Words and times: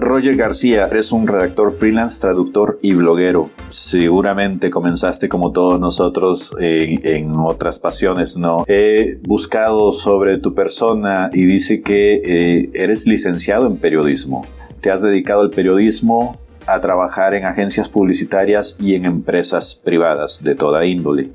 Roger 0.06 0.36
García, 0.36 0.86
eres 0.86 1.12
un 1.12 1.26
redactor 1.26 1.72
freelance, 1.72 2.22
traductor 2.22 2.78
y 2.84 2.94
bloguero. 2.94 3.50
Seguramente 3.70 4.70
comenzaste 4.70 5.28
como 5.28 5.52
todos 5.52 5.80
nosotros 5.80 6.56
en, 6.60 7.32
otras 7.36 7.80
pasiones, 7.80 8.38
¿no? 8.38 8.66
He 8.68 9.18
buscado 9.24 9.92
sobre 9.92 10.38
tu 10.38 10.54
persona 10.54 11.32
y 11.34 11.46
dice 11.46 11.82
que 11.82 12.22
eh, 12.24 12.70
eres 12.76 13.08
licenciado 13.08 13.66
en 13.66 13.78
periodismo. 13.78 14.46
Te 14.80 14.92
has 14.92 15.02
dedicado 15.02 15.42
al 15.42 15.50
periodismo 15.50 16.38
a 16.68 16.82
trabajar 16.82 17.34
en 17.34 17.46
agencias 17.46 17.90
publicitarias 17.90 18.78
y 18.80 18.94
en 18.94 19.06
empresas 19.06 19.74
privadas 19.74 20.44
de 20.44 20.54
toda 20.54 20.86
índole. 20.86 21.32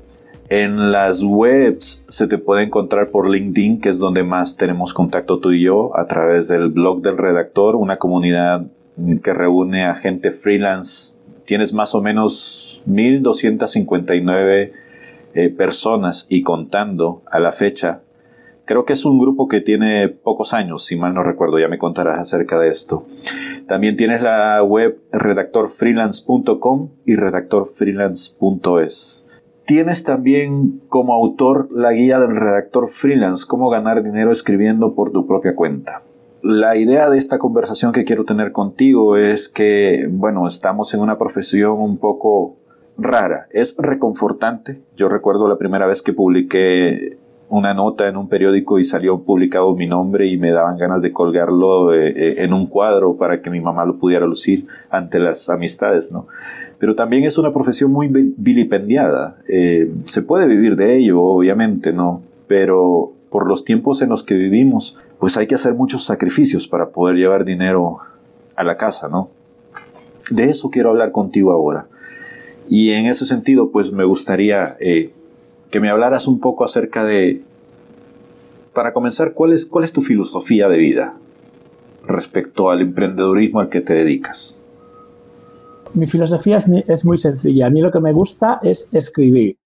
En 0.51 0.91
las 0.91 1.23
webs 1.23 2.03
se 2.09 2.27
te 2.27 2.37
puede 2.37 2.63
encontrar 2.63 3.09
por 3.09 3.29
LinkedIn, 3.29 3.79
que 3.79 3.87
es 3.87 3.99
donde 3.99 4.23
más 4.23 4.57
tenemos 4.57 4.93
contacto 4.93 5.39
tú 5.39 5.53
y 5.53 5.63
yo, 5.63 5.97
a 5.97 6.07
través 6.07 6.49
del 6.49 6.67
blog 6.67 7.01
del 7.01 7.17
redactor, 7.17 7.77
una 7.77 7.95
comunidad 7.95 8.65
que 9.23 9.33
reúne 9.33 9.85
a 9.85 9.93
gente 9.93 10.31
freelance. 10.31 11.13
Tienes 11.45 11.73
más 11.73 11.95
o 11.95 12.01
menos 12.01 12.81
1.259 12.85 14.71
eh, 15.35 15.49
personas 15.51 16.27
y 16.29 16.43
contando 16.43 17.21
a 17.27 17.39
la 17.39 17.53
fecha. 17.53 18.01
Creo 18.65 18.83
que 18.83 18.91
es 18.91 19.05
un 19.05 19.19
grupo 19.19 19.47
que 19.47 19.61
tiene 19.61 20.09
pocos 20.09 20.53
años, 20.53 20.83
si 20.83 20.97
mal 20.97 21.13
no 21.13 21.23
recuerdo, 21.23 21.59
ya 21.59 21.69
me 21.69 21.77
contarás 21.77 22.19
acerca 22.19 22.59
de 22.59 22.67
esto. 22.67 23.05
También 23.69 23.95
tienes 23.95 24.21
la 24.21 24.61
web 24.63 24.99
redactorfreelance.com 25.13 26.89
y 27.05 27.15
redactorfreelance.es. 27.15 29.30
Tienes 29.71 30.03
también 30.03 30.81
como 30.89 31.13
autor 31.13 31.69
la 31.71 31.93
guía 31.93 32.19
del 32.19 32.35
redactor 32.35 32.89
freelance, 32.89 33.45
cómo 33.47 33.69
ganar 33.69 34.03
dinero 34.03 34.29
escribiendo 34.33 34.95
por 34.95 35.13
tu 35.13 35.25
propia 35.25 35.55
cuenta. 35.55 36.01
La 36.41 36.75
idea 36.75 37.09
de 37.09 37.17
esta 37.17 37.39
conversación 37.39 37.93
que 37.93 38.03
quiero 38.03 38.25
tener 38.25 38.51
contigo 38.51 39.15
es 39.15 39.47
que, 39.47 40.09
bueno, 40.11 40.45
estamos 40.45 40.93
en 40.93 40.99
una 40.99 41.17
profesión 41.17 41.79
un 41.79 41.99
poco 41.99 42.57
rara. 42.97 43.47
Es 43.49 43.77
reconfortante. 43.79 44.81
Yo 44.97 45.07
recuerdo 45.07 45.47
la 45.47 45.57
primera 45.57 45.85
vez 45.85 46.01
que 46.01 46.11
publiqué 46.11 47.17
una 47.47 47.73
nota 47.73 48.09
en 48.09 48.17
un 48.17 48.27
periódico 48.27 48.77
y 48.77 48.83
salió 48.83 49.19
publicado 49.19 49.73
mi 49.73 49.87
nombre 49.87 50.27
y 50.27 50.37
me 50.37 50.51
daban 50.51 50.77
ganas 50.77 51.01
de 51.01 51.13
colgarlo 51.13 51.93
eh, 51.93 52.09
eh, 52.09 52.35
en 52.39 52.51
un 52.51 52.67
cuadro 52.67 53.15
para 53.15 53.39
que 53.39 53.49
mi 53.49 53.61
mamá 53.61 53.85
lo 53.85 53.97
pudiera 53.99 54.25
lucir 54.25 54.67
ante 54.89 55.17
las 55.19 55.49
amistades, 55.49 56.11
¿no? 56.11 56.27
Pero 56.81 56.95
también 56.95 57.25
es 57.25 57.37
una 57.37 57.51
profesión 57.51 57.91
muy 57.91 58.07
vilipendiada. 58.07 59.37
Eh, 59.47 59.91
se 60.05 60.23
puede 60.23 60.47
vivir 60.47 60.75
de 60.75 60.97
ello, 60.97 61.21
obviamente, 61.21 61.93
¿no? 61.93 62.23
Pero 62.47 63.13
por 63.29 63.47
los 63.47 63.63
tiempos 63.63 64.01
en 64.01 64.09
los 64.09 64.23
que 64.23 64.33
vivimos, 64.33 64.97
pues 65.19 65.37
hay 65.37 65.45
que 65.45 65.53
hacer 65.53 65.75
muchos 65.75 66.03
sacrificios 66.03 66.67
para 66.67 66.89
poder 66.89 67.17
llevar 67.17 67.45
dinero 67.45 67.97
a 68.55 68.63
la 68.63 68.77
casa, 68.77 69.09
¿no? 69.09 69.29
De 70.31 70.45
eso 70.45 70.71
quiero 70.71 70.89
hablar 70.89 71.11
contigo 71.11 71.51
ahora. 71.51 71.85
Y 72.67 72.89
en 72.89 73.05
ese 73.05 73.27
sentido, 73.27 73.69
pues 73.69 73.91
me 73.91 74.03
gustaría 74.03 74.75
que 74.79 75.79
me 75.79 75.89
hablaras 75.91 76.27
un 76.27 76.39
poco 76.39 76.63
acerca 76.63 77.03
de, 77.03 77.43
para 78.73 78.91
comenzar, 78.91 79.33
¿cuál 79.33 79.53
es, 79.53 79.67
cuál 79.67 79.83
es 79.83 79.93
tu 79.93 80.01
filosofía 80.01 80.67
de 80.67 80.79
vida 80.79 81.13
respecto 82.07 82.71
al 82.71 82.81
emprendedurismo 82.81 83.59
al 83.59 83.69
que 83.69 83.81
te 83.81 83.93
dedicas? 83.93 84.60
Mi 85.93 86.07
filosofía 86.07 86.63
es, 86.87 87.05
muy 87.05 87.17
sencilla. 87.17 87.67
A 87.67 87.69
mí 87.69 87.81
lo 87.81 87.91
que 87.91 87.99
me 87.99 88.13
gusta 88.13 88.59
es 88.61 88.89
escribir. 88.91 89.57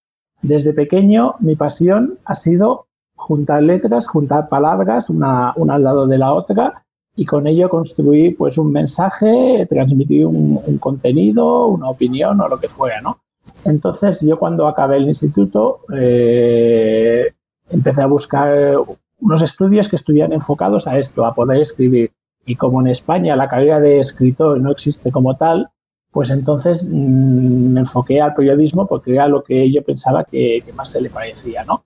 Desde 0.41 0.73
pequeño 0.73 1.35
mi 1.39 1.55
pasión 1.55 2.17
ha 2.25 2.35
sido 2.35 2.87
juntar 3.15 3.63
letras, 3.63 4.07
juntar 4.07 4.49
palabras 4.49 5.09
una, 5.09 5.53
una 5.55 5.75
al 5.75 5.83
lado 5.83 6.07
de 6.07 6.17
la 6.17 6.33
otra 6.33 6.85
y 7.15 7.25
con 7.25 7.47
ello 7.47 7.69
construir 7.69 8.35
pues 8.35 8.57
un 8.57 8.71
mensaje, 8.71 9.65
transmitir 9.69 10.25
un, 10.25 10.59
un, 10.65 10.77
contenido, 10.77 11.67
una 11.67 11.89
opinión 11.89 12.41
o 12.41 12.47
lo 12.47 12.59
que 12.59 12.67
fuera, 12.67 13.01
¿no? 13.01 13.19
Entonces 13.63 14.21
yo 14.21 14.37
cuando 14.37 14.67
acabé 14.67 14.97
el 14.97 15.07
instituto 15.07 15.81
eh, 15.95 17.31
empecé 17.69 18.01
a 18.01 18.07
buscar 18.07 18.75
unos 19.19 19.41
estudios 19.41 19.87
que 19.87 19.95
estuvieran 19.95 20.33
enfocados 20.33 20.87
a 20.87 20.97
esto, 20.97 21.25
a 21.25 21.33
poder 21.33 21.61
escribir. 21.61 22.11
Y 22.45 22.55
como 22.55 22.81
en 22.81 22.87
España 22.87 23.35
la 23.35 23.47
carrera 23.47 23.79
de 23.79 23.99
escritor 23.99 24.59
no 24.59 24.71
existe 24.71 25.11
como 25.11 25.35
tal, 25.35 25.69
pues 26.15 26.29
entonces 26.29 26.87
mm, 26.89 27.73
me 27.73 27.81
enfoqué 27.81 28.21
al 28.21 28.33
periodismo 28.33 28.87
porque 28.87 29.11
era 29.11 29.27
lo 29.27 29.43
que 29.43 29.69
yo 29.69 29.83
pensaba 29.83 30.23
que, 30.23 30.63
más 30.73 30.89
se 30.89 31.01
le 31.01 31.09
parecía, 31.09 31.65
¿no? 31.65 31.83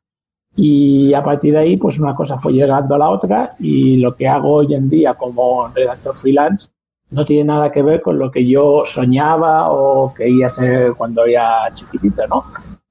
Y 0.56 1.16
a 1.16 1.24
partir 1.24 1.54
de 1.54 1.60
ahí, 1.62 1.78
pues 1.78 1.98
una 1.98 2.14
cosa 2.14 2.38
fue 2.38 2.54
llegando 2.54 2.94
a 2.94 3.00
la 3.00 3.10
otra 3.10 3.56
y 3.58 3.98
lo 3.98 4.16
que 4.16 4.28
hago 4.28 4.58
hoy 4.58 4.76
en 4.76 4.88
día 4.88 5.16
como 5.16 5.68
redactor 5.70 6.14
freelance 6.14 6.70
no 7.10 7.26
tiene 7.26 7.46
nada 7.46 7.72
que 7.72 7.82
ver 7.82 8.04
con 8.04 8.20
lo 8.20 8.30
que 8.30 8.46
yo 8.46 8.84
soñaba 8.86 9.72
o 9.72 10.14
quería 10.14 10.48
ser 10.48 10.94
cuando 10.94 11.26
era 11.26 11.74
chiquitito, 11.74 12.28
¿no? 12.28 12.44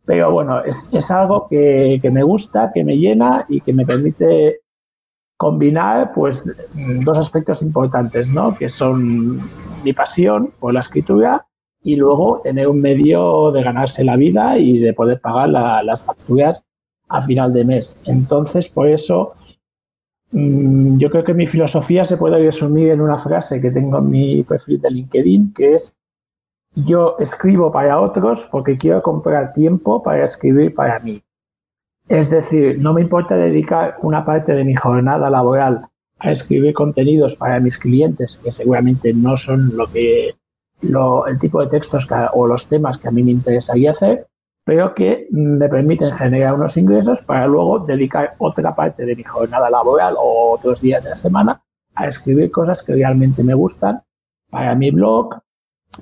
Pero 0.05 0.33
bueno, 0.33 0.65
es, 0.65 0.89
es 0.93 1.09
algo 1.13 1.47
que, 1.49 2.01
que, 2.03 2.11
me 2.11 2.25
gusta, 2.25 2.73
que 2.75 2.83
me 2.83 2.99
llena 2.99 3.45
y 3.49 3.61
que 3.61 3.73
me 3.73 3.87
permite 3.87 4.63
combinar 5.37 6.11
pues 6.13 6.43
dos 7.05 7.17
aspectos 7.17 7.63
importantes, 7.63 8.27
¿no? 8.27 8.57
Que 8.57 8.69
son 8.69 9.39
mi 9.85 9.93
pasión 9.93 10.51
por 10.59 10.75
la 10.75 10.81
escritura 10.81 11.47
y 11.83 11.97
luego 11.97 12.41
tener 12.43 12.69
un 12.69 12.81
medio 12.81 13.51
de 13.53 13.63
ganarse 13.63 14.05
la 14.05 14.17
vida 14.17 14.59
y 14.59 14.79
de 14.79 14.93
poder 14.93 15.21
pagar 15.21 15.49
la, 15.49 15.83
las 15.83 16.05
facturas 16.05 16.65
a 17.09 17.23
final 17.23 17.53
de 17.53 17.65
mes. 17.65 17.99
Entonces, 18.07 18.69
por 18.69 18.89
eso 18.89 19.35
Mm, 20.31 20.99
yo 20.99 21.11
creo 21.11 21.25
que 21.25 21.33
mi 21.33 21.47
filosofía 21.47 22.05
se 22.05 22.19
puede 22.19 22.39
resumir 22.39 22.91
en 22.91 23.01
una 23.01 23.17
frase 23.17 23.61
que 23.61 23.71
tengo 23.71 23.99
en 23.99 24.11
mi 24.11 24.43
perfil 24.43 24.81
de 24.81 24.91
LinkedIn, 24.91 25.55
que 25.55 25.75
es 25.75 25.95
yo 26.75 27.17
escribo 27.19 27.73
para 27.73 28.01
otros 28.01 28.47
porque 28.51 28.77
quiero 28.77 29.03
comprar 29.03 29.53
tiempo 29.53 30.03
para 30.03 30.25
escribir 30.25 30.75
para 30.75 30.99
mí. 31.01 31.23
Es 32.09 32.31
decir, 32.31 32.79
no 32.81 32.93
me 32.93 33.01
importa 33.01 33.37
dedicar 33.37 33.97
una 34.03 34.25
parte 34.25 34.55
de 34.55 34.65
mi 34.65 34.75
jornada 34.75 35.31
laboral 35.31 35.87
a 36.19 36.33
escribir 36.33 36.75
contenidos 36.75 37.37
para 37.37 37.61
mis 37.61 37.79
clientes, 37.79 38.41
que 38.43 38.53
seguramente 38.53 39.13
no 39.15 39.37
son 39.37 39.77
lo 39.77 39.87
que 39.87 40.35
lo, 40.83 41.27
el 41.27 41.39
tipo 41.39 41.61
de 41.61 41.69
textos 41.69 42.07
o 42.33 42.47
los 42.47 42.69
temas 42.69 42.99
que 42.99 43.09
a 43.09 43.11
mí 43.11 43.23
me 43.23 43.33
interesaría 43.33 43.93
hacer, 43.93 44.27
pero 44.65 44.95
que 44.95 45.29
me 45.31 45.69
permiten 45.69 46.13
generar 46.13 46.55
unos 46.55 46.77
ingresos 46.77 47.23
para 47.23 47.47
luego 47.47 47.79
dedicar 47.81 48.35
otra 48.39 48.75
parte 48.75 49.07
de 49.07 49.17
mi 49.17 49.23
jornada 49.23 49.71
laboral 49.71 50.15
o 50.19 50.53
otros 50.53 50.81
días 50.81 51.03
de 51.05 51.11
la 51.11 51.17
semana 51.17 51.63
a 51.95 52.07
escribir 52.07 52.51
cosas 52.51 52.83
que 52.83 52.95
realmente 52.95 53.43
me 53.43 53.55
gustan 53.55 54.03
para 54.51 54.75
mi 54.75 54.91
blog, 54.91 55.39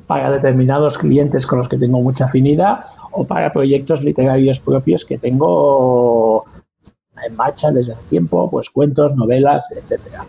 para 0.06 0.30
determinados 0.30 0.98
clientes 0.98 1.46
con 1.46 1.58
los 1.58 1.68
que 1.68 1.78
tengo 1.78 2.00
mucha 2.00 2.24
afinidad 2.24 2.86
o 3.12 3.24
para 3.24 3.52
proyectos 3.52 4.02
literarios 4.02 4.60
propios 4.60 5.04
que 5.04 5.16
tengo 5.16 6.44
en 7.26 7.36
marcha 7.36 7.70
desde 7.70 7.92
hace 7.92 8.08
tiempo, 8.08 8.50
pues 8.50 8.70
cuentos, 8.70 9.14
novelas, 9.14 9.72
etcétera. 9.76 10.24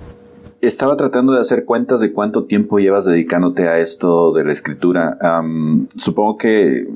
Estaba 0.61 0.97
tratando 0.97 1.33
de 1.33 1.41
hacer 1.41 1.65
cuentas 1.65 1.99
de 1.99 2.11
cuánto 2.11 2.45
tiempo 2.45 2.79
llevas 2.79 3.05
dedicándote 3.05 3.67
a 3.67 3.77
esto 3.77 4.31
de 4.31 4.43
la 4.43 4.51
escritura. 4.51 5.17
supongo 5.95 6.37
que 6.37 6.87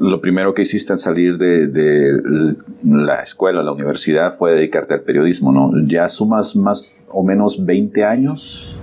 lo 0.00 0.20
primero 0.20 0.54
que 0.54 0.62
hiciste 0.62 0.92
al 0.92 0.98
salir 0.98 1.38
de, 1.38 2.54
la 2.84 3.20
escuela, 3.20 3.62
la 3.62 3.72
universidad, 3.72 4.32
fue 4.32 4.52
dedicarte 4.52 4.94
al 4.94 5.00
periodismo, 5.02 5.52
¿no? 5.52 5.72
¿Ya 5.86 6.08
sumas 6.08 6.56
más 6.56 7.00
o 7.10 7.22
menos 7.22 7.64
20 7.64 8.04
años? 8.04 8.78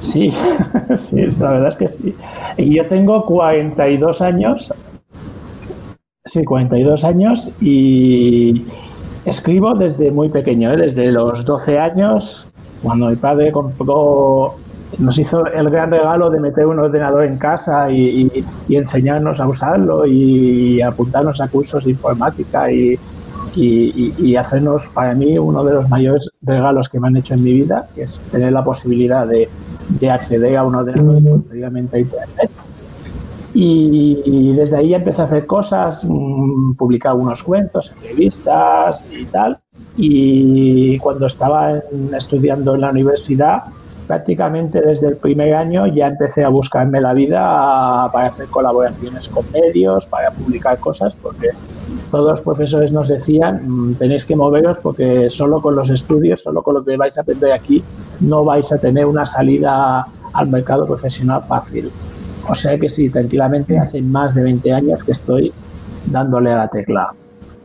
Sí, 0.00 0.32
sí, 0.96 1.26
la 1.38 1.52
verdad 1.52 1.68
es 1.68 1.76
que 1.76 1.88
sí. 1.88 2.14
Y 2.56 2.76
yo 2.76 2.86
tengo 2.86 3.24
42 3.24 4.22
años, 4.22 4.72
sí, 6.24 6.44
42 6.44 7.04
años 7.04 7.50
y 7.60 8.64
escribo 9.24 9.74
desde 9.74 10.10
muy 10.10 10.28
pequeño, 10.28 10.72
¿eh? 10.72 10.76
desde 10.76 11.10
los 11.10 11.44
12 11.44 11.78
años, 11.78 12.48
cuando 12.82 13.08
mi 13.08 13.16
padre 13.16 13.52
compró 13.52 14.54
nos 14.98 15.18
hizo 15.18 15.46
el 15.46 15.70
gran 15.70 15.90
regalo 15.90 16.30
de 16.30 16.40
meter 16.40 16.66
un 16.66 16.78
ordenador 16.78 17.24
en 17.24 17.36
casa 17.36 17.90
y, 17.90 18.30
enseñarnos 18.68 19.40
a 19.40 19.48
usarlo 19.48 20.06
y 20.06 20.80
apuntarnos 20.80 21.40
a 21.40 21.48
cursos 21.48 21.84
de 21.84 21.90
informática 21.90 22.70
y, 22.70 22.98
hacernos 24.36 24.88
para 24.88 25.14
mí 25.14 25.38
uno 25.38 25.64
de 25.64 25.74
los 25.74 25.88
mayores 25.88 26.28
regalos 26.42 26.88
que 26.88 26.98
me 26.98 27.08
han 27.08 27.16
hecho 27.16 27.34
en 27.34 27.44
mi 27.44 27.52
vida, 27.52 27.86
que 27.94 28.02
es 28.02 28.20
tener 28.30 28.52
la 28.52 28.64
posibilidad 28.64 29.26
de, 29.26 29.48
acceder 30.10 30.56
a 30.56 30.64
un 30.64 30.74
ordenador 30.74 31.42
y 31.54 31.62
a 31.62 31.68
Internet. 31.68 32.50
Y, 33.54 34.52
desde 34.52 34.78
ahí 34.78 34.94
empecé 34.94 35.22
a 35.22 35.24
hacer 35.26 35.46
cosas, 35.46 36.04
mm, 36.04 36.74
publicar 36.74 37.12
algunos 37.12 37.42
cuentos, 37.42 37.92
entrevistas 37.92 39.08
y 39.12 39.24
tal. 39.26 39.58
Y 39.96 40.98
cuando 40.98 41.26
estaba 41.26 41.78
estudiando 42.16 42.74
en 42.74 42.80
la 42.80 42.90
universidad, 42.90 43.62
prácticamente 44.06 44.80
desde 44.80 45.08
el 45.08 45.16
primer 45.16 45.54
año 45.54 45.86
ya 45.86 46.08
empecé 46.08 46.44
a 46.44 46.48
buscarme 46.48 47.00
la 47.00 47.14
vida 47.14 48.10
para 48.12 48.26
hacer 48.26 48.46
colaboraciones 48.48 49.28
con 49.28 49.44
medios, 49.52 50.06
para 50.06 50.30
publicar 50.30 50.78
cosas, 50.78 51.14
porque 51.14 51.48
todos 52.10 52.30
los 52.30 52.40
profesores 52.40 52.92
nos 52.92 53.08
decían, 53.08 53.60
mm, 53.64 53.94
tenéis 53.94 54.24
que 54.24 54.36
moveros 54.36 54.78
porque 54.78 55.30
solo 55.30 55.60
con 55.62 55.76
los 55.76 55.90
estudios, 55.90 56.42
solo 56.42 56.62
con 56.62 56.74
lo 56.74 56.84
que 56.84 56.96
vais 56.96 57.16
a 57.18 57.22
aprender 57.22 57.52
aquí, 57.52 57.82
no 58.20 58.44
vais 58.44 58.70
a 58.72 58.78
tener 58.78 59.06
una 59.06 59.24
salida 59.24 60.06
al 60.32 60.48
mercado 60.48 60.86
profesional 60.86 61.42
fácil. 61.42 61.90
O 62.48 62.54
sea 62.54 62.78
que 62.78 62.88
sí, 62.88 63.10
tranquilamente 63.10 63.78
hace 63.78 64.02
más 64.02 64.34
de 64.34 64.42
20 64.42 64.72
años 64.72 65.02
que 65.04 65.12
estoy 65.12 65.52
dándole 66.10 66.52
a 66.52 66.56
la 66.56 66.68
tecla. 66.68 67.12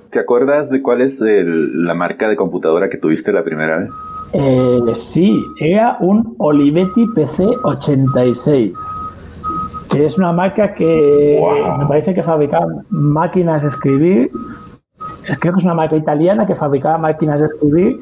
¿Te 0.09 0.19
acuerdas 0.19 0.69
de 0.71 0.81
cuál 0.81 1.01
es 1.01 1.21
la 1.21 1.93
marca 1.93 2.27
de 2.27 2.35
computadora 2.35 2.89
que 2.89 2.97
tuviste 2.97 3.31
la 3.31 3.43
primera 3.43 3.77
vez? 3.77 3.91
Eh, 4.33 4.79
sí, 4.95 5.43
era 5.59 5.97
un 5.99 6.35
Olivetti 6.39 7.05
PC 7.13 7.45
86, 7.63 8.73
que 9.91 10.05
es 10.05 10.17
una 10.17 10.31
marca 10.31 10.73
que 10.73 11.39
me 11.77 11.85
parece 11.85 12.13
que 12.13 12.23
fabricaba 12.23 12.67
máquinas 12.89 13.61
de 13.61 13.67
escribir. 13.67 14.31
Creo 15.39 15.53
que 15.53 15.59
es 15.59 15.65
una 15.65 15.75
marca 15.75 15.95
italiana 15.95 16.47
que 16.47 16.55
fabricaba 16.55 16.97
máquinas 16.97 17.39
de 17.39 17.45
escribir 17.45 17.99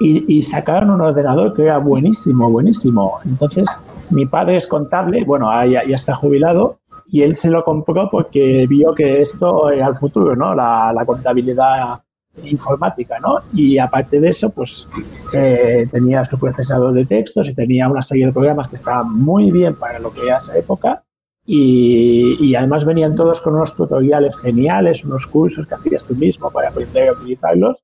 y, 0.00 0.42
sacaron 0.44 0.90
un 0.90 1.00
ordenador 1.00 1.54
que 1.54 1.64
era 1.64 1.78
buenísimo, 1.78 2.50
buenísimo. 2.50 3.18
Entonces, 3.24 3.68
mi 4.10 4.26
padre 4.26 4.56
es 4.56 4.66
contable, 4.66 5.24
bueno, 5.24 5.48
ya, 5.66 5.84
ya 5.84 5.96
está 5.96 6.14
jubilado, 6.14 6.78
y 7.10 7.22
él 7.22 7.34
se 7.34 7.50
lo 7.50 7.64
compró 7.64 8.08
porque 8.10 8.66
vio 8.68 8.94
que 8.94 9.22
esto 9.22 9.70
era 9.70 9.88
el 9.88 9.96
futuro, 9.96 10.36
¿no? 10.36 10.54
La, 10.54 11.02
contabilidad 11.06 12.00
informática, 12.44 13.18
¿no? 13.18 13.38
Y 13.54 13.78
aparte 13.78 14.20
de 14.20 14.28
eso, 14.28 14.50
pues 14.50 14.88
eh, 15.32 15.88
tenía 15.90 16.24
su 16.24 16.38
procesador 16.38 16.92
de 16.92 17.06
textos 17.06 17.48
y 17.48 17.54
tenía 17.54 17.88
una 17.88 18.02
serie 18.02 18.26
de 18.26 18.32
programas 18.32 18.68
que 18.68 18.76
estaban 18.76 19.12
muy 19.12 19.50
bien 19.50 19.74
para 19.74 19.98
lo 19.98 20.12
que 20.12 20.26
era 20.26 20.38
esa 20.38 20.56
época 20.56 21.02
y, 21.44 22.36
y, 22.40 22.54
además 22.54 22.84
venían 22.84 23.16
todos 23.16 23.40
con 23.40 23.54
unos 23.54 23.74
tutoriales 23.74 24.36
geniales, 24.36 25.02
unos 25.04 25.26
cursos 25.26 25.66
que 25.66 25.74
hacías 25.74 26.04
tú 26.04 26.14
mismo 26.14 26.50
para 26.50 26.68
aprender 26.68 27.08
a 27.08 27.12
utilizarlos. 27.12 27.82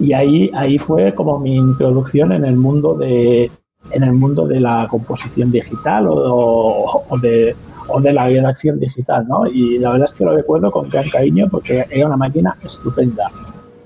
Y 0.00 0.14
ahí, 0.14 0.50
ahí 0.54 0.78
fue 0.78 1.14
como 1.14 1.38
mi 1.38 1.56
introducción 1.56 2.32
en 2.32 2.46
el 2.46 2.56
mundo 2.56 2.94
de, 2.94 3.50
en 3.92 4.02
el 4.02 4.12
mundo 4.12 4.46
de 4.46 4.60
la 4.60 4.86
composición 4.88 5.50
digital 5.50 6.06
o, 6.08 7.04
o 7.08 7.18
de, 7.18 7.54
o 7.88 8.00
de 8.00 8.12
la 8.12 8.26
redacción 8.26 8.78
digital, 8.78 9.26
¿no? 9.26 9.46
Y 9.46 9.78
la 9.78 9.92
verdad 9.92 10.06
es 10.06 10.12
que 10.12 10.24
lo 10.24 10.36
recuerdo 10.36 10.70
con 10.70 10.88
gran 10.88 11.08
cariño 11.08 11.46
porque 11.50 11.84
era 11.90 12.06
una 12.06 12.16
máquina 12.16 12.54
estupenda. 12.64 13.30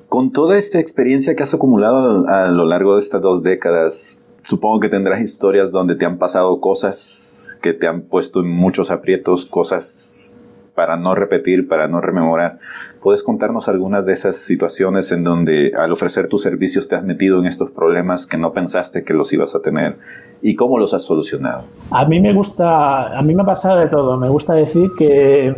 Con 0.08 0.30
toda 0.30 0.58
esta 0.58 0.78
experiencia 0.78 1.34
que 1.34 1.42
has 1.42 1.54
acumulado 1.54 2.26
a 2.28 2.48
lo 2.48 2.64
largo 2.64 2.94
de 2.94 3.00
estas 3.00 3.22
dos 3.22 3.42
décadas, 3.42 4.22
supongo 4.42 4.80
que 4.80 4.88
tendrás 4.88 5.20
historias 5.20 5.72
donde 5.72 5.94
te 5.94 6.04
han 6.04 6.18
pasado 6.18 6.60
cosas 6.60 7.58
que 7.62 7.72
te 7.72 7.86
han 7.86 8.02
puesto 8.02 8.40
en 8.40 8.50
muchos 8.50 8.90
aprietos, 8.90 9.46
cosas 9.46 10.34
para 10.74 10.96
no 10.96 11.14
repetir, 11.14 11.68
para 11.68 11.88
no 11.88 12.00
rememorar. 12.00 12.58
¿Puedes 13.02 13.24
contarnos 13.24 13.68
algunas 13.68 14.06
de 14.06 14.12
esas 14.12 14.36
situaciones 14.36 15.10
en 15.10 15.24
donde 15.24 15.72
al 15.76 15.90
ofrecer 15.90 16.28
tus 16.28 16.42
servicios 16.42 16.88
te 16.88 16.94
has 16.94 17.02
metido 17.02 17.40
en 17.40 17.46
estos 17.46 17.72
problemas 17.72 18.28
que 18.28 18.38
no 18.38 18.52
pensaste 18.52 19.02
que 19.02 19.12
los 19.12 19.32
ibas 19.32 19.56
a 19.56 19.60
tener 19.60 19.98
y 20.40 20.54
cómo 20.54 20.78
los 20.78 20.94
has 20.94 21.02
solucionado? 21.02 21.64
A 21.90 22.04
mí 22.04 22.20
me 22.20 22.32
gusta, 22.32 23.18
a 23.18 23.22
mí 23.22 23.34
me 23.34 23.42
ha 23.42 23.46
pasado 23.46 23.80
de 23.80 23.88
todo. 23.88 24.16
Me 24.18 24.28
gusta 24.28 24.54
decir 24.54 24.90
que, 24.96 25.52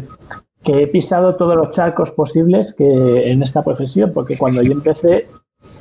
que 0.62 0.85
he 0.85 0.87
pisado 0.87 1.37
todos 1.37 1.55
los 1.55 1.70
charcos 1.70 2.12
posibles 2.12 2.73
que 2.73 3.31
en 3.31 3.43
esta 3.43 3.62
profesión, 3.62 4.12
porque 4.14 4.38
cuando 4.38 4.62
yo 4.62 4.73
empecé 4.81 5.26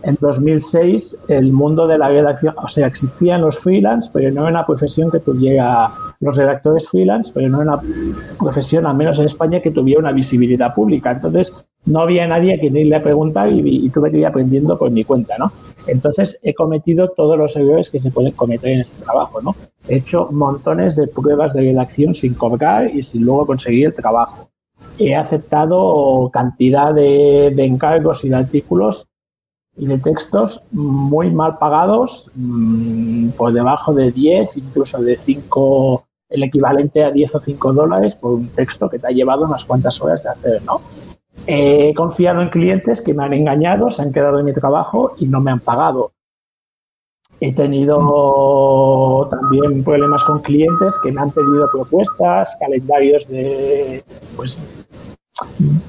en 0.03 0.17
2006 0.19 1.19
el 1.29 1.51
mundo 1.51 1.87
de 1.87 1.97
la 1.97 2.09
redacción, 2.09 2.53
o 2.61 2.67
sea, 2.67 2.87
existían 2.87 3.41
los 3.41 3.59
freelance, 3.59 4.09
pero 4.13 4.31
no 4.31 4.41
era 4.41 4.49
una 4.49 4.65
profesión 4.65 5.09
que 5.09 5.19
tuviera 5.19 5.89
los 6.19 6.35
redactores 6.35 6.87
freelance, 6.87 7.31
pero 7.33 7.49
no 7.49 7.61
era 7.61 7.75
una 7.75 7.81
profesión, 8.37 8.85
al 8.85 8.95
menos 8.95 9.19
en 9.19 9.25
España, 9.25 9.59
que 9.61 9.71
tuviera 9.71 9.99
una 9.99 10.11
visibilidad 10.11 10.73
pública. 10.73 11.11
Entonces, 11.11 11.53
no 11.85 12.01
había 12.01 12.27
nadie 12.27 12.53
a 12.53 12.59
quien 12.59 12.75
irle 12.75 12.95
a 12.95 13.03
preguntar 13.03 13.51
y, 13.51 13.85
y 13.85 13.89
tuve 13.89 14.11
que 14.11 14.19
ir 14.19 14.25
aprendiendo 14.25 14.77
por 14.77 14.91
mi 14.91 15.03
cuenta, 15.03 15.37
¿no? 15.37 15.51
Entonces, 15.87 16.39
he 16.43 16.53
cometido 16.53 17.09
todos 17.09 17.37
los 17.37 17.55
errores 17.55 17.89
que 17.89 17.99
se 17.99 18.11
pueden 18.11 18.31
cometer 18.31 18.71
en 18.71 18.81
este 18.81 19.03
trabajo, 19.03 19.41
¿no? 19.41 19.55
He 19.87 19.97
hecho 19.97 20.29
montones 20.31 20.95
de 20.95 21.07
pruebas 21.07 21.53
de 21.53 21.61
redacción 21.61 22.15
sin 22.15 22.33
cobrar 22.33 22.89
y 22.93 23.03
sin 23.03 23.25
luego 23.25 23.47
conseguir 23.47 23.87
el 23.87 23.93
trabajo. 23.93 24.49
He 24.97 25.15
aceptado 25.15 26.29
cantidad 26.31 26.93
de, 26.93 27.51
de 27.53 27.65
encargos 27.65 28.23
y 28.23 28.29
de 28.29 28.35
artículos 28.35 29.07
y 29.75 29.87
de 29.87 29.97
textos 29.97 30.63
muy 30.71 31.31
mal 31.31 31.57
pagados, 31.57 32.31
mm, 32.35 33.29
por 33.29 33.53
debajo 33.53 33.93
de 33.93 34.11
10, 34.11 34.57
incluso 34.57 35.01
de 35.01 35.17
5, 35.17 36.05
el 36.29 36.43
equivalente 36.43 37.03
a 37.03 37.11
10 37.11 37.35
o 37.35 37.39
5 37.39 37.73
dólares 37.73 38.15
por 38.15 38.33
un 38.33 38.47
texto 38.49 38.89
que 38.89 38.99
te 38.99 39.07
ha 39.07 39.11
llevado 39.11 39.45
unas 39.45 39.65
cuantas 39.65 39.99
horas 40.01 40.23
de 40.23 40.29
hacer, 40.29 40.61
¿no? 40.63 40.81
He 41.47 41.93
confiado 41.95 42.41
en 42.41 42.49
clientes 42.49 43.01
que 43.01 43.13
me 43.13 43.23
han 43.23 43.33
engañado, 43.33 43.89
se 43.89 44.03
han 44.03 44.13
quedado 44.13 44.39
en 44.39 44.45
mi 44.45 44.53
trabajo 44.53 45.13
y 45.17 45.25
no 45.27 45.41
me 45.41 45.51
han 45.51 45.59
pagado. 45.59 46.13
He 47.39 47.53
tenido 47.53 49.27
también 49.29 49.83
problemas 49.83 50.23
con 50.23 50.41
clientes 50.41 50.97
que 51.03 51.11
me 51.11 51.21
han 51.21 51.31
pedido 51.31 51.67
propuestas, 51.71 52.55
calendarios 52.59 53.27
de, 53.27 54.03
pues, 54.35 54.87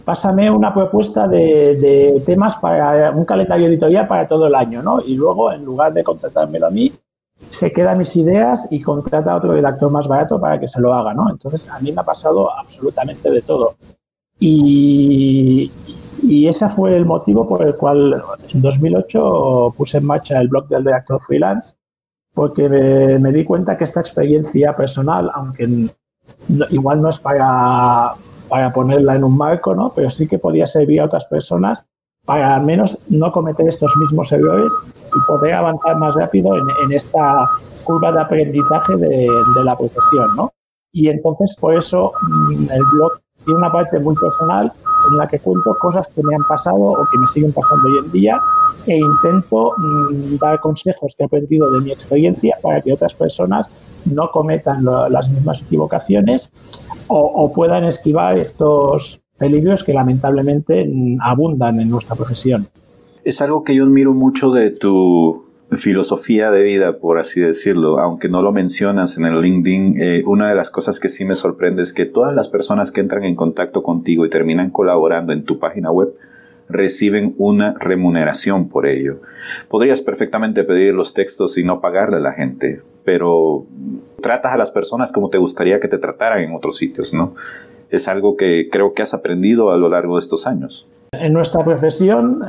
pásame 0.05 0.51
una 0.51 0.73
propuesta 0.73 1.29
de, 1.29 2.23
temas 2.25 2.57
para 2.57 3.11
un 3.11 3.25
calendario 3.25 3.67
editorial 3.67 4.07
para 4.07 4.27
todo 4.27 4.47
el 4.47 4.55
año, 4.55 4.83
¿no? 4.83 5.01
Y 5.01 5.15
luego, 5.17 5.53
en 5.53 5.65
lugar 5.65 5.93
de 5.93 6.03
contratármelo 6.03 6.67
a 6.67 6.71
mí, 6.71 6.93
se 7.37 7.73
queda 7.73 7.95
mis 7.95 8.15
ideas 8.17 8.69
y 8.71 8.81
contrata 8.81 9.33
a 9.33 9.37
otro 9.37 9.53
redactor 9.53 9.91
más 9.91 10.09
barato 10.09 10.41
para 10.41 10.59
que 10.59 10.69
se 10.69 10.81
lo 10.81 10.95
haga, 10.95 11.13
¿no? 11.13 11.31
Entonces, 11.31 11.69
a 11.69 11.79
mí 11.81 11.93
me 11.93 12.01
ha 12.01 12.05
pasado 12.05 12.51
absolutamente 12.57 13.31
de 13.31 13.43
todo. 13.43 13.75
Y, 14.39 15.71
y 16.23 16.49
ese 16.49 16.69
fue 16.69 16.97
el 16.97 17.05
motivo 17.05 17.47
por 17.47 17.67
el 17.67 17.77
cual 17.77 18.23
en 18.53 18.63
2008 18.63 19.75
puse 19.77 19.99
en 19.99 20.07
marcha 20.07 20.41
el 20.41 20.49
blog 20.49 20.69
del 20.69 20.85
redactor 20.85 21.21
freelance, 21.21 21.75
porque 22.33 22.69
me 22.69 23.33
di 23.33 23.45
cuenta 23.45 23.77
que 23.77 23.85
esta 23.85 24.01
experiencia 24.01 24.75
personal, 24.75 25.31
aunque 25.35 25.89
igual 26.71 27.01
no 27.01 27.11
es 27.11 27.19
para 27.19 28.15
para 28.55 28.73
ponerla 28.73 29.17
en 29.17 29.25
un 29.25 29.37
marco, 29.37 29.75
¿no? 29.75 29.93
Pero 29.97 30.09
sí 30.11 30.29
que 30.29 30.39
podía 30.39 30.65
servir 30.65 31.01
a 31.01 31.07
otras 31.07 31.25
personas 31.25 31.87
para 32.25 32.55
al 32.55 32.63
menos 32.63 32.97
no 33.09 33.33
cometer 33.33 33.67
estos 33.67 33.93
mismos 33.97 34.31
errores 34.31 34.73
y 35.09 35.27
poder 35.27 35.55
avanzar 35.55 35.97
más 35.97 36.15
rápido 36.15 36.57
en, 36.57 36.93
esta 36.93 37.49
curva 37.83 38.13
de 38.13 38.21
aprendizaje 38.21 38.97
de, 38.97 39.29
la 39.65 39.77
profesión, 39.77 40.37
¿no? 40.37 40.51
Y 40.93 41.09
entonces 41.09 41.57
por 41.59 41.75
eso 41.75 42.13
mm, 42.23 42.71
el 42.71 42.83
blog 42.93 43.13
y 43.45 43.51
una 43.51 43.73
parte 43.73 43.99
muy 43.99 44.15
personal 44.15 44.71
en 45.11 45.17
la 45.17 45.27
que 45.27 45.41
cuento 45.41 45.77
cosas 45.81 46.07
que 46.15 46.23
me 46.23 46.37
han 46.37 46.45
pasado 46.49 46.79
o 46.79 47.07
que 47.11 47.19
me 47.19 47.27
siguen 47.27 47.53
pasando 47.53 47.89
hoy 47.89 48.05
en 48.05 48.13
día 48.13 48.39
e 48.87 48.99
intento 48.99 49.73
mm, 49.77 50.37
dar 50.41 50.61
consejos 50.61 51.13
que 51.19 51.25
he 51.25 51.27
aprendido 51.27 51.69
de 51.73 51.81
mi 51.81 51.91
experiencia 51.91 52.57
para 52.63 52.81
que 52.81 52.93
otras 52.93 53.15
personas 53.15 53.67
no 54.07 54.31
cometan 54.31 54.85
las 54.85 55.31
mismas 55.31 55.63
equivocaciones 55.63 56.51
o, 57.09 57.53
puedan 57.55 57.85
esquivar 57.85 58.39
estos 58.39 59.23
peligros 59.39 59.85
que 59.85 59.93
lamentablemente 59.93 60.91
abundan 61.21 61.81
en 61.81 61.91
nuestra 61.91 62.17
profesión. 62.17 62.67
Es 63.25 63.41
algo 63.41 63.65
que 63.65 63.75
yo 63.75 63.85
admiro 63.85 64.13
mucho 64.13 64.51
de 64.51 64.71
tu 64.71 65.45
filosofía 65.73 66.51
de 66.51 66.63
vida, 66.63 66.99
por 66.99 67.19
así 67.19 67.41
decirlo, 67.41 67.99
aunque 67.99 68.29
no 68.29 68.43
lo 68.43 68.53
mencionas 68.53 69.19
en 69.19 69.25
el 69.25 69.41
LinkedIn, 69.41 70.01
eh, 70.01 70.23
una 70.27 70.49
de 70.49 70.55
las 70.55 70.71
cosas 70.71 71.01
que 71.01 71.09
sí 71.09 71.25
me 71.25 71.35
sorprende 71.35 71.83
es 71.83 71.93
que 71.93 72.05
todas 72.05 72.35
las 72.35 72.49
personas 72.49 72.93
que 72.93 73.01
entran 73.01 73.25
en 73.25 73.35
contacto 73.35 73.83
contigo 73.83 74.25
y 74.25 74.31
terminan 74.31 74.71
colaborando 74.71 75.33
en 75.33 75.45
tu 75.45 75.59
página 75.59 75.91
web 75.91 76.15
reciben 76.69 77.35
una 77.39 77.75
remuneración 77.75 78.69
por 78.69 78.87
ello. 78.87 79.21
Podrías 79.69 80.03
perfectamente 80.03 80.65
pedir 80.65 80.95
los 80.95 81.15
textos 81.15 81.59
y 81.59 81.65
no 81.65 81.81
pagarle 81.81 82.17
a 82.17 82.21
la 82.21 82.33
gente, 82.33 82.83
pero 83.05 83.67
tratas 84.21 84.53
a 84.55 84.57
las 84.57 84.71
personas 84.71 85.13
como 85.13 85.31
te 85.31 85.39
gustaría 85.39 85.81
que 85.81 85.89
te 85.89 85.99
trataran 85.99 86.43
en 86.43 86.55
otros 86.55 86.77
sitios, 86.77 87.15
¿no? 87.15 87.35
Es 87.91 88.09
algo 88.09 88.37
que 88.37 88.69
creo 88.71 88.95
que 88.95 89.03
has 89.03 89.15
aprendido 89.15 89.71
a 89.71 89.77
lo 89.77 89.89
largo 89.89 90.17
de 90.17 90.21
estos 90.21 90.47
años. 90.47 90.89
En 91.13 91.33
nuestra 91.33 91.65
profesión, 91.65 92.43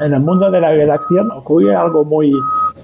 en 0.00 0.14
el 0.14 0.20
mundo 0.20 0.50
de 0.50 0.60
la 0.60 0.70
redacción, 0.70 1.30
ocurre 1.32 1.74
algo 1.74 2.04
muy, 2.04 2.32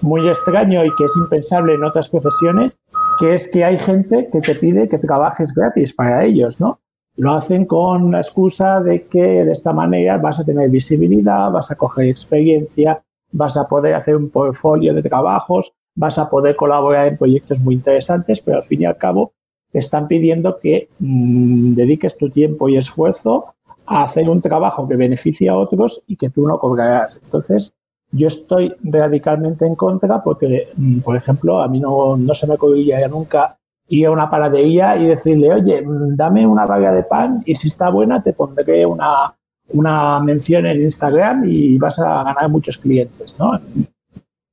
muy 0.03 0.29
extraño 0.29 0.85
y 0.85 0.91
que 0.97 1.05
es 1.05 1.13
impensable 1.17 1.75
en 1.75 1.85
otras 1.85 2.09
profesiones, 2.09 2.77
que 3.19 3.35
es 3.35 3.51
que 3.51 3.65
hay 3.65 3.79
gente 3.79 4.29
que 4.31 4.41
te 4.41 4.55
pide 4.55 4.89
que 4.89 4.99
trabajes 4.99 5.55
gratis 5.55 5.95
para 5.95 6.25
ellos, 6.25 6.61
¿no? 6.61 6.81
Lo 7.17 7.33
hacen 7.33 7.67
con 7.67 8.11
la 8.11 8.21
excusa 8.21 8.81
de 8.81 9.07
que 9.07 9.45
de 9.45 9.53
esta 9.53 9.73
manera 9.73 10.19
vas 10.19 10.41
a 10.41 10.45
tener 10.45 10.71
visibilidad, 10.71 11.51
vas 11.51 11.71
a 11.71 11.77
coger 11.77 12.09
experiencia, 12.09 13.03
vas 13.33 13.57
a 13.57 13.69
poder 13.69 13.95
hacer 13.95 14.17
un 14.17 14.31
portfolio 14.31 14.95
de 14.95 15.03
trabajos, 15.03 15.75
vas 15.95 16.19
a 16.19 16.31
poder 16.31 16.57
colaborar 16.57 17.09
en 17.09 17.19
proyectos 17.19 17.61
muy 17.61 17.75
interesantes, 17.75 18.41
pero 18.41 18.59
al 18.59 18.63
fin 18.63 18.83
y 18.83 18.85
al 18.85 18.97
cabo 18.97 19.33
te 19.71 19.79
están 19.79 20.07
pidiendo 20.07 20.59
que 20.59 20.89
mm, 20.99 21.75
dediques 21.75 22.17
tu 22.17 22.29
tiempo 22.29 22.69
y 22.69 22.77
esfuerzo 22.77 23.55
a 23.87 24.03
hacer 24.03 24.29
un 24.29 24.41
trabajo 24.41 24.89
que 24.89 24.97
beneficie 24.97 25.49
a 25.49 25.57
otros 25.57 26.03
y 26.07 26.17
que 26.17 26.31
tú 26.31 26.47
no 26.47 26.59
cobrarás. 26.59 27.21
Entonces, 27.23 27.73
yo 28.11 28.27
estoy 28.27 28.75
radicalmente 28.83 29.67
en 29.67 29.75
contra 29.75 30.23
porque, 30.23 30.69
mm, 30.77 31.01
por 31.01 31.17
ejemplo, 31.17 31.61
a 31.61 31.69
mí 31.69 31.81
no, 31.81 32.17
no 32.17 32.35
se 32.35 32.47
me 32.47 32.55
ocurriría 32.55 33.07
nunca 33.09 33.59
ir 33.89 34.07
a 34.07 34.11
una 34.11 34.31
panadería 34.31 34.97
y 34.97 35.07
decirle, 35.07 35.53
oye, 35.53 35.83
mm, 35.83 36.17
dame 36.17 36.47
una 36.47 36.67
vaga 36.67 36.93
de 36.93 37.05
pan 37.05 37.43
y 37.47 37.55
si 37.55 37.69
está 37.69 37.91
buena 37.91 38.23
te 38.23 38.35
pondré 38.35 38.87
una, 38.87 39.35
una 39.71 40.21
mención 40.21 40.67
en 40.67 40.83
Instagram 40.83 41.45
y 41.47 41.79
vas 41.79 41.99
a 41.99 42.23
ganar 42.25 42.49
muchos 42.49 42.79
clientes, 42.79 43.37
¿no? 43.39 43.59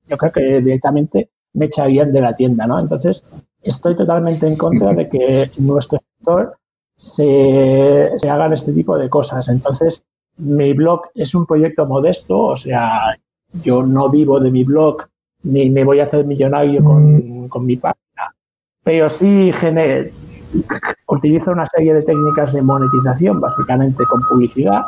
Yo 0.10 0.18
creo 0.18 0.32
que 0.32 0.62
directamente 0.62 1.30
me 1.54 1.66
echarían 1.66 2.12
de 2.12 2.22
la 2.22 2.36
tienda, 2.36 2.68
¿no? 2.68 2.80
Entonces, 2.80 3.24
estoy 3.62 3.96
totalmente 3.96 4.48
en 4.48 4.58
contra 4.58 4.94
de 4.94 5.08
que 5.08 5.52
nuestro 5.58 6.00
sector 6.00 6.58
se, 6.96 8.12
se 8.18 8.30
hagan 8.30 8.54
este 8.54 8.74
tipo 8.74 8.98
de 8.98 9.10
cosas. 9.10 9.48
Entonces, 9.50 10.04
mi 10.38 10.74
blog 10.74 11.02
es 11.16 11.36
un 11.36 11.46
proyecto 11.46 11.86
modesto, 11.86 12.38
o 12.38 12.58
sea, 12.58 13.18
yo 13.64 13.84
no 13.84 14.10
vivo 14.10 14.40
de 14.40 14.52
mi 14.52 14.64
blog 14.64 15.04
ni 15.44 15.70
me 15.70 15.84
voy 15.84 16.00
a 16.00 16.04
hacer 16.04 16.26
millonario 16.26 16.84
con, 16.84 17.48
con 17.48 17.66
mi 17.66 17.78
página, 17.78 18.36
pero 18.84 19.08
sí 19.08 19.52
utilizo 21.08 21.52
una 21.52 21.66
serie 21.66 21.94
de 21.94 22.04
técnicas 22.04 22.54
de 22.54 22.62
monetización, 22.62 23.40
básicamente 23.40 24.04
con 24.06 24.22
publicidad, 24.30 24.82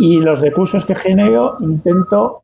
y 0.00 0.20
los 0.20 0.40
recursos 0.40 0.84
que 0.84 0.94
genero 0.94 1.56
intento 1.60 2.42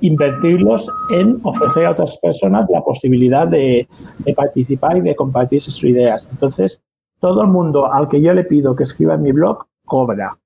invertirlos 0.00 0.90
en 1.10 1.38
ofrecer 1.42 1.86
a 1.86 1.90
otras 1.92 2.16
personas 2.18 2.66
la 2.70 2.82
posibilidad 2.82 3.46
de, 3.46 3.88
participar 4.36 4.96
y 4.96 5.00
de 5.00 5.14
compartir 5.14 5.60
sus 5.60 5.82
ideas. 5.84 6.26
Entonces, 6.30 6.80
todo 7.20 7.42
el 7.42 7.48
mundo 7.48 7.92
al 7.92 8.08
que 8.08 8.20
yo 8.20 8.34
le 8.34 8.44
pido 8.44 8.76
que 8.76 8.84
escriba 8.84 9.14
en 9.14 9.22
mi 9.22 9.32
blog 9.32 9.64
cobra. 9.84 10.36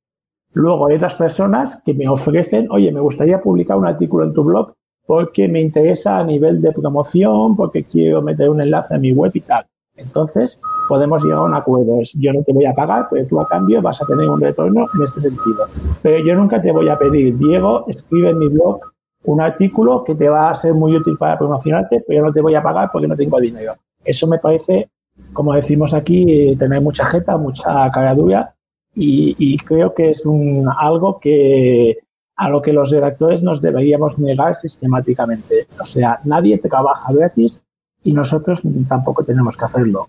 Luego 0.53 0.87
hay 0.87 0.97
otras 0.97 1.15
personas 1.15 1.83
que 1.85 1.95
me 1.95 2.09
ofrecen, 2.09 2.69
oye, 2.71 2.91
me 2.93 3.01
gustaría 3.01 3.41
publicar 3.41 3.77
un 3.77 3.87
artículo 3.87 4.25
en 4.25 4.33
tu 4.33 4.45
blog 4.45 4.73
porque 5.07 5.49
me 5.49 5.61
interesa 5.61 6.19
a 6.19 6.25
nivel 6.25 6.61
de 6.61 6.73
promoción, 6.73 7.57
porque 7.57 7.85
quiero 7.85 8.21
meter 8.21 8.51
un 8.51 8.61
enlace 8.61 8.95
a 8.95 8.99
mi 8.99 9.13
web 9.13 9.31
y 9.35 9.41
tal. 9.41 9.65
Entonces, 9.97 10.61
podemos 10.89 11.23
llegar 11.25 11.39
a 11.39 11.45
un 11.45 11.55
acuerdo. 11.55 12.01
Yo 12.19 12.33
no 12.33 12.43
te 12.43 12.53
voy 12.53 12.67
a 12.67 12.75
pagar, 12.75 13.09
pero 13.11 13.27
tú 13.27 13.41
a 13.41 13.49
cambio 13.49 13.83
vas 13.83 14.01
a 14.01 14.07
tener 14.07 14.29
un 14.29 14.41
retorno 14.41 14.85
en 14.95 15.05
este 15.05 15.21
sentido. 15.21 15.67
Pero 16.03 16.25
yo 16.25 16.35
nunca 16.35 16.61
te 16.63 16.73
voy 16.73 16.89
a 16.89 16.97
pedir, 16.97 17.37
Diego, 17.37 17.85
escribe 17.89 18.31
en 18.31 18.39
mi 18.39 18.49
blog 18.49 18.81
un 19.25 19.41
artículo 19.41 20.05
que 20.05 20.15
te 20.15 20.29
va 20.29 20.51
a 20.51 20.55
ser 20.55 20.75
muy 20.75 20.97
útil 20.97 21.17
para 21.19 21.39
promocionarte, 21.39 22.05
pero 22.07 22.21
yo 22.21 22.27
no 22.27 22.33
te 22.33 22.41
voy 22.41 22.55
a 22.55 22.63
pagar 22.63 22.89
porque 22.93 23.09
no 23.09 23.17
tengo 23.17 23.41
dinero. 23.41 23.75
Eso 24.05 24.27
me 24.27 24.39
parece, 24.39 24.91
como 25.33 25.53
decimos 25.53 25.95
aquí, 25.95 26.57
tener 26.57 26.81
mucha 26.81 27.05
jeta, 27.05 27.37
mucha 27.37 27.91
caradura 27.91 28.55
y, 28.95 29.35
y 29.39 29.59
creo 29.59 29.93
que 29.93 30.11
es 30.11 30.25
un, 30.25 30.69
algo 30.79 31.19
que 31.19 31.99
a 32.39 32.49
lo 32.49 32.63
que 32.63 32.73
los 32.73 32.91
redactores 32.91 33.43
nos 33.43 33.61
deberíamos 33.61 34.19
negar 34.19 34.55
sistemáticamente. 34.55 35.67
O 35.81 35.85
sea, 35.85 36.21
nadie 36.25 36.59
trabaja 36.59 37.13
gratis 37.13 37.63
y 38.05 38.13
nosotros 38.13 38.63
tampoco 38.89 39.25
tenemos 39.25 39.57
que 39.57 39.65
hacerlo. 39.65 40.09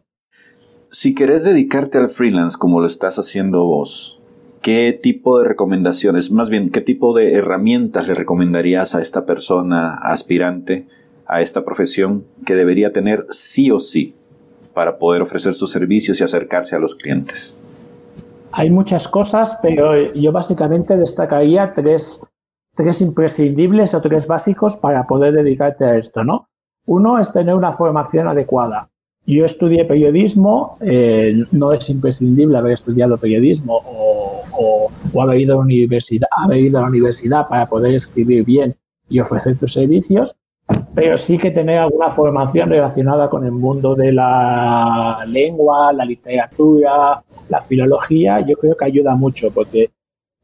Si 0.91 1.15
querés 1.15 1.43
dedicarte 1.43 1.97
al 1.97 2.09
freelance 2.09 2.57
como 2.57 2.79
lo 2.79 2.87
estás 2.87 3.17
haciendo 3.17 3.65
vos, 3.65 4.18
¿qué 4.61 4.97
tipo 5.01 5.39
de 5.39 5.47
recomendaciones, 5.47 6.31
más 6.31 6.49
bien, 6.49 6.69
qué 6.69 6.81
tipo 6.81 7.15
de 7.15 7.33
herramientas 7.33 8.07
le 8.07 8.13
recomendarías 8.13 8.95
a 8.95 9.01
esta 9.01 9.25
persona 9.25 9.95
aspirante 9.95 10.87
a 11.29 11.41
esta 11.41 11.63
profesión 11.63 12.25
que 12.45 12.55
debería 12.55 12.91
tener 12.91 13.25
sí 13.29 13.69
o 13.71 13.79
sí 13.79 14.15
para 14.73 14.97
poder 14.97 15.21
ofrecer 15.21 15.53
sus 15.53 15.71
servicios 15.71 16.19
y 16.19 16.23
acercarse 16.23 16.75
a 16.75 16.79
los 16.79 16.95
clientes? 16.95 17.59
Hay 18.51 18.71
muchas 18.71 19.07
cosas, 19.07 19.57
pero 19.61 19.95
yo 20.13 20.31
básicamente 20.31 20.97
destacaría 20.97 21.73
tres, 21.73 22.21
tres 22.75 23.01
imprescindibles 23.01 23.93
o 23.93 24.01
tres 24.01 24.25
básicos 24.25 24.75
para 24.75 25.05
poder 25.05 25.33
dedicarte 25.33 25.85
a 25.85 25.97
esto, 25.97 26.23
¿no? 26.23 26.47
Uno 26.87 27.19
es 27.19 27.31
tener 27.31 27.53
una 27.53 27.73
formación 27.73 28.27
adecuada. 28.27 28.89
Yo 29.25 29.45
estudié 29.45 29.85
periodismo, 29.85 30.77
eh, 30.81 31.43
no 31.51 31.71
es 31.71 31.89
imprescindible 31.89 32.57
haber 32.57 32.73
estudiado 32.73 33.17
periodismo 33.17 33.79
o, 33.85 34.89
o, 35.13 35.21
haber, 35.21 35.41
ido 35.41 35.53
a 35.53 35.57
la 35.57 35.63
universidad, 35.63 36.27
haber 36.31 36.59
ido 36.59 36.79
a 36.79 36.81
la 36.81 36.87
universidad 36.87 37.47
para 37.47 37.67
poder 37.67 37.93
escribir 37.93 38.43
bien 38.43 38.75
y 39.07 39.19
ofrecer 39.19 39.57
tus 39.57 39.73
servicios, 39.73 40.35
pero 40.95 41.17
sí 41.17 41.37
que 41.37 41.51
tener 41.51 41.77
alguna 41.77 42.09
formación 42.09 42.69
relacionada 42.69 43.29
con 43.29 43.45
el 43.45 43.51
mundo 43.51 43.95
de 43.95 44.11
la 44.11 45.23
lengua, 45.27 45.93
la 45.93 46.05
literatura, 46.05 47.23
la 47.49 47.61
filología, 47.61 48.39
yo 48.41 48.55
creo 48.55 48.75
que 48.75 48.85
ayuda 48.85 49.15
mucho 49.15 49.51
porque 49.51 49.89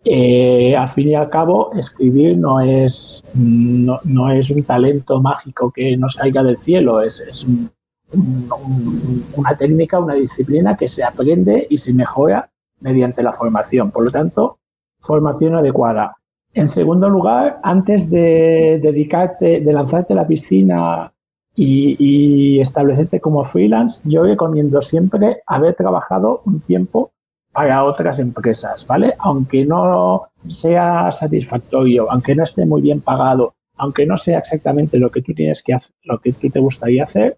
eh, 0.04 0.76
al 0.76 0.88
fin 0.88 1.10
y 1.10 1.16
al 1.16 1.30
cabo 1.30 1.72
escribir 1.74 2.38
no 2.38 2.60
es, 2.62 3.24
no, 3.34 4.00
no, 4.04 4.30
es 4.30 4.52
un 4.52 4.62
talento 4.62 5.20
mágico 5.22 5.72
que 5.72 5.98
nos 5.98 6.16
caiga 6.16 6.44
del 6.44 6.58
cielo, 6.58 7.02
es, 7.02 7.20
es 7.22 7.44
un, 7.44 7.72
una 8.16 9.56
técnica, 9.58 10.00
una 10.00 10.16
disciplina 10.16 10.76
que 10.76 10.88
se 10.88 11.04
aprende 11.04 11.68
y 11.70 11.78
se 11.78 11.94
mejora 11.94 12.50
mediante 12.82 13.24
la 13.24 13.34
formación. 13.34 13.92
Por 13.92 14.06
lo 14.06 14.12
tanto, 14.12 14.60
formación 15.00 15.56
adecuada. 15.56 16.18
En 16.54 16.68
segundo 16.68 17.10
lugar, 17.10 17.58
antes 17.64 18.10
de 18.10 18.80
dedicarte, 18.82 19.60
de 19.60 19.74
lanzarte 19.74 20.14
a 20.14 20.16
la 20.16 20.28
piscina 20.28 21.12
y, 21.56 22.60
establecerte 22.60 23.20
como 23.20 23.44
freelance, 23.44 24.02
yo 24.04 24.24
recomiendo 24.24 24.82
siempre 24.82 25.42
haber 25.48 25.76
trabajado 25.76 26.42
un 26.46 26.60
tiempo 26.62 27.12
para 27.52 27.84
otras 27.84 28.20
empresas, 28.20 28.86
¿vale? 28.88 29.14
Aunque 29.20 29.66
no 29.66 30.28
sea 30.48 31.12
satisfactorio, 31.12 32.12
aunque 32.12 32.36
no 32.36 32.44
esté 32.44 32.66
muy 32.66 32.82
bien 32.82 33.02
pagado, 33.02 33.56
aunque 33.78 34.06
no 34.06 34.18
sea 34.18 34.40
exactamente 34.40 35.00
lo 35.00 35.10
que 35.10 35.22
tú 35.22 35.34
tienes 35.34 35.64
que 35.64 35.74
hacer, 35.74 35.96
lo 36.04 36.20
que 36.20 36.34
tú 36.34 36.50
te 36.50 36.60
gustaría 36.60 37.04
hacer, 37.04 37.38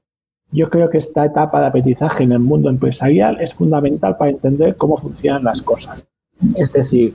yo 0.51 0.69
creo 0.69 0.89
que 0.89 0.97
esta 0.97 1.25
etapa 1.25 1.59
de 1.59 1.67
aprendizaje 1.67 2.23
en 2.23 2.31
el 2.31 2.39
mundo 2.39 2.69
empresarial 2.69 3.39
es 3.41 3.53
fundamental 3.53 4.15
para 4.17 4.31
entender 4.31 4.75
cómo 4.75 4.97
funcionan 4.97 5.43
las 5.43 5.61
cosas. 5.61 6.07
Es 6.55 6.71
decir, 6.73 7.13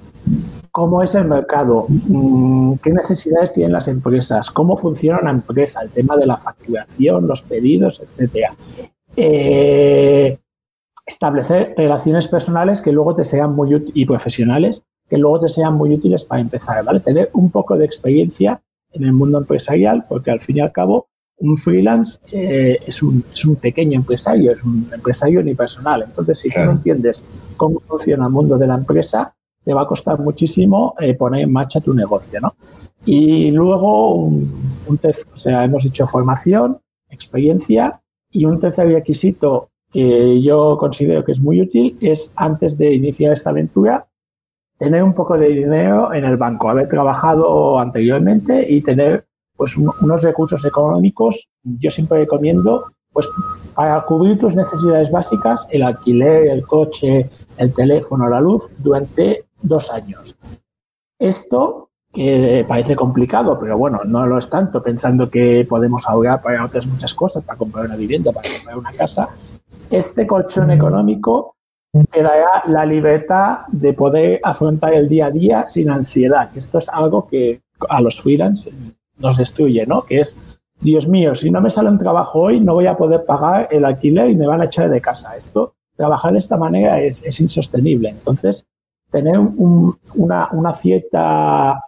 cómo 0.71 1.03
es 1.03 1.15
el 1.15 1.29
mercado, 1.29 1.87
mm, 1.89 2.75
qué 2.83 2.91
necesidades 2.91 3.53
tienen 3.53 3.73
las 3.73 3.89
empresas, 3.89 4.51
cómo 4.51 4.77
funciona 4.77 5.21
una 5.21 5.31
empresa, 5.31 5.81
el 5.83 5.91
tema 5.91 6.17
de 6.17 6.27
la 6.27 6.37
facturación, 6.37 7.29
los 7.29 7.43
pedidos, 7.43 8.01
etcétera. 8.01 8.53
Eh, 9.17 10.39
establecer 11.07 11.75
relaciones 11.77 12.29
personales 12.29 12.83
que 12.83 12.93
luego 12.93 13.15
te 13.15 13.25
sean 13.25 13.55
muy 13.55 13.85
y 13.95 14.07
profesionales 14.07 14.83
que 15.13 15.19
luego 15.19 15.41
te 15.41 15.51
sean 15.51 15.75
muy 15.75 15.93
útiles 15.93 16.25
para 16.25 16.41
empezar, 16.41 16.83
¿vale? 16.87 16.99
Tener 17.01 17.29
un 17.35 17.51
poco 17.51 17.77
de 17.77 17.85
experiencia 17.85 18.63
en 18.93 19.05
el 19.05 19.13
mundo 19.13 19.37
empresarial, 19.37 20.07
porque 20.09 20.31
al 20.31 20.41
fin 20.41 20.57
y 20.57 20.61
al 20.61 20.73
cabo 20.73 21.11
un 21.39 21.57
freelance 21.57 22.21
eh, 22.31 22.79
es, 22.87 23.03
un, 23.03 23.25
es, 23.33 23.45
un, 23.45 23.57
pequeño 23.57 23.99
empresario, 23.99 24.53
es 24.53 24.63
un 24.63 24.89
empresario 24.93 25.41
unipersonal. 25.41 26.03
Entonces, 26.03 26.39
si 26.39 26.51
tú 26.51 26.61
no 26.61 26.73
entiendes 26.73 27.25
cómo 27.57 27.81
funciona 27.81 28.27
el 28.27 28.33
mundo 28.33 28.57
de 28.59 28.67
la 28.67 28.75
empresa, 28.75 29.35
te 29.65 29.73
va 29.73 29.83
a 29.83 29.87
costar 29.87 30.19
muchísimo 30.19 30.95
eh, 31.01 31.15
poner 31.15 31.43
en 31.43 31.53
marcha 31.53 31.81
tu 31.81 31.95
negocio, 31.95 32.41
¿no? 32.41 32.55
Y 33.05 33.51
luego, 33.51 34.15
un, 34.15 34.43
un 34.87 35.01
o 35.33 35.37
sea, 35.37 35.65
hemos 35.65 35.85
hecho 35.85 36.07
formación, 36.07 36.79
experiencia 37.11 38.01
y 38.31 38.45
un 38.45 38.59
tercer 38.59 38.89
requisito 38.89 39.71
que 39.93 40.41
yo 40.41 40.79
considero 40.79 41.25
que 41.25 41.33
es 41.33 41.41
muy 41.41 41.61
útil 41.61 41.97
es, 42.01 42.33
antes 42.37 42.79
de 42.79 42.95
iniciar 42.95 43.33
esta 43.33 43.51
aventura, 43.51 44.07
tener 44.79 45.03
un 45.03 45.15
poco 45.15 45.39
de 45.39 45.49
dinero 45.49 46.13
en 46.13 46.25
el 46.25 46.37
banco, 46.37 46.69
haber 46.69 46.89
trabajado 46.89 47.79
anteriormente 47.79 48.67
y 48.69 48.81
tener 48.81 49.27
pues 49.57 49.77
unos 49.77 50.23
recursos 50.23 50.65
económicos, 50.65 51.49
yo 51.63 51.91
siempre 51.91 52.21
recomiendo, 52.21 52.87
pues 53.13 53.29
para 53.75 54.01
cubrir 54.03 54.39
tus 54.39 54.57
necesidades 54.57 55.11
básicas, 55.11 55.67
el 55.71 55.83
alquiler, 55.83 56.49
el 56.49 56.67
coche, 56.67 57.29
el 57.59 57.73
teléfono, 57.73 58.29
la 58.29 58.41
luz, 58.41 58.71
durante 58.79 59.45
dos 59.63 59.91
años. 59.91 60.37
Esto 61.19 61.91
que 62.13 62.65
parece 62.69 62.95
complicado, 62.95 63.59
pero 63.59 63.79
bueno, 63.79 64.01
no 64.05 64.27
lo 64.27 64.37
es 64.37 64.49
tanto, 64.51 64.83
pensando 64.83 65.31
que 65.31 65.67
podemos 65.69 66.07
ahorrar 66.07 66.43
para 66.43 66.65
otras 66.65 66.87
muchas 66.87 67.15
cosas, 67.15 67.45
para 67.45 67.59
comprar 67.59 67.87
una 67.87 67.97
vivienda, 67.97 68.33
para 68.33 68.49
comprar 68.49 68.79
una 68.79 68.93
casa. 68.93 69.29
Este 69.91 70.27
colchón 70.27 70.71
económico 70.71 71.57
te 72.11 72.23
dará 72.23 72.65
la 72.67 72.85
libertad 72.85 73.61
de 73.69 73.93
poder 73.93 74.41
afrontar 74.43 74.95
el 74.95 75.09
día 75.09 75.27
a 75.27 75.31
día 75.31 75.67
sin 75.67 75.91
ansiedad. 75.91 76.51
Esto 76.55 76.79
es 76.79 76.89
algo 76.89 77.27
que 77.29 77.63
a 77.89 78.01
los 78.01 78.21
freelance 78.21 78.71
nos 79.19 79.37
destruye, 79.37 79.87
¿no? 79.87 80.03
Que 80.03 80.21
es, 80.21 80.37
Dios 80.81 81.09
mío, 81.09 81.35
si 81.35 81.51
no 81.51 81.61
me 81.61 81.71
sale 81.71 81.91
un 81.91 81.99
trabajo 81.99 82.41
hoy, 82.41 82.61
no 82.61 82.75
voy 82.75 82.87
a 82.87 82.97
poder 82.97 83.25
pagar 83.25 83.69
el 83.71 83.85
alquiler 83.85 84.31
y 84.31 84.37
me 84.37 84.47
van 84.47 84.61
a 84.61 84.65
echar 84.65 84.89
de 84.91 85.01
casa. 85.01 85.37
Esto, 85.37 85.75
trabajar 85.97 86.33
de 86.33 86.39
esta 86.39 86.57
manera 86.57 87.01
es, 87.01 87.41
insostenible. 87.41 88.09
Entonces, 88.09 88.67
tener 89.11 89.39
una, 89.39 90.49
una 90.53 90.73
cierta 90.73 91.81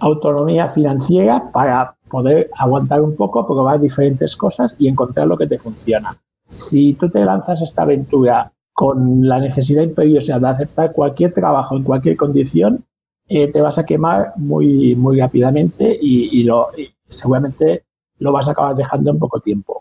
autonomía 0.00 0.68
financiera 0.68 1.42
para 1.52 1.96
poder 2.08 2.48
aguantar 2.58 3.02
un 3.02 3.14
poco, 3.14 3.46
probar 3.46 3.80
diferentes 3.80 4.36
cosas 4.36 4.74
y 4.78 4.88
encontrar 4.88 5.26
lo 5.26 5.36
que 5.36 5.46
te 5.46 5.58
funciona. 5.58 6.16
Si 6.52 6.94
tú 6.94 7.08
te 7.08 7.24
lanzas 7.24 7.62
esta 7.62 7.82
aventura 7.82 8.50
con 8.72 9.28
la 9.28 9.38
necesidad 9.38 9.82
imperiosa 9.82 10.38
de 10.38 10.48
aceptar 10.48 10.92
cualquier 10.92 11.32
trabajo 11.32 11.76
en 11.76 11.84
cualquier 11.84 12.16
condición, 12.16 12.84
eh, 13.32 13.46
te 13.46 13.60
vas 13.60 13.78
a 13.78 13.86
quemar 13.86 14.32
muy, 14.36 14.96
muy 14.96 15.20
rápidamente 15.20 15.96
y, 16.02 16.42
lo, 16.42 16.66
seguramente 17.08 17.84
lo 18.18 18.32
vas 18.32 18.48
a 18.48 18.50
acabar 18.50 18.74
dejando 18.74 19.12
en 19.12 19.20
poco 19.20 19.38
tiempo. 19.38 19.78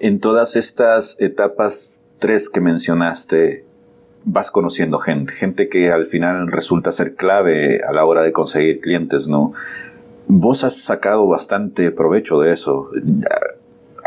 En 0.00 0.18
todas 0.18 0.56
estas 0.56 1.20
etapas 1.20 1.96
tres 2.18 2.48
que 2.48 2.62
mencionaste, 2.62 3.66
vas 4.24 4.50
conociendo 4.50 4.98
gente, 4.98 5.34
gente 5.34 5.68
que 5.68 5.90
al 5.90 6.06
final 6.06 6.50
resulta 6.50 6.92
ser 6.92 7.14
clave 7.14 7.82
a 7.86 7.92
la 7.92 8.06
hora 8.06 8.22
de 8.22 8.32
conseguir 8.32 8.80
clientes, 8.80 9.28
¿no? 9.28 9.52
Vos 10.28 10.64
has 10.64 10.80
sacado 10.80 11.26
bastante 11.26 11.90
provecho 11.90 12.40
de 12.40 12.52
eso. 12.52 12.88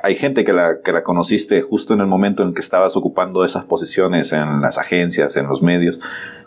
Hay 0.02 0.16
gente 0.16 0.44
que 0.44 0.54
la, 0.54 0.82
que 0.84 0.92
la 0.92 1.04
conociste 1.04 1.62
justo 1.62 1.94
en 1.94 2.00
el 2.00 2.08
momento 2.08 2.42
en 2.42 2.56
que 2.56 2.62
estabas 2.62 2.98
ocupando 2.98 3.46
esas 3.46 3.66
posiciones 3.66 4.34
en 4.34 4.60
las 4.60 4.80
agencias, 4.80 5.38
en 5.38 5.46
los 5.46 5.62
medios, 5.62 6.00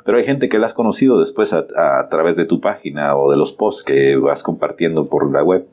pero 0.05 0.19
hay 0.19 0.25
gente 0.25 0.49
que 0.49 0.59
la 0.59 0.67
has 0.67 0.75
conocido 0.75 1.19
después 1.19 1.53
a, 1.53 1.67
través 2.09 2.37
de 2.37 2.45
tu 2.45 2.61
página 2.61 3.17
o 3.17 3.31
de 3.31 3.37
los 3.37 3.53
posts 3.53 3.83
que 3.83 4.17
vas 4.17 4.43
compartiendo 4.43 5.09
por 5.09 5.33
la 5.33 5.43
web. 5.43 5.67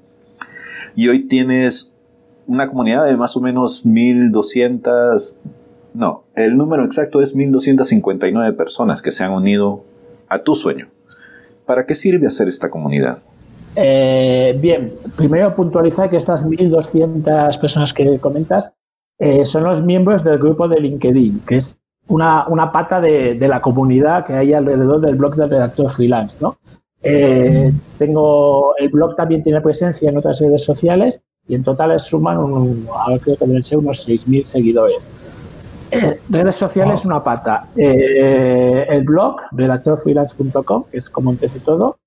Y 0.95 1.09
hoy 1.09 1.27
tienes 1.27 1.93
una 2.47 2.67
comunidad 2.67 3.05
de 3.05 3.17
más 3.17 3.35
o 3.35 3.41
menos 3.41 3.85
1200, 3.85 5.37
no, 5.93 6.23
el 6.35 6.57
número 6.57 6.85
exacto 6.85 7.21
es 7.21 7.35
1259 7.35 8.53
personas 8.53 9.01
que 9.01 9.11
se 9.11 9.23
han 9.23 9.33
unido 9.33 9.83
a 10.29 10.39
tu 10.39 10.55
sueño. 10.55 10.89
¿Para 11.65 11.85
qué 11.85 11.93
sirve 11.93 12.27
hacer 12.27 12.47
esta 12.47 12.69
comunidad? 12.69 13.19
Eh, 13.75 14.57
bien, 14.61 14.91
primero 15.15 15.53
puntualizar 15.55 16.09
que 16.09 16.17
estas 16.17 16.45
1200 16.45 17.57
personas 17.57 17.93
que 17.93 18.19
comentas 18.19 18.73
eh, 19.19 19.45
son 19.45 19.63
los 19.63 19.83
miembros 19.83 20.23
del 20.23 20.39
grupo 20.39 20.67
de 20.67 20.79
LinkedIn, 20.79 21.41
que 21.45 21.57
es 21.57 21.80
una, 22.11 22.45
una 22.47 22.71
pata 22.71 23.01
de, 23.01 23.35
de, 23.35 23.47
la 23.47 23.61
comunidad 23.61 24.25
que 24.25 24.33
hay 24.33 24.53
alrededor 24.53 25.01
del 25.01 25.15
blog 25.15 25.35
del 25.35 25.49
redactor 25.49 25.89
freelance, 25.89 26.37
¿no? 26.41 26.57
Eh, 27.03 27.71
tengo, 27.97 28.75
el 28.77 28.89
blog 28.89 29.15
también 29.15 29.41
tiene 29.41 29.61
presencia 29.61 30.09
en 30.09 30.17
otras 30.17 30.39
redes 30.39 30.63
sociales 30.63 31.21
y 31.47 31.55
en 31.55 31.63
total 31.63 31.99
suman, 31.99 32.37
un, 32.37 32.87
creo 33.23 33.37
que 33.37 33.45
deben 33.45 33.63
ser 33.63 33.79
unos 33.79 34.07
6.000 34.07 34.45
seguidores. 34.45 35.09
Eh, 35.89 36.19
redes 36.29 36.55
sociales 36.55 37.03
una 37.03 37.23
pata. 37.23 37.67
Eh, 37.75 38.85
el 38.89 39.03
blog, 39.03 39.37
redactorfreelance.com, 39.51 40.85
que 40.91 40.97
es 40.97 41.09
como 41.09 41.31
empecé 41.31 41.59
todo, 41.59 41.97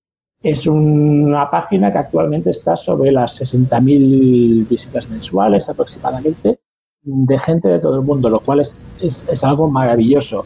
es 0.42 0.66
una 0.66 1.50
página 1.50 1.90
que 1.90 1.98
actualmente 1.98 2.50
está 2.50 2.76
sobre 2.76 3.10
las 3.10 3.40
60.000 3.40 4.68
visitas 4.68 5.08
mensuales 5.08 5.68
aproximadamente 5.68 6.60
de 7.04 7.38
gente 7.38 7.68
de 7.68 7.78
todo 7.78 7.96
el 7.96 8.02
mundo, 8.02 8.28
lo 8.28 8.40
cual 8.40 8.60
es, 8.60 9.44
algo 9.44 9.70
maravilloso. 9.70 10.44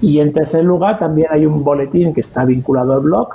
Y 0.00 0.18
en 0.18 0.32
tercer 0.32 0.64
lugar, 0.64 0.98
también 0.98 1.28
hay 1.30 1.46
un 1.46 1.62
boletín 1.62 2.12
que 2.12 2.22
está 2.22 2.44
vinculado 2.44 2.94
al 2.94 3.00
blog, 3.00 3.28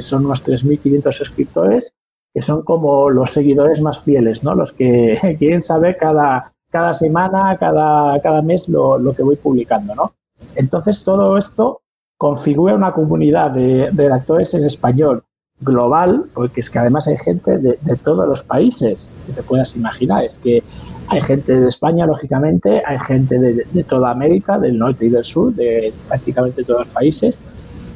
son 0.00 0.24
unos 0.24 0.44
3.500 0.46 1.12
suscriptores, 1.12 1.94
que 2.32 2.42
son 2.42 2.62
como 2.62 3.10
los 3.10 3.30
seguidores 3.30 3.80
más 3.80 4.00
fieles, 4.00 4.44
¿no? 4.44 4.54
Los 4.54 4.72
que 4.72 5.36
quieren 5.38 5.62
saber 5.62 5.96
cada, 5.96 6.52
cada 6.70 6.94
semana, 6.94 7.56
cada, 7.58 8.20
cada 8.20 8.42
mes 8.42 8.68
lo, 8.68 8.98
lo 8.98 9.14
que 9.14 9.22
voy 9.22 9.36
publicando, 9.36 9.94
¿no? 9.94 10.12
Entonces, 10.54 11.02
todo 11.02 11.36
esto 11.36 11.80
configura 12.18 12.74
una 12.74 12.92
comunidad 12.92 13.50
de 13.50 13.90
redactores 13.90 14.54
en 14.54 14.64
español 14.64 15.22
global, 15.60 16.24
porque 16.34 16.60
es 16.60 16.70
que 16.70 16.78
además 16.78 17.08
hay 17.08 17.16
gente 17.16 17.58
de, 17.58 17.78
de, 17.80 17.96
todos 17.96 18.28
los 18.28 18.42
países 18.42 19.14
que 19.26 19.32
te 19.32 19.42
puedas 19.42 19.74
imaginar. 19.76 20.24
Es 20.24 20.36
que 20.38 20.62
hay 21.08 21.20
gente 21.20 21.58
de 21.58 21.68
España, 21.68 22.06
lógicamente, 22.06 22.82
hay 22.84 22.98
gente 22.98 23.38
de, 23.38 23.84
toda 23.84 24.10
América, 24.10 24.58
del 24.58 24.78
norte 24.78 25.06
y 25.06 25.08
del 25.08 25.24
sur, 25.24 25.54
de 25.54 25.92
prácticamente 26.08 26.64
todos 26.64 26.80
los 26.80 26.88
países. 26.88 27.38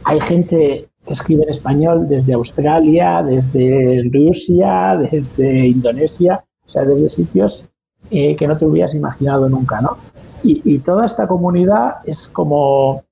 Hay 0.04 0.20
gente 0.20 0.86
que 1.04 1.12
escribe 1.12 1.42
en 1.44 1.50
español 1.50 2.08
desde 2.08 2.34
Australia, 2.34 3.22
desde 3.22 4.08
Rusia, 4.12 4.96
desde 4.96 5.66
Indonesia, 5.66 6.44
o 6.64 6.68
sea, 6.68 6.84
desde 6.84 7.08
sitios 7.08 7.68
eh, 8.10 8.36
que 8.36 8.46
no 8.46 8.56
te 8.56 8.64
hubieras 8.64 8.94
imaginado 8.94 9.48
nunca, 9.48 9.80
¿no? 9.80 9.96
Y, 10.42 10.78
toda 10.78 11.04
esta 11.04 11.26
comunidad 11.26 11.96
es 12.06 12.26
como, 12.26 13.02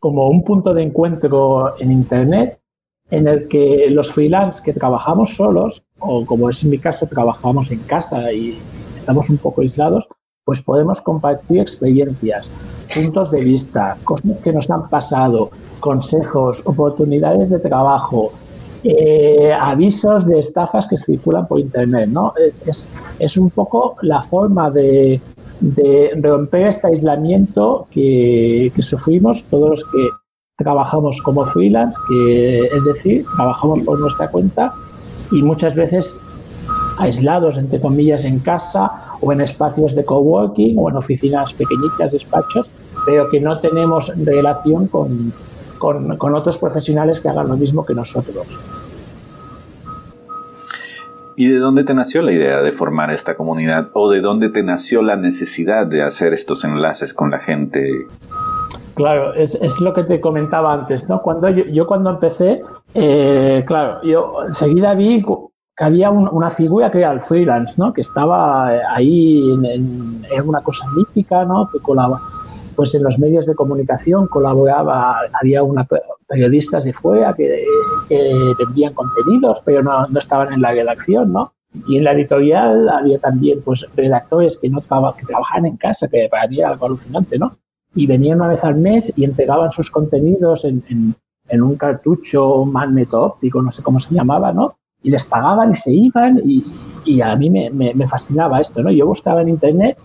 como 0.00 0.28
un 0.28 0.42
punto 0.42 0.74
de 0.74 0.82
encuentro 0.82 1.78
en 1.78 1.92
Internet 1.92 2.58
en 3.10 3.28
el 3.28 3.46
que 3.46 3.88
los 3.90 4.10
freelance 4.10 4.60
que 4.64 4.72
trabajamos 4.72 5.36
solos, 5.36 5.84
o 6.00 6.26
como 6.26 6.50
es 6.50 6.64
mi 6.64 6.78
caso, 6.78 7.06
trabajamos 7.06 7.70
en 7.70 7.78
casa 7.80 8.32
y 8.32 8.58
estamos 9.08 9.30
un 9.30 9.38
poco 9.38 9.62
aislados, 9.62 10.06
pues 10.44 10.60
podemos 10.60 11.00
compartir 11.00 11.60
experiencias, 11.60 12.50
puntos 12.94 13.30
de 13.30 13.42
vista, 13.42 13.96
cosas 14.04 14.36
que 14.44 14.52
nos 14.52 14.70
han 14.70 14.86
pasado, 14.90 15.48
consejos, 15.80 16.62
oportunidades 16.66 17.48
de 17.48 17.58
trabajo, 17.58 18.30
eh, 18.84 19.50
avisos 19.58 20.26
de 20.26 20.40
estafas 20.40 20.86
que 20.86 20.98
circulan 20.98 21.46
por 21.46 21.58
Internet. 21.58 22.10
¿no? 22.10 22.34
Es, 22.66 22.90
es 23.18 23.38
un 23.38 23.48
poco 23.48 23.96
la 24.02 24.20
forma 24.20 24.70
de, 24.70 25.22
de 25.60 26.10
romper 26.22 26.66
este 26.66 26.88
aislamiento 26.88 27.86
que, 27.90 28.70
que, 28.76 28.82
sufrimos 28.82 29.44
todos 29.44 29.70
los 29.70 29.84
que 29.84 30.06
trabajamos 30.58 31.22
como 31.22 31.46
freelance, 31.46 31.98
que 32.10 32.66
es 32.66 32.84
decir, 32.84 33.24
trabajamos 33.36 33.80
por 33.82 33.98
nuestra 33.98 34.30
cuenta 34.30 34.70
y 35.32 35.42
muchas 35.42 35.74
veces 35.74 36.20
aislados, 36.98 37.58
entre 37.58 37.80
comillas, 37.80 38.24
en 38.24 38.38
casa 38.40 38.90
o 39.20 39.32
en 39.32 39.40
espacios 39.40 39.94
de 39.94 40.04
coworking 40.04 40.76
o 40.78 40.90
en 40.90 40.96
oficinas 40.96 41.52
pequeñitas, 41.52 42.12
despachos, 42.12 42.68
pero 43.06 43.28
que 43.30 43.40
no 43.40 43.58
tenemos 43.58 44.12
relación 44.24 44.86
con, 44.88 45.32
con, 45.78 46.34
otros 46.34 46.58
profesionales 46.58 47.20
que 47.20 47.28
hagan 47.28 47.48
lo 47.48 47.56
mismo 47.56 47.84
que 47.84 47.94
nosotros. 47.94 48.58
¿Y 51.36 51.48
de 51.48 51.58
dónde 51.58 51.84
te 51.84 51.94
nació 51.94 52.22
la 52.22 52.32
idea 52.32 52.62
de 52.62 52.72
formar 52.72 53.10
esta 53.12 53.36
comunidad? 53.36 53.90
¿O 53.92 54.10
de 54.10 54.20
dónde 54.20 54.48
te 54.48 54.64
nació 54.64 55.02
la 55.02 55.16
necesidad 55.16 55.86
de 55.86 56.02
hacer 56.02 56.32
estos 56.32 56.64
enlaces 56.64 57.14
con 57.14 57.30
la 57.30 57.38
gente? 57.38 58.06
Claro, 58.96 59.32
es, 59.34 59.54
es 59.54 59.80
lo 59.80 59.94
que 59.94 60.02
te 60.02 60.20
comentaba 60.20 60.74
antes, 60.74 61.08
¿no? 61.08 61.22
Cuando 61.22 61.48
yo, 61.48 61.64
yo 61.66 61.86
cuando 61.86 62.10
empecé, 62.10 62.60
eh, 62.94 63.62
claro, 63.64 64.02
yo 64.02 64.42
enseguida 64.44 64.94
vi 64.94 65.24
que 65.78 65.84
había 65.84 66.10
una 66.10 66.50
figura 66.50 66.90
que 66.90 66.98
era 66.98 67.12
el 67.12 67.20
freelance, 67.20 67.74
¿no? 67.78 67.92
Que 67.92 68.00
estaba 68.00 68.74
eh, 68.74 68.80
ahí 68.90 69.52
en, 69.52 70.44
una 70.44 70.60
cosa 70.60 70.84
mítica, 70.96 71.44
¿no? 71.44 71.68
Que 71.72 71.78
colaboraba, 71.78 72.20
pues 72.74 72.96
en 72.96 73.04
los 73.04 73.16
medios 73.20 73.46
de 73.46 73.54
comunicación 73.54 74.26
colaboraba, 74.26 75.20
había 75.40 75.62
una 75.62 75.86
periodistas 76.26 76.84
de 76.84 76.92
fuera 76.92 77.32
que, 77.32 77.64
que 78.08 78.52
vendían 78.58 78.92
contenidos, 78.92 79.62
pero 79.64 79.82
no, 79.82 80.06
no, 80.08 80.18
estaban 80.18 80.52
en 80.52 80.60
la 80.60 80.72
redacción, 80.72 81.32
¿no? 81.32 81.52
Y 81.86 81.98
en 81.98 82.04
la 82.04 82.12
editorial 82.12 82.88
había 82.88 83.20
también 83.20 83.60
pues 83.64 83.86
redactores 83.94 84.58
que 84.58 84.68
no 84.68 84.80
trabajaban, 84.80 85.18
que 85.20 85.26
trabajaban 85.26 85.66
en 85.66 85.76
casa, 85.76 86.08
que 86.08 86.28
para 86.28 86.48
mí 86.48 86.58
era 86.58 86.70
algo 86.70 86.86
alucinante, 86.86 87.38
¿no? 87.38 87.52
Y 87.94 88.08
venían 88.08 88.40
una 88.40 88.48
vez 88.48 88.64
al 88.64 88.76
mes 88.76 89.12
y 89.16 89.24
entregaban 89.24 89.70
sus 89.70 89.92
contenidos 89.92 90.64
en, 90.64 90.82
en, 91.48 91.62
un 91.62 91.76
cartucho 91.76 92.64
magneto 92.64 93.22
óptico, 93.22 93.62
no 93.62 93.70
sé 93.70 93.82
cómo 93.82 94.00
se 94.00 94.14
llamaba, 94.14 94.52
¿no? 94.52 94.77
Y 95.02 95.10
les 95.10 95.24
pagaban 95.24 95.70
y 95.70 95.74
se 95.74 95.92
iban 95.92 96.40
y, 96.44 96.64
y 97.04 97.20
a 97.20 97.36
mí 97.36 97.50
me, 97.50 97.70
me, 97.70 97.94
me, 97.94 98.08
fascinaba 98.08 98.60
esto, 98.60 98.82
¿no? 98.82 98.90
Yo 98.90 99.06
buscaba 99.06 99.42
en 99.42 99.48
internet, 99.48 99.98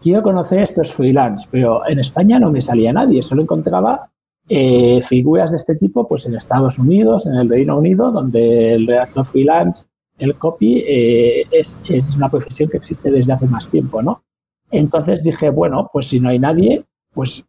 quiero 0.00 0.22
conocer 0.22 0.60
estos 0.60 0.92
freelance, 0.92 1.48
pero 1.50 1.86
en 1.86 1.98
España 1.98 2.38
no 2.38 2.50
me 2.50 2.60
salía 2.60 2.92
nadie, 2.92 3.22
solo 3.22 3.42
encontraba 3.42 4.08
eh, 4.48 5.00
figuras 5.02 5.50
de 5.50 5.56
este 5.56 5.74
tipo 5.74 6.06
pues 6.06 6.26
en 6.26 6.36
Estados 6.36 6.78
Unidos, 6.78 7.26
en 7.26 7.34
el 7.34 7.48
Reino 7.48 7.76
Unido, 7.78 8.12
donde 8.12 8.74
el 8.74 8.86
redactor 8.86 9.26
freelance, 9.26 9.86
el 10.18 10.36
copy, 10.36 10.84
eh, 10.86 11.44
es, 11.50 11.76
es, 11.88 12.14
una 12.14 12.28
profesión 12.28 12.68
que 12.68 12.76
existe 12.76 13.10
desde 13.10 13.32
hace 13.32 13.48
más 13.48 13.68
tiempo, 13.68 14.02
¿no? 14.02 14.22
Entonces 14.70 15.24
dije, 15.24 15.50
bueno, 15.50 15.90
pues 15.92 16.06
si 16.06 16.20
no 16.20 16.28
hay 16.28 16.38
nadie, 16.38 16.84
pues 17.12 17.44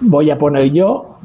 voy 0.00 0.30
a 0.30 0.38
poner 0.38 0.72
yo 0.72 1.19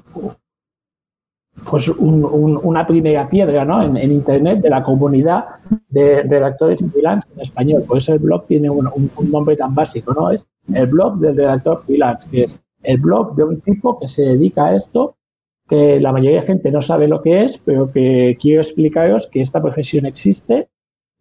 pues 1.64 1.88
una 1.88 2.86
primera 2.86 3.28
piedra 3.28 3.64
¿no? 3.64 3.82
en, 3.84 4.12
Internet 4.12 4.60
de 4.60 4.70
la 4.70 4.84
comunidad 4.84 5.46
de 5.90 6.24
redactores 6.24 6.84
freelance 6.92 7.28
en 7.34 7.42
español. 7.42 7.84
Por 7.88 7.98
eso 7.98 8.14
el 8.14 8.20
blog 8.20 8.46
tiene 8.46 8.70
un, 8.70 8.88
un, 8.88 9.32
nombre 9.32 9.56
tan 9.56 9.74
básico, 9.74 10.14
¿no? 10.14 10.32
Es 10.32 10.46
el 10.74 10.88
blog 10.88 11.18
del 11.18 11.38
redactor 11.38 11.80
freelance, 11.80 12.28
que 12.30 12.44
es 12.44 12.62
el 12.84 12.98
blog 12.98 13.36
de 13.36 13.44
un 13.46 13.62
tipo 13.62 13.98
que 13.98 14.08
se 14.08 14.24
dedica 14.24 14.66
a 14.66 14.76
esto, 14.76 15.16
que 15.68 16.00
la 16.00 16.12
mayoría 16.12 16.42
de 16.42 16.48
gente 16.48 16.72
no 16.72 16.82
sabe 16.82 17.08
lo 17.08 17.22
que 17.22 17.44
es, 17.44 17.58
pero 17.58 17.90
que 17.92 18.38
quiero 18.40 18.62
explicaros 18.62 19.28
que 19.28 19.42
esta 19.42 19.62
profesión 19.62 20.06
existe 20.06 20.70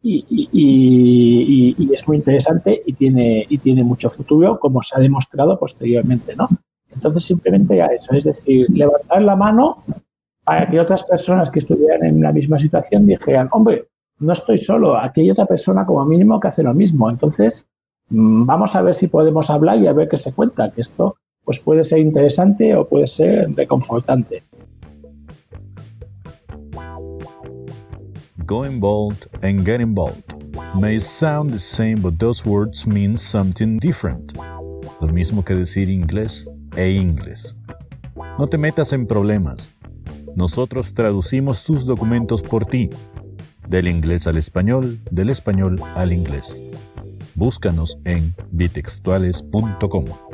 y, 0.03 0.27
y, 0.29 1.75
y, 1.79 1.95
es 1.95 2.07
muy 2.07 2.19
interesante 2.19 2.83
y 2.85 2.93
tiene, 2.93 3.47
y 3.49 3.57
tiene 3.59 3.83
mucho 3.85 4.11
futuro, 4.11 4.59
como 4.59 4.83
se 4.83 4.97
ha 4.97 5.01
demostrado 5.01 5.59
posteriormente, 5.59 6.35
¿no? 6.37 6.49
Entonces, 6.93 7.25
simplemente 7.25 7.81
a 7.81 7.87
eso, 7.87 8.15
es 8.15 8.25
decir, 8.25 8.67
levantar 8.71 9.23
la 9.23 9.35
mano 9.35 9.79
para 10.45 10.69
que 10.69 10.79
otras 10.79 11.05
personas 11.05 11.51
que 11.51 11.59
estuvieran 11.59 12.05
en 12.05 12.21
la 12.21 12.33
misma 12.33 12.59
situación 12.59 13.07
dijeran, 13.07 13.49
hombre, 13.53 13.89
no 14.19 14.33
estoy 14.33 14.59
solo, 14.59 14.97
aquí 14.97 15.23
hay 15.23 15.31
otra 15.31 15.47
persona 15.47 15.85
como 15.85 16.05
mínimo 16.05 16.39
que 16.39 16.49
hace 16.49 16.63
lo 16.63 16.75
mismo. 16.75 17.11
Entonces, 17.11 17.67
mm, 18.11 18.45
vamos 18.45 18.77
a 18.77 18.83
ver 18.83 18.95
si 18.95 19.09
podemos 19.09 19.51
hablar 19.51 19.79
y 19.79 19.87
a 19.87 19.93
ver 19.93 20.09
qué 20.09 20.19
se 20.19 20.33
cuenta, 20.33 20.71
que 20.71 20.81
esto 20.81 21.17
pues 21.45 21.59
puede 21.59 21.85
ser 21.85 21.99
interesante 21.99 22.75
o 22.75 22.89
puede 22.89 23.07
ser 23.07 23.55
reconfortante. 23.55 24.43
Going 28.47 28.79
bold 28.79 29.27
and 29.43 29.65
getting 29.67 29.95
bold 29.95 30.23
may 30.79 30.99
sound 30.99 31.51
the 31.53 31.59
same, 31.59 31.97
but 31.97 32.19
those 32.19 32.47
words 32.47 32.87
mean 32.87 33.17
something 33.17 33.79
different. 33.79 34.33
Lo 35.01 35.09
mismo 35.09 35.45
que 35.45 35.55
decir 35.55 35.91
inglés 35.91 36.51
e 36.77 36.93
inglés. 36.93 37.57
No 38.39 38.47
te 38.47 38.59
metas 38.59 38.93
en 38.93 39.07
problemas. 39.07 39.74
Nosotros 40.37 40.95
traducimos 40.95 41.65
tus 41.65 41.87
documentos 41.87 42.43
por 42.43 42.67
ti, 42.67 42.91
del 43.69 43.89
inglés 43.89 44.27
al 44.27 44.37
español, 44.37 45.01
del 45.11 45.31
español 45.31 45.81
al 45.95 46.13
inglés. 46.13 46.63
Búscanos 47.35 47.99
en 48.05 48.35
bitextuales.com. 48.51 50.34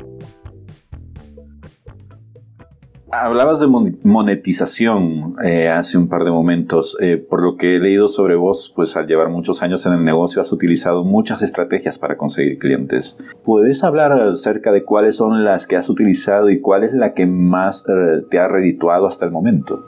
Hablabas 3.13 3.59
de 3.59 3.67
monetización 4.03 5.35
eh, 5.43 5.67
hace 5.67 5.97
un 5.97 6.07
par 6.07 6.23
de 6.23 6.31
momentos. 6.31 6.97
Eh, 7.01 7.17
por 7.17 7.43
lo 7.43 7.57
que 7.57 7.75
he 7.75 7.79
leído 7.79 8.07
sobre 8.07 8.35
vos, 8.35 8.71
pues 8.73 8.95
al 8.95 9.05
llevar 9.05 9.29
muchos 9.29 9.61
años 9.63 9.85
en 9.85 9.93
el 9.93 10.05
negocio 10.05 10.41
has 10.41 10.53
utilizado 10.53 11.03
muchas 11.03 11.41
estrategias 11.41 11.99
para 11.99 12.15
conseguir 12.15 12.57
clientes. 12.57 13.17
¿Puedes 13.43 13.83
hablar 13.83 14.13
acerca 14.13 14.71
de 14.71 14.85
cuáles 14.85 15.17
son 15.17 15.43
las 15.43 15.67
que 15.67 15.75
has 15.75 15.89
utilizado 15.89 16.49
y 16.49 16.61
cuál 16.61 16.85
es 16.85 16.93
la 16.93 17.13
que 17.13 17.25
más 17.25 17.83
eh, 17.89 18.23
te 18.29 18.39
ha 18.39 18.47
redituado 18.47 19.05
hasta 19.05 19.25
el 19.25 19.31
momento? 19.31 19.81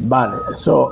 Vale, 0.00 0.34
eso. 0.52 0.90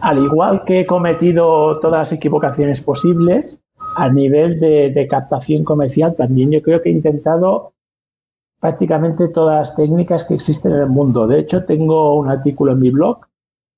al 0.00 0.18
igual 0.18 0.62
que 0.66 0.80
he 0.80 0.86
cometido 0.86 1.78
todas 1.78 2.00
las 2.00 2.12
equivocaciones 2.12 2.80
posibles, 2.80 3.60
a 3.96 4.08
nivel 4.08 4.58
de, 4.58 4.90
de 4.90 5.06
captación 5.06 5.62
comercial 5.62 6.16
también 6.16 6.50
yo 6.50 6.60
creo 6.60 6.82
que 6.82 6.88
he 6.88 6.92
intentado 6.92 7.75
prácticamente 8.60 9.28
todas 9.28 9.68
las 9.68 9.76
técnicas 9.76 10.24
que 10.24 10.34
existen 10.34 10.72
en 10.72 10.80
el 10.80 10.88
mundo. 10.88 11.26
De 11.26 11.38
hecho, 11.38 11.64
tengo 11.64 12.18
un 12.18 12.28
artículo 12.28 12.72
en 12.72 12.80
mi 12.80 12.90
blog 12.90 13.20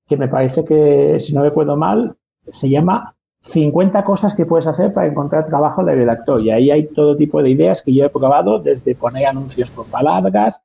que 0.07 0.17
me 0.17 0.27
parece 0.27 0.65
que, 0.65 1.19
si 1.19 1.33
no 1.33 1.43
recuerdo 1.43 1.77
mal, 1.77 2.15
se 2.47 2.69
llama 2.69 3.15
50 3.41 4.03
cosas 4.03 4.33
que 4.33 4.45
puedes 4.45 4.67
hacer 4.67 4.93
para 4.93 5.07
encontrar 5.07 5.45
trabajo 5.45 5.83
de 5.83 5.95
redactor. 5.95 6.41
Y 6.41 6.51
ahí 6.51 6.71
hay 6.71 6.87
todo 6.87 7.15
tipo 7.15 7.41
de 7.41 7.51
ideas 7.51 7.83
que 7.83 7.93
yo 7.93 8.05
he 8.05 8.09
probado, 8.09 8.59
desde 8.59 8.95
poner 8.95 9.27
anuncios 9.27 9.69
por 9.69 9.85
palabras, 9.85 10.63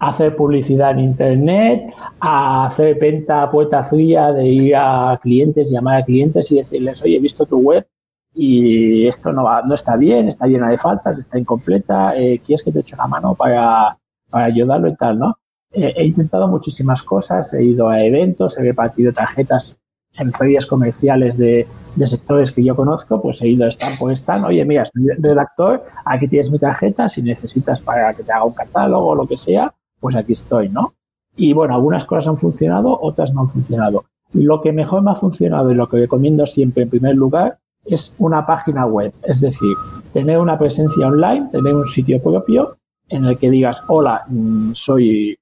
hacer 0.00 0.34
publicidad 0.34 0.92
en 0.92 1.00
Internet, 1.00 1.92
a 2.20 2.66
hacer 2.66 2.98
venta 2.98 3.42
a 3.42 3.50
puerta 3.50 3.84
fría, 3.84 4.32
de 4.32 4.46
ir 4.46 4.76
a 4.76 5.18
clientes, 5.22 5.70
llamar 5.70 5.98
a 5.98 6.04
clientes 6.04 6.50
y 6.50 6.56
decirles, 6.56 7.02
oye, 7.02 7.16
he 7.16 7.20
visto 7.20 7.46
tu 7.46 7.58
web, 7.58 7.86
y 8.34 9.06
esto 9.06 9.32
no, 9.32 9.44
va, 9.44 9.62
no 9.62 9.74
está 9.74 9.96
bien, 9.96 10.28
está 10.28 10.46
llena 10.46 10.68
de 10.70 10.78
faltas, 10.78 11.18
está 11.18 11.38
incompleta, 11.38 12.16
eh, 12.16 12.40
¿quieres 12.44 12.62
que 12.62 12.72
te 12.72 12.80
eche 12.80 12.94
una 12.94 13.06
mano 13.06 13.34
para, 13.34 13.96
para 14.30 14.44
ayudarlo 14.46 14.88
y 14.88 14.96
tal, 14.96 15.18
no? 15.18 15.38
Eh, 15.72 15.92
he 15.96 16.04
intentado 16.04 16.48
muchísimas 16.48 17.02
cosas, 17.02 17.52
he 17.54 17.64
ido 17.64 17.88
a 17.88 18.02
eventos, 18.02 18.58
he 18.58 18.62
repartido 18.62 19.12
tarjetas 19.12 19.78
en 20.14 20.32
ferias 20.32 20.66
comerciales 20.66 21.38
de, 21.38 21.66
de, 21.96 22.06
sectores 22.06 22.52
que 22.52 22.62
yo 22.62 22.76
conozco, 22.76 23.20
pues 23.20 23.40
he 23.42 23.48
ido 23.48 23.64
a 23.64 23.68
estar 23.68 23.90
por 23.98 24.12
stand, 24.12 24.44
oye, 24.44 24.64
mira, 24.64 24.84
soy 24.84 25.08
redactor, 25.18 25.82
aquí 26.04 26.28
tienes 26.28 26.50
mi 26.50 26.58
tarjeta, 26.58 27.08
si 27.08 27.22
necesitas 27.22 27.80
para 27.80 28.12
que 28.12 28.22
te 28.22 28.32
haga 28.32 28.44
un 28.44 28.52
catálogo 28.52 29.08
o 29.08 29.14
lo 29.14 29.26
que 29.26 29.38
sea, 29.38 29.74
pues 30.00 30.16
aquí 30.16 30.32
estoy, 30.32 30.68
¿no? 30.68 30.94
Y 31.36 31.54
bueno, 31.54 31.74
algunas 31.74 32.04
cosas 32.04 32.28
han 32.28 32.36
funcionado, 32.36 32.98
otras 33.00 33.32
no 33.32 33.42
han 33.42 33.48
funcionado. 33.48 34.04
Lo 34.34 34.60
que 34.60 34.72
mejor 34.72 35.02
me 35.02 35.12
ha 35.12 35.14
funcionado 35.14 35.70
y 35.70 35.74
lo 35.74 35.88
que 35.88 35.98
recomiendo 35.98 36.44
siempre 36.44 36.82
en 36.82 36.90
primer 36.90 37.14
lugar 37.14 37.58
es 37.84 38.14
una 38.18 38.46
página 38.46 38.86
web, 38.86 39.12
es 39.24 39.40
decir, 39.40 39.74
tener 40.12 40.38
una 40.38 40.58
presencia 40.58 41.06
online, 41.06 41.48
tener 41.50 41.74
un 41.74 41.86
sitio 41.86 42.22
propio 42.22 42.76
en 43.08 43.24
el 43.24 43.38
que 43.38 43.50
digas, 43.50 43.82
hola, 43.88 44.22
mm, 44.28 44.72
soy 44.74 45.36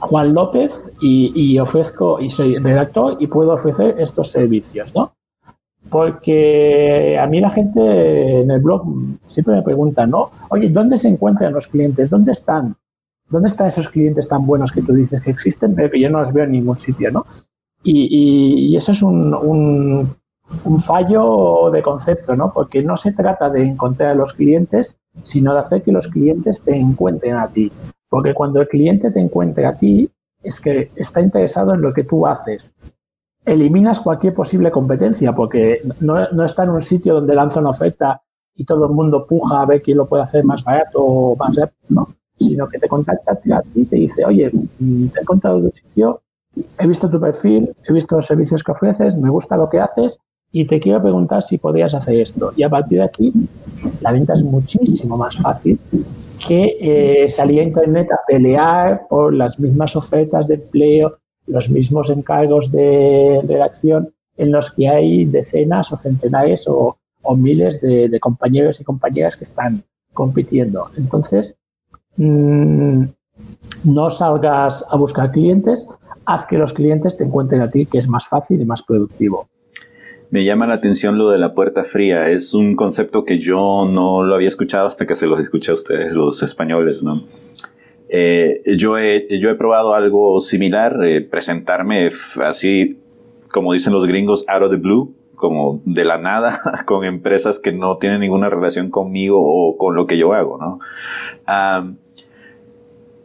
Juan 0.00 0.34
López 0.34 0.90
y, 1.00 1.58
ofrezco, 1.58 2.20
y 2.20 2.30
soy 2.30 2.56
redactor 2.56 3.16
y 3.20 3.26
puedo 3.26 3.52
ofrecer 3.52 3.96
estos 3.98 4.30
servicios, 4.30 4.94
¿no? 4.94 5.14
Porque 5.88 7.18
a 7.18 7.26
mí 7.26 7.40
la 7.40 7.50
gente 7.50 8.40
en 8.40 8.50
el 8.50 8.60
blog 8.60 8.84
siempre 9.28 9.54
me 9.54 9.62
pregunta, 9.62 10.06
¿no? 10.06 10.30
Oye, 10.50 10.68
¿dónde 10.68 10.96
se 10.96 11.08
encuentran 11.08 11.52
los 11.52 11.68
clientes? 11.68 12.10
¿Dónde 12.10 12.32
están? 12.32 12.76
¿Dónde 13.30 13.48
están 13.48 13.68
esos 13.68 13.88
clientes 13.88 14.28
tan 14.28 14.46
buenos 14.46 14.72
que 14.72 14.82
tú 14.82 14.92
dices 14.92 15.22
que 15.22 15.30
existen, 15.30 15.74
pero 15.74 15.96
yo 15.96 16.10
no 16.10 16.20
los 16.20 16.32
veo 16.32 16.44
en 16.44 16.52
ningún 16.52 16.78
sitio, 16.78 17.10
¿no? 17.10 17.24
Y, 17.82 18.76
eso 18.76 18.92
es 18.92 19.02
un 19.02 19.32
fallo 20.80 21.70
de 21.70 21.82
concepto, 21.82 22.34
¿no? 22.36 22.52
Porque 22.52 22.82
no 22.82 22.96
se 22.96 23.12
trata 23.12 23.50
de 23.50 23.64
encontrar 23.64 24.12
a 24.12 24.14
los 24.14 24.32
clientes, 24.32 24.96
sino 25.22 25.52
de 25.52 25.60
hacer 25.60 25.82
que 25.82 25.92
los 25.92 26.08
clientes 26.08 26.62
te 26.62 26.76
encuentren 26.76 27.36
a 27.36 27.48
ti. 27.48 27.70
Porque 28.08 28.34
cuando 28.34 28.60
el 28.60 28.68
cliente 28.68 29.10
te 29.10 29.20
encuentre 29.20 29.66
a 29.66 29.74
ti, 29.74 30.10
es 30.42 30.60
que 30.60 30.90
está 30.96 31.20
interesado 31.20 31.74
en 31.74 31.82
lo 31.82 31.92
que 31.92 32.04
tú 32.04 32.26
haces. 32.26 32.72
Eliminas 33.44 34.00
cualquier 34.00 34.34
posible 34.34 34.70
competencia, 34.70 35.32
porque 35.32 35.80
no, 36.00 36.44
está 36.44 36.64
en 36.64 36.70
un 36.70 36.82
sitio 36.82 37.14
donde 37.14 37.34
lanza 37.34 37.60
una 37.60 37.70
oferta 37.70 38.22
y 38.54 38.64
todo 38.64 38.86
el 38.86 38.92
mundo 38.92 39.26
puja 39.26 39.62
a 39.62 39.66
ver 39.66 39.82
quién 39.82 39.98
lo 39.98 40.06
puede 40.06 40.22
hacer 40.22 40.44
más 40.44 40.64
barato 40.64 41.02
o 41.02 41.36
más 41.36 41.56
rápido, 41.56 41.86
¿no? 41.90 42.08
Sino 42.36 42.68
que 42.68 42.78
te 42.78 42.88
contacta 42.88 43.32
a 43.32 43.36
ti 43.36 43.50
y 43.74 43.84
te 43.84 43.96
dice, 43.96 44.24
oye, 44.24 44.50
mm, 44.78 45.06
he 45.16 45.20
encontrado 45.20 45.58
un 45.58 45.72
sitio, 45.72 46.22
he 46.78 46.86
visto 46.86 47.08
tu 47.08 47.20
perfil, 47.20 47.74
he 47.86 47.92
visto 47.92 48.16
los 48.16 48.26
servicios 48.26 48.62
que 48.62 48.72
ofreces, 48.72 49.16
me 49.16 49.30
gusta 49.30 49.56
lo 49.56 49.68
que 49.68 49.80
haces 49.80 50.18
y 50.50 50.64
te 50.64 50.80
quiero 50.80 51.02
preguntar 51.02 51.42
si 51.42 51.58
podrías 51.58 51.94
hacer 51.94 52.20
esto. 52.20 52.52
Y 52.56 52.62
a 52.62 52.70
partir 52.70 52.98
de 52.98 53.04
aquí, 53.04 53.32
la 54.00 54.12
venta 54.12 54.34
es 54.34 54.42
muchísimo 54.42 55.16
más 55.16 55.36
fácil 55.36 55.78
que 56.46 56.76
eh, 56.80 57.28
salir 57.28 57.60
a 57.60 57.64
Internet 57.64 58.10
a 58.12 58.20
pelear 58.26 59.06
por 59.08 59.34
las 59.34 59.58
mismas 59.58 59.96
ofertas 59.96 60.48
de 60.48 60.54
empleo, 60.54 61.18
los 61.46 61.68
mismos 61.70 62.10
encargos 62.10 62.70
de 62.72 63.40
redacción 63.46 64.14
en 64.36 64.52
los 64.52 64.70
que 64.70 64.88
hay 64.88 65.24
decenas 65.24 65.92
o 65.92 65.98
centenares 65.98 66.66
o, 66.68 66.96
miles 67.36 67.82
de, 67.82 68.18
compañeros 68.20 68.80
y 68.80 68.84
compañeras 68.84 69.36
que 69.36 69.44
están 69.44 69.82
compitiendo. 70.14 70.86
Entonces, 70.96 71.56
mm, 72.16 73.04
no 73.84 74.10
salgas 74.10 74.86
a 74.88 74.96
buscar 74.96 75.30
clientes, 75.30 75.86
haz 76.24 76.46
que 76.46 76.56
los 76.56 76.72
clientes 76.72 77.18
te 77.18 77.24
encuentren 77.24 77.60
a 77.60 77.68
ti, 77.68 77.84
que 77.84 77.98
es 77.98 78.08
más 78.08 78.26
fácil 78.26 78.62
y 78.62 78.64
más 78.64 78.82
productivo. 78.82 79.48
Me 80.30 80.44
llama 80.44 80.66
la 80.66 80.74
atención 80.74 81.16
lo 81.16 81.30
de 81.30 81.38
la 81.38 81.54
puerta 81.54 81.84
fría. 81.84 82.28
Es 82.30 82.54
un 82.54 82.76
concepto 82.76 83.24
que 83.24 83.38
yo 83.38 83.88
no 83.90 84.22
lo 84.24 84.34
había 84.34 84.48
escuchado 84.48 84.86
hasta 84.86 85.06
que 85.06 85.14
se 85.14 85.26
los 85.26 85.40
escuché 85.40 85.70
a 85.70 85.74
ustedes, 85.74 86.12
los 86.12 86.42
españoles, 86.42 87.02
¿no? 87.02 87.24
Eh, 88.10 88.62
yo, 88.76 88.98
he, 88.98 89.26
yo 89.38 89.50
he 89.50 89.54
probado 89.54 89.94
algo 89.94 90.40
similar, 90.40 90.98
eh, 91.04 91.20
presentarme 91.20 92.10
así, 92.42 92.98
como 93.50 93.72
dicen 93.72 93.92
los 93.92 94.06
gringos, 94.06 94.44
out 94.48 94.62
of 94.62 94.70
the 94.70 94.76
blue, 94.76 95.14
como 95.34 95.80
de 95.84 96.04
la 96.04 96.18
nada 96.18 96.58
con 96.86 97.04
empresas 97.04 97.58
que 97.58 97.72
no 97.72 97.96
tienen 97.98 98.20
ninguna 98.20 98.50
relación 98.50 98.90
conmigo 98.90 99.38
o 99.40 99.76
con 99.76 99.94
lo 99.94 100.06
que 100.06 100.18
yo 100.18 100.34
hago, 100.34 100.58
¿no? 100.58 100.78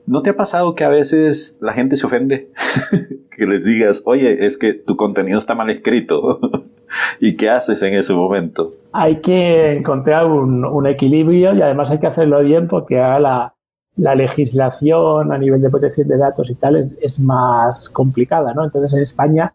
¿No 0.06 0.22
te 0.22 0.32
ha 0.32 0.36
pasado 0.36 0.76
que 0.76 0.84
a 0.84 0.90
veces 0.90 1.58
la 1.62 1.74
gente 1.74 1.96
se 1.96 2.06
ofende? 2.06 2.50
que 3.38 3.46
les 3.46 3.64
digas, 3.64 4.04
oye, 4.06 4.46
es 4.46 4.58
que 4.58 4.74
tu 4.74 4.98
contenido 4.98 5.38
está 5.38 5.56
mal 5.56 5.70
escrito. 5.70 6.40
¿Y 7.20 7.36
qué 7.36 7.50
haces 7.50 7.82
en 7.84 7.94
ese 7.96 8.14
momento? 8.14 8.74
Hay 8.92 9.22
que 9.22 9.74
encontrar 9.74 10.26
un, 10.26 10.86
equilibrio 10.88 11.54
y 11.54 11.62
además 11.62 11.92
hay 11.92 12.00
que 12.00 12.08
hacerlo 12.08 12.42
bien 12.42 12.68
porque 12.68 12.96
la, 12.96 13.54
la, 13.96 14.16
legislación 14.16 15.32
a 15.32 15.38
nivel 15.38 15.62
de 15.62 15.70
protección 15.70 16.08
de 16.08 16.18
datos 16.18 16.50
y 16.50 16.56
tal 16.56 16.76
es, 16.76 17.20
más 17.20 17.90
complicada, 17.90 18.54
¿no? 18.54 18.64
Entonces 18.64 18.94
en 18.94 19.02
España 19.02 19.54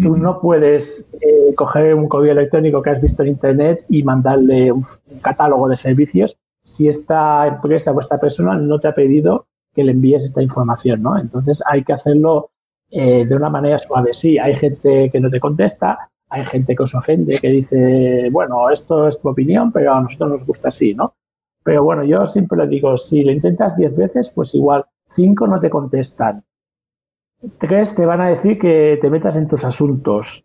tú 0.00 0.16
no 0.16 0.40
puedes 0.40 1.08
eh, 1.14 1.54
coger 1.54 1.94
un 1.94 2.08
correo 2.08 2.32
electrónico 2.32 2.82
que 2.82 2.90
has 2.90 3.00
visto 3.00 3.22
en 3.22 3.30
Internet 3.30 3.84
y 3.88 4.02
mandarle 4.02 4.70
un, 4.72 4.84
catálogo 5.22 5.68
de 5.68 5.76
servicios 5.76 6.36
si 6.62 6.88
esta 6.88 7.46
empresa 7.46 7.92
o 7.92 8.00
esta 8.00 8.18
persona 8.18 8.56
no 8.56 8.78
te 8.78 8.88
ha 8.88 8.94
pedido 8.94 9.46
que 9.74 9.84
le 9.84 9.92
envíes 9.92 10.24
esta 10.24 10.42
información, 10.42 11.02
¿no? 11.02 11.18
Entonces 11.18 11.62
hay 11.66 11.84
que 11.84 11.92
hacerlo 11.92 12.50
eh, 12.90 13.24
de 13.24 13.36
una 13.36 13.48
manera 13.48 13.78
suave. 13.78 14.14
Sí, 14.14 14.38
hay 14.38 14.56
gente 14.56 15.10
que 15.10 15.20
no 15.20 15.30
te 15.30 15.40
contesta, 15.40 16.10
hay 16.30 16.44
gente 16.46 16.76
que 16.76 16.84
os 16.84 16.94
ofende, 16.94 17.38
que 17.40 17.48
dice, 17.48 18.28
bueno, 18.30 18.70
esto 18.70 19.08
es 19.08 19.20
tu 19.20 19.28
opinión, 19.28 19.72
pero 19.72 19.94
a 19.94 20.00
nosotros 20.00 20.30
nos 20.30 20.46
gusta 20.46 20.68
así, 20.68 20.94
¿no? 20.94 21.14
Pero 21.62 21.84
bueno, 21.84 22.04
yo 22.04 22.24
siempre 22.24 22.56
le 22.58 22.68
digo, 22.68 22.96
si 22.96 23.22
lo 23.24 23.32
intentas 23.32 23.76
diez 23.76 23.94
veces, 23.96 24.30
pues 24.30 24.54
igual 24.54 24.84
cinco 25.06 25.46
no 25.46 25.58
te 25.58 25.68
contestan. 25.68 26.42
Tres 27.58 27.94
te 27.94 28.06
van 28.06 28.20
a 28.20 28.28
decir 28.28 28.58
que 28.58 28.96
te 29.00 29.10
metas 29.10 29.36
en 29.36 29.48
tus 29.48 29.64
asuntos. 29.64 30.44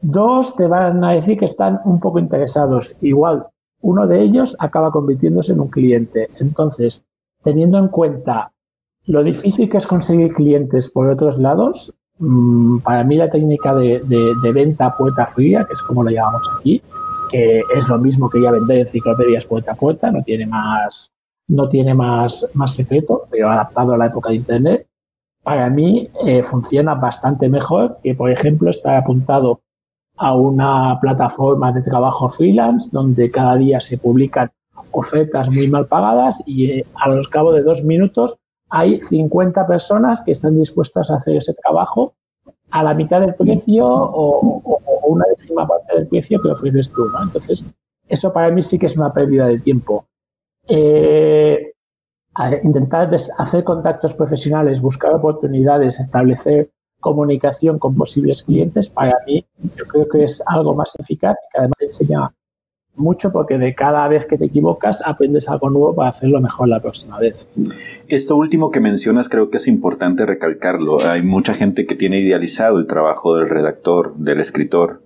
Dos 0.00 0.54
te 0.54 0.66
van 0.66 1.02
a 1.02 1.12
decir 1.12 1.38
que 1.38 1.46
están 1.46 1.80
un 1.84 1.98
poco 1.98 2.18
interesados. 2.18 2.96
Igual, 3.00 3.46
uno 3.80 4.06
de 4.06 4.20
ellos 4.20 4.54
acaba 4.58 4.90
convirtiéndose 4.90 5.52
en 5.52 5.60
un 5.60 5.68
cliente. 5.68 6.28
Entonces, 6.40 7.04
teniendo 7.42 7.78
en 7.78 7.88
cuenta 7.88 8.52
lo 9.06 9.22
difícil 9.22 9.70
que 9.70 9.78
es 9.78 9.86
conseguir 9.86 10.34
clientes 10.34 10.90
por 10.90 11.08
otros 11.08 11.38
lados, 11.38 11.94
para 12.82 13.04
mí 13.04 13.16
la 13.16 13.30
técnica 13.30 13.74
de, 13.74 14.00
venta 14.54 14.94
puerta 14.96 15.26
fría, 15.26 15.64
que 15.64 15.74
es 15.74 15.82
como 15.82 16.02
lo 16.02 16.10
llamamos 16.10 16.48
aquí, 16.58 16.80
que 17.30 17.62
es 17.74 17.88
lo 17.88 17.98
mismo 17.98 18.30
que 18.30 18.40
ya 18.40 18.50
vender 18.50 18.78
enciclopedias 18.78 19.44
puerta 19.44 19.72
a 19.72 19.74
puerta, 19.74 20.10
no 20.10 20.22
tiene 20.22 20.46
más, 20.46 21.12
no 21.48 21.68
tiene 21.68 21.94
más, 21.94 22.50
más 22.54 22.74
secreto, 22.74 23.22
pero 23.30 23.50
adaptado 23.50 23.94
a 23.94 23.98
la 23.98 24.06
época 24.06 24.30
de 24.30 24.36
Internet, 24.36 24.86
para 25.42 25.70
mí 25.70 26.08
eh, 26.24 26.42
funciona 26.42 26.94
bastante 26.94 27.48
mejor 27.48 27.98
que, 28.02 28.14
por 28.14 28.30
ejemplo, 28.30 28.70
estar 28.70 28.96
apuntado 28.96 29.60
a 30.16 30.34
una 30.34 30.98
plataforma 31.00 31.72
de 31.72 31.82
trabajo 31.82 32.28
freelance 32.28 32.88
donde 32.90 33.30
cada 33.30 33.56
día 33.56 33.80
se 33.80 33.98
publican 33.98 34.50
ofertas 34.90 35.54
muy 35.54 35.68
mal 35.68 35.86
pagadas 35.86 36.42
y 36.46 36.70
eh, 36.70 36.86
a 36.96 37.08
los 37.10 37.28
cabo 37.28 37.52
de 37.52 37.62
dos 37.62 37.84
minutos 37.84 38.38
hay 38.70 39.00
50 39.00 39.66
personas 39.66 40.22
que 40.22 40.32
están 40.32 40.58
dispuestas 40.58 41.10
a 41.10 41.16
hacer 41.16 41.36
ese 41.36 41.54
trabajo 41.54 42.14
a 42.70 42.82
la 42.82 42.94
mitad 42.94 43.20
del 43.20 43.34
precio 43.34 43.86
o, 43.86 44.62
una 45.06 45.24
décima 45.36 45.66
parte 45.66 45.94
del 45.94 46.08
precio 46.08 46.40
que 46.40 46.48
ofreces 46.48 46.90
tú, 46.90 47.08
¿no? 47.10 47.22
Entonces, 47.22 47.64
eso 48.08 48.32
para 48.32 48.50
mí 48.50 48.62
sí 48.62 48.78
que 48.78 48.86
es 48.86 48.96
una 48.96 49.12
pérdida 49.12 49.46
de 49.46 49.60
tiempo. 49.60 50.06
Eh, 50.68 51.72
intentar 52.64 53.10
hacer 53.38 53.64
contactos 53.64 54.14
profesionales, 54.14 54.80
buscar 54.80 55.14
oportunidades, 55.14 56.00
establecer 56.00 56.70
comunicación 57.00 57.78
con 57.78 57.94
posibles 57.94 58.42
clientes, 58.42 58.88
para 58.88 59.14
mí 59.26 59.44
yo 59.76 59.84
creo 59.86 60.08
que 60.08 60.24
es 60.24 60.42
algo 60.46 60.74
más 60.74 60.94
eficaz 60.98 61.36
y 61.36 61.52
que 61.52 61.58
además 61.58 61.76
enseña 61.80 62.34
mucho 62.96 63.30
porque 63.32 63.58
de 63.58 63.74
cada 63.74 64.06
vez 64.08 64.26
que 64.26 64.38
te 64.38 64.46
equivocas 64.46 65.02
aprendes 65.04 65.48
algo 65.48 65.70
nuevo 65.70 65.94
para 65.94 66.10
hacerlo 66.10 66.40
mejor 66.40 66.68
la 66.68 66.80
próxima 66.80 67.18
vez. 67.18 67.48
Esto 68.08 68.36
último 68.36 68.70
que 68.70 68.80
mencionas 68.80 69.28
creo 69.28 69.50
que 69.50 69.58
es 69.58 69.68
importante 69.68 70.26
recalcarlo. 70.26 70.98
Hay 71.06 71.22
mucha 71.22 71.54
gente 71.54 71.86
que 71.86 71.94
tiene 71.94 72.20
idealizado 72.20 72.78
el 72.78 72.86
trabajo 72.86 73.36
del 73.36 73.48
redactor, 73.48 74.14
del 74.16 74.40
escritor, 74.40 75.00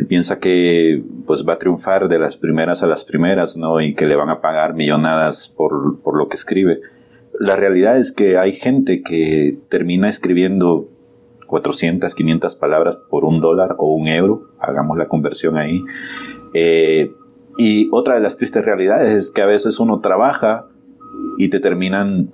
y 0.00 0.04
piensa 0.04 0.38
que 0.38 1.02
pues 1.26 1.44
va 1.48 1.54
a 1.54 1.58
triunfar 1.58 2.08
de 2.08 2.18
las 2.18 2.36
primeras 2.36 2.82
a 2.82 2.86
las 2.86 3.04
primeras, 3.04 3.56
¿no? 3.56 3.80
Y 3.80 3.94
que 3.94 4.06
le 4.06 4.16
van 4.16 4.30
a 4.30 4.40
pagar 4.40 4.74
millonadas 4.74 5.52
por, 5.56 6.00
por 6.00 6.16
lo 6.16 6.28
que 6.28 6.36
escribe. 6.36 6.80
La 7.38 7.56
realidad 7.56 7.98
es 7.98 8.12
que 8.12 8.36
hay 8.36 8.52
gente 8.52 9.02
que 9.02 9.58
termina 9.68 10.08
escribiendo 10.08 10.88
400, 11.46 12.14
500 12.14 12.54
palabras 12.56 12.98
por 13.08 13.24
un 13.24 13.40
dólar 13.40 13.74
o 13.78 13.94
un 13.94 14.06
euro, 14.06 14.50
hagamos 14.58 14.98
la 14.98 15.08
conversión 15.08 15.56
ahí, 15.56 15.82
eh, 16.54 17.12
y 17.58 17.88
otra 17.90 18.14
de 18.14 18.20
las 18.20 18.36
tristes 18.36 18.64
realidades 18.64 19.10
es 19.10 19.32
que 19.32 19.42
a 19.42 19.46
veces 19.46 19.80
uno 19.80 19.98
trabaja 20.00 20.68
y 21.38 21.50
te 21.50 21.58
terminan 21.58 22.30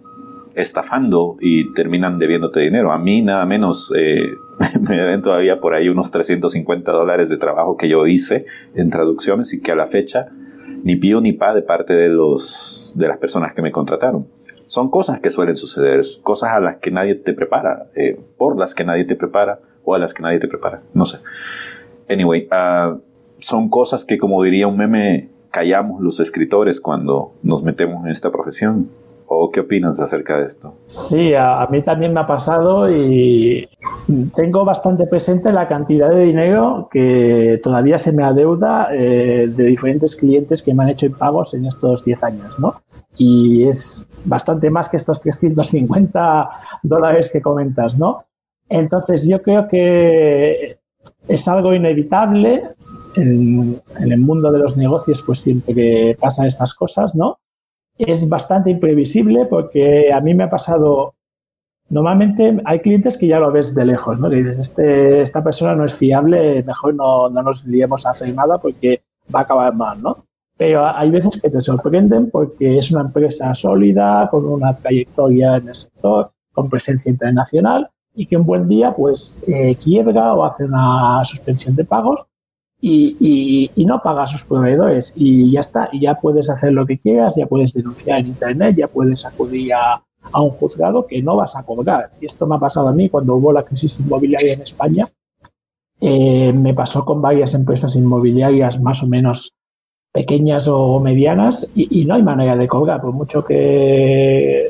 estafando 0.55 1.37
y 1.41 1.73
terminan 1.73 2.19
debiéndote 2.19 2.61
dinero. 2.61 2.93
A 2.93 2.99
mí 2.99 3.23
nada 3.23 3.47
menos 3.47 3.91
eh, 3.97 4.35
me 4.89 4.97
deben 4.97 5.23
todavía 5.23 5.61
por 5.61 5.73
ahí 5.75 5.89
unos 5.89 6.11
350 6.11 6.93
dólares 6.93 7.31
de 7.31 7.39
trabajo 7.39 7.79
que 7.79 7.89
yo 7.89 8.07
hice 8.07 8.45
en 8.75 8.91
traducciones 8.91 9.55
y 9.55 9.63
que 9.63 9.73
a 9.73 9.77
la 9.77 9.87
fecha 9.87 10.29
ni 10.83 10.97
pío 10.97 11.23
ni 11.23 11.33
pa 11.33 11.55
de 11.55 11.63
parte 11.63 11.95
de, 11.95 12.11
los, 12.11 12.93
de 12.97 13.09
las 13.09 13.17
personas 13.17 13.55
que 13.55 13.63
me 13.63 13.73
contrataron. 13.73 14.29
Son 14.67 14.91
cosas 14.91 15.21
que 15.21 15.31
suelen 15.31 15.57
suceder, 15.57 16.03
cosas 16.23 16.51
a 16.51 16.61
las 16.61 16.77
que 16.77 16.91
nadie 16.91 17.15
te 17.15 17.33
prepara, 17.33 17.87
eh, 17.97 18.21
por 18.37 18.59
las 18.59 18.75
que 18.75 18.85
nadie 18.85 19.05
te 19.05 19.17
prepara 19.17 19.61
o 19.85 19.95
a 19.95 19.99
las 19.99 20.13
que 20.13 20.23
nadie 20.23 20.39
te 20.39 20.49
prepara, 20.49 20.83
no 20.93 21.07
sé. 21.07 21.19
Anyway, 22.11 22.47
uh, 22.53 22.99
son 23.45 23.69
cosas 23.69 24.05
que, 24.05 24.19
como 24.19 24.43
diría 24.43 24.67
un 24.67 24.77
meme, 24.77 25.29
callamos 25.51 26.01
los 26.01 26.19
escritores 26.21 26.81
cuando 26.81 27.35
nos 27.43 27.63
metemos 27.63 28.05
en 28.05 28.11
esta 28.11 28.31
profesión. 28.31 28.89
¿O 29.27 29.51
qué 29.51 29.61
opinas 29.61 29.99
acerca 30.01 30.39
de 30.39 30.45
esto? 30.45 30.75
Sí, 30.87 31.33
a, 31.35 31.67
mí 31.71 31.81
también 31.81 32.13
me 32.13 32.21
ha 32.21 32.27
pasado 32.27 32.91
y 32.91 33.67
tengo 34.35 34.67
bastante 34.67 35.07
presente 35.07 35.51
la 35.51 35.67
cantidad 35.67 36.11
de 36.11 36.25
dinero 36.25 36.89
que 36.93 37.59
todavía 37.63 37.97
se 37.97 38.13
me 38.13 38.23
adeuda 38.23 38.89
eh, 38.93 39.49
de 39.49 39.65
diferentes 39.65 40.15
clientes 40.15 40.63
que 40.63 40.75
me 40.75 40.85
han 40.85 40.91
hecho 40.91 41.07
impagos 41.07 41.55
en 41.55 41.65
estos 41.65 42.05
10 42.05 42.23
años, 42.23 42.59
¿no? 42.59 42.75
Y 43.17 43.65
es 43.65 44.07
bastante 44.27 44.69
más 44.69 44.91
que 44.91 44.99
estos 44.99 45.21
350 45.23 46.51
dólares 46.83 47.31
que 47.33 47.41
comentas, 47.41 47.99
¿no? 47.99 48.27
Entonces 48.69 49.27
yo 49.27 49.41
creo 49.41 49.69
que 49.69 50.79
es 51.29 51.49
algo 51.49 51.73
inevitable 51.73 52.63
en, 53.17 53.81
el 54.01 54.21
mundo 54.21 54.51
de 54.51 54.59
los 54.59 54.77
negocios, 54.77 55.23
pues 55.23 55.41
siempre 55.41 55.75
que 55.75 56.17
pasan 56.21 56.47
estas 56.47 56.75
cosas, 56.75 57.15
¿no? 57.15 57.39
Es 57.97 58.29
bastante 58.29 58.71
imprevisible 58.71 59.47
porque 59.47 60.13
a 60.13 60.21
mí 60.21 60.35
me 60.35 60.45
ha 60.45 60.51
pasado. 60.51 61.15
Normalmente 61.91 62.61
hay 62.65 62.81
clientes 62.81 63.19
que 63.19 63.27
ya 63.27 63.39
lo 63.39 63.53
ves 63.53 63.75
de 63.75 63.85
lejos, 63.85 64.19
¿no? 64.19 64.31
dices, 64.31 64.59
este, 64.59 65.21
esta 65.21 65.45
persona 65.45 65.75
no 65.75 65.85
es 65.85 65.95
fiable, 65.95 66.63
mejor 66.63 66.95
no, 66.95 67.29
no 67.29 67.43
nos 67.43 67.65
liemos 67.67 68.07
a 68.07 68.11
hacer 68.11 68.35
nada 68.35 68.57
porque 68.57 69.03
va 69.33 69.41
a 69.41 69.43
acabar 69.43 69.75
mal, 69.75 70.03
¿no? 70.03 70.17
Pero 70.57 70.87
hay 70.87 71.11
veces 71.11 71.41
que 71.41 71.51
te 71.51 71.61
sorprenden 71.61 72.31
porque 72.31 72.79
es 72.79 72.91
una 72.91 73.03
empresa 73.03 73.55
sólida, 73.55 74.29
con 74.31 74.47
una 74.47 74.75
trayectoria 74.75 75.57
en 75.57 75.69
el 75.69 75.75
sector, 75.75 76.31
con 76.53 76.71
presencia 76.71 77.11
internacional 77.11 77.91
y 78.15 78.27
que 78.27 78.37
un 78.37 78.47
buen 78.47 78.67
día 78.67 78.95
pues 78.95 79.39
eh, 79.47 79.77
quiebra 79.77 80.33
o 80.33 80.45
hace 80.45 80.65
una 80.65 81.23
suspensión 81.25 81.77
de 81.77 81.85
pagos 81.85 82.25
y, 82.87 83.85
no 83.87 84.01
paga 84.01 84.25
a 84.25 84.27
sus 84.27 84.45
proveedores 84.45 85.13
y 85.17 85.51
ya 85.51 85.61
está, 85.61 85.89
y 85.93 86.01
ya 86.01 86.15
puedes 86.15 86.51
hacer 86.51 86.73
lo 86.73 86.87
que 86.87 86.99
quieras, 86.99 87.35
ya 87.37 87.47
puedes 87.47 87.73
denunciar 87.73 88.21
en 88.21 88.29
Internet, 88.29 88.77
ya 88.77 88.89
puedes 88.89 89.25
acudir 89.25 89.73
a, 89.75 90.03
un 90.35 90.51
juzgado 90.51 91.07
que 91.07 91.23
no 91.23 91.37
vas 91.37 91.55
a 91.55 91.65
cobrar. 91.65 92.11
Y 92.21 92.27
esto 92.27 92.47
me 92.47 92.57
ha 92.57 92.59
pasado 92.59 92.89
a 92.89 92.95
mí 92.95 93.09
cuando 93.09 93.35
hubo 93.35 93.53
la 93.53 93.63
crisis 93.63 94.01
inmobiliaria 94.01 94.55
en 94.55 94.63
España. 94.63 95.07
Eh, 96.01 96.53
me 96.53 96.75
pasó 96.75 97.05
con 97.05 97.21
varias 97.21 97.55
empresas 97.55 97.95
inmobiliarias 97.97 98.81
más 98.81 99.03
o 99.03 99.07
menos 99.07 99.55
pequeñas 100.13 100.67
o 100.69 100.99
medianas 101.01 101.69
y, 101.75 102.05
no 102.05 102.15
hay 102.15 102.23
manera 102.23 102.57
de 102.57 102.69
cobrar, 102.69 103.01
por 103.01 103.13
mucho 103.13 103.45
que, 103.45 104.67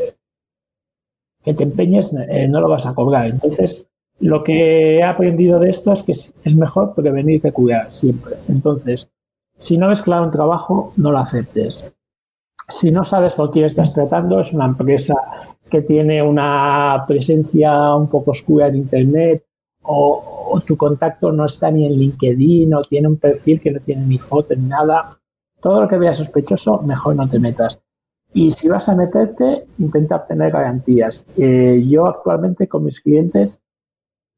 que 1.43 1.55
te 1.55 1.63
empeñes, 1.63 2.15
eh, 2.15 2.49
no 2.49 2.61
lo 2.61 2.69
vas 2.69 2.87
a 2.87 2.95
cobrar. 2.95 3.27
Entonces, 3.27 3.89
lo 4.21 4.45
que 4.45 4.97
he 4.97 5.03
aprendido 5.03 5.59
de 5.59 5.71
esto 5.71 5.93
es 5.93 6.03
que 6.03 6.13
es 6.13 6.55
mejor 6.55 6.95
prevenir 6.95 7.43
que 7.43 7.53
cuidar 7.53 7.93
siempre. 7.93 8.35
Entonces, 8.49 9.11
si 9.57 9.79
no 9.79 9.89
ves 9.89 10.03
claro 10.03 10.25
un 10.25 10.31
trabajo, 10.31 10.93
no 10.97 11.13
lo 11.13 11.19
aceptes. 11.19 11.95
Si 12.69 12.91
no 12.91 13.05
sabes 13.05 13.35
con 13.35 13.51
quién 13.51 13.67
estás 13.67 13.93
tratando, 13.93 14.41
es 14.41 14.53
una 14.53 14.65
empresa 14.65 15.15
que 15.71 15.83
tiene 15.83 16.23
una 16.23 17.05
presencia 17.07 17.95
un 17.95 18.09
poco 18.09 18.31
oscura 18.31 18.69
en 18.69 18.77
Internet 18.77 19.45
o, 19.83 20.51
o, 20.51 20.61
tu 20.61 20.77
contacto 20.77 21.31
no 21.31 21.45
está 21.45 21.71
ni 21.71 21.87
en 21.87 21.93
LinkedIn 21.93 22.73
o 22.75 22.83
tiene 22.83 23.09
un 23.09 23.19
perfil 23.19 23.61
que 23.61 23.71
no 23.71 23.81
tiene 23.81 24.07
ni 24.07 24.19
foto 24.19 24.55
ni 24.57 24.67
nada. 24.67 25.19
Todo 25.61 25.83
lo 25.83 25.89
que 25.89 25.99
veas 25.99 26.19
sospechoso, 26.19 26.81
mejor 26.83 27.17
no 27.17 27.29
te 27.29 27.39
metas. 27.39 27.81
Y 28.33 28.51
si 28.51 28.69
vas 28.69 28.89
a 28.89 28.95
meterte, 28.95 29.65
intenta 29.79 30.17
obtener 30.17 30.51
garantías. 30.51 31.25
Eh, 31.37 31.85
yo 31.87 32.07
actualmente 32.07 32.67
con 32.67 32.85
mis 32.85 33.01
clientes 33.01 33.61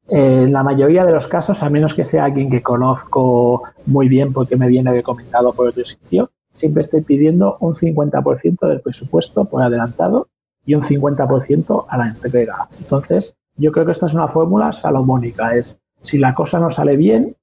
en 0.09 0.53
la 0.53 0.63
mayoría 0.63 1.05
de 1.05 1.11
los 1.11 1.27
casos, 1.27 1.63
a 1.63 1.69
menos 1.69 1.93
que 1.93 2.03
sea 2.03 2.25
alguien 2.25 2.49
que 2.49 2.61
conozco 2.61 3.63
muy 3.85 4.07
bien 4.07 4.31
porque 4.31 4.55
me 4.55 4.67
viene 4.67 4.91
recomendado 4.91 5.53
por 5.53 5.67
otro 5.67 5.83
sitio, 5.83 6.29
siempre 6.49 6.81
estoy 6.81 7.01
pidiendo 7.01 7.57
un 7.59 7.73
50% 7.73 8.67
del 8.67 8.81
presupuesto 8.81 9.45
por 9.45 9.61
adelantado 9.61 10.27
y 10.65 10.75
un 10.75 10.81
50% 10.81 11.85
a 11.89 11.97
la 11.97 12.07
entrega. 12.07 12.67
Entonces, 12.79 13.35
yo 13.55 13.71
creo 13.71 13.85
que 13.85 13.91
esta 13.91 14.05
es 14.05 14.13
una 14.13 14.27
fórmula 14.27 14.71
salomónica. 14.73 15.55
Es, 15.55 15.79
si 16.01 16.17
la 16.17 16.33
cosa 16.33 16.59
no 16.59 16.69
sale 16.69 16.95
bien, 16.95 17.35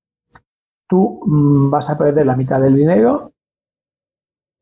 tú 0.88 1.20
mm, 1.24 1.70
vas 1.70 1.90
a 1.90 1.98
perder 1.98 2.26
la 2.26 2.36
mitad 2.36 2.60
del 2.60 2.76
dinero 2.76 3.32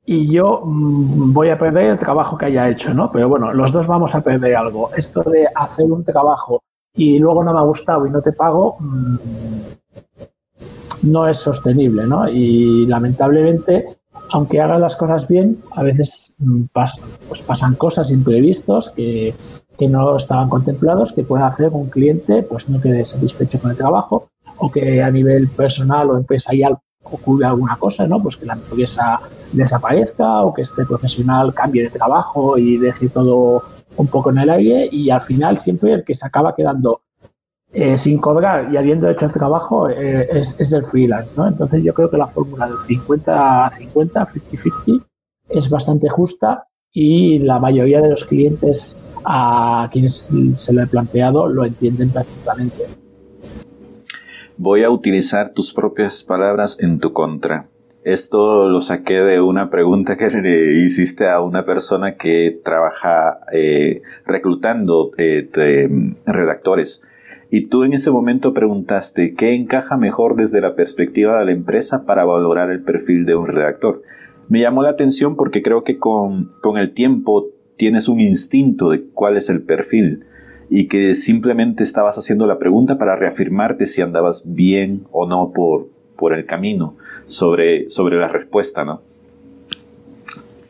y 0.05 0.33
yo 0.33 0.63
mm, 0.65 1.33
voy 1.33 1.51
a 1.51 1.59
perder 1.59 1.87
el 1.87 1.99
trabajo 1.99 2.37
que 2.37 2.47
haya 2.47 2.69
hecho, 2.69 2.93
¿no? 2.95 3.11
Pero 3.13 3.29
bueno, 3.29 3.53
los 3.53 3.73
dos 3.73 3.87
vamos 3.87 4.15
a 4.15 4.23
perder 4.23 4.57
algo. 4.57 4.91
Esto 4.97 5.23
de 5.23 5.47
hacer 5.55 5.91
un 5.91 6.05
trabajo 6.05 6.63
y 6.95 7.19
luego 7.19 7.43
no 7.43 7.53
me 7.53 7.59
ha 7.59 7.63
gustado 7.63 8.07
y 8.07 8.11
no 8.11 8.21
te 8.21 8.33
pago, 8.33 8.77
mm, 8.81 9.17
no 11.05 11.27
es 11.27 11.39
sostenible, 11.39 12.07
¿no? 12.07 12.29
Y 12.29 12.87
lamentablemente, 12.87 13.87
aunque 14.31 14.61
hagas 14.61 14.81
las 14.81 14.97
cosas 14.97 15.27
bien, 15.27 15.59
a 15.75 15.83
veces 15.83 16.35
mm, 16.39 16.65
pues 17.29 17.43
pasan 17.43 17.75
cosas 17.75 18.11
imprevistos 18.11 18.91
que, 18.91 19.35
que, 19.79 19.89
no 19.89 20.17
estaban 20.17 20.49
contemplados, 20.49 21.13
que 21.13 21.25
pueden 21.25 21.47
hacer 21.47 21.71
que 21.71 21.77
un 21.77 21.91
cliente 21.91 22.43
pues 22.43 22.69
no 22.69 22.81
quede 22.81 23.05
satisfecho 23.05 23.61
con 23.61 23.71
el 23.71 23.77
trabajo 23.77 24.29
o 24.59 24.71
que 24.71 25.03
a 25.03 25.11
nivel 25.11 25.49
personal 25.49 26.11
o 26.11 26.19
empresarial 26.19 26.79
ocurre 27.05 27.47
alguna 27.47 27.77
cosa, 27.77 28.07
¿no? 28.07 28.23
Pues 28.23 28.37
que 28.37 28.47
la 28.47 28.55
empresa 28.55 29.21
desaparezca 29.53 30.43
o 30.43 30.53
que 30.55 30.63
este 30.63 30.85
profesional 30.87 31.53
cambie 31.53 31.83
de 31.83 31.91
trabajo 31.91 32.57
y 32.59 32.79
deje 32.79 33.09
todo 33.09 33.63
un 33.97 34.07
poco 34.07 34.31
en 34.31 34.39
el 34.39 34.51
aire 34.51 34.89
y 34.91 35.11
al 35.11 35.21
final 35.21 35.59
siempre 35.59 35.93
el 35.93 36.05
que 36.05 36.15
se 36.15 36.27
acaba 36.27 36.55
quedando 36.55 37.03
eh, 37.73 37.97
sin 37.97 38.19
cobrar 38.19 38.73
y 38.73 38.77
habiendo 38.77 39.09
hecho 39.09 39.27
el 39.27 39.33
trabajo 39.33 39.89
eh, 39.89 40.29
es, 40.31 40.57
es, 40.59 40.73
el 40.73 40.85
freelance, 40.85 41.35
¿no? 41.37 41.49
Entonces 41.49 41.83
yo 41.83 41.95
creo 41.95 42.11
que 42.11 42.19
la 42.19 42.27
fórmula 42.27 42.67
del 42.67 42.77
50-50, 42.77 43.71
50-50, 43.71 45.07
es 45.49 45.71
bastante 45.71 46.09
justa 46.09 46.67
y 46.93 47.39
la 47.39 47.59
mayoría 47.59 48.01
de 48.03 48.11
los 48.11 48.25
clientes 48.25 48.97
a 49.25 49.89
quienes 49.91 50.31
se 50.57 50.73
lo 50.73 50.83
he 50.83 50.87
planteado 50.87 51.49
lo 51.49 51.65
entienden 51.65 52.11
perfectamente. 52.11 53.02
Voy 54.59 54.83
a 54.83 54.91
utilizar 54.91 55.55
tus 55.55 55.73
propias 55.73 56.25
palabras 56.25 56.79
en 56.81 56.99
tu 56.99 57.13
contra. 57.13 57.69
Esto 58.05 58.69
lo 58.69 58.81
saqué 58.81 59.21
de 59.21 59.41
una 59.41 59.71
pregunta 59.71 60.17
que 60.17 60.29
le 60.43 60.75
hiciste 60.85 61.29
a 61.29 61.41
una 61.41 61.63
persona 61.63 62.17
que 62.17 62.61
trabaja 62.63 63.41
eh, 63.53 64.03
reclutando 64.27 65.13
eh, 65.17 65.49
redactores. 66.27 67.03
Y 67.51 67.67
tú 67.67 67.85
en 67.85 67.95
ese 67.95 68.11
momento 68.11 68.53
preguntaste 68.53 69.35
qué 69.35 69.55
encaja 69.55 69.97
mejor 69.97 70.37
desde 70.37 70.61
la 70.61 70.75
perspectiva 70.75 71.39
de 71.39 71.47
la 71.47 71.53
empresa 71.53 72.05
para 72.05 72.25
valorar 72.25 72.71
el 72.71 72.83
perfil 72.83 73.25
de 73.25 73.35
un 73.35 73.47
redactor. 73.47 74.03
Me 74.49 74.61
llamó 74.61 74.83
la 74.83 74.91
atención 74.91 75.37
porque 75.37 75.63
creo 75.63 75.83
que 75.83 75.99
con, 75.99 76.53
con 76.61 76.77
el 76.77 76.93
tiempo 76.93 77.49
tienes 77.77 78.09
un 78.09 78.21
instinto 78.21 78.91
de 78.91 79.05
cuál 79.05 79.37
es 79.37 79.49
el 79.49 79.63
perfil 79.63 80.25
y 80.75 80.89
que 80.89 81.13
simplemente 81.13 81.85
estabas 81.85 82.17
haciendo 82.17 82.47
la 82.47 82.59
pregunta 82.59 82.97
para 82.97 83.15
reafirmarte 83.15 83.85
si 83.85 84.01
andabas 84.01 84.55
bien 84.55 85.05
o 85.13 85.27
no 85.27 85.53
por, 85.53 85.89
por 86.17 86.33
el 86.33 86.47
camino 86.47 86.95
sobre, 87.27 87.91
sobre 87.91 88.17
la 88.17 88.29
respuesta, 88.29 88.83
¿no? 88.83 89.03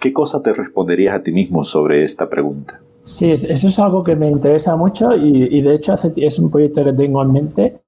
¿Qué 0.01 0.12
cosa 0.12 0.43
te 0.43 0.55
responderías 0.55 1.15
a 1.15 1.23
ti 1.23 1.31
mismo 1.31 1.62
sobre 1.62 2.03
esta 2.03 2.29
pregunta? 2.29 2.81
Sí, 3.05 3.31
eso 3.31 3.69
es 3.69 3.79
algo 3.79 4.03
que 4.03 4.17
me 4.17 4.29
interesa 4.29 4.75
mucho 4.75 5.15
y, 5.15 5.61
de 5.61 5.75
hecho 5.77 5.95
es 6.17 6.38
un 6.41 6.51
proyecto 6.51 6.85
que 6.85 6.95
tengo 6.95 7.23
en 7.23 7.33
mente 7.33 7.81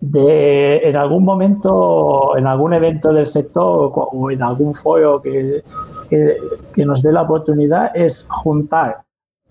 de 0.00 0.86
en 0.86 0.96
algún 0.96 1.24
momento, 1.24 2.36
en 2.36 2.46
algún 2.46 2.74
evento 2.74 3.10
del 3.10 3.26
sector 3.26 3.90
o 3.94 4.30
en 4.30 4.42
algún 4.42 4.74
foro 4.74 5.22
que, 5.22 5.62
que, 6.10 6.84
nos 6.84 7.00
dé 7.00 7.10
la 7.10 7.22
oportunidad 7.22 7.90
es 7.94 8.28
juntar 8.28 9.03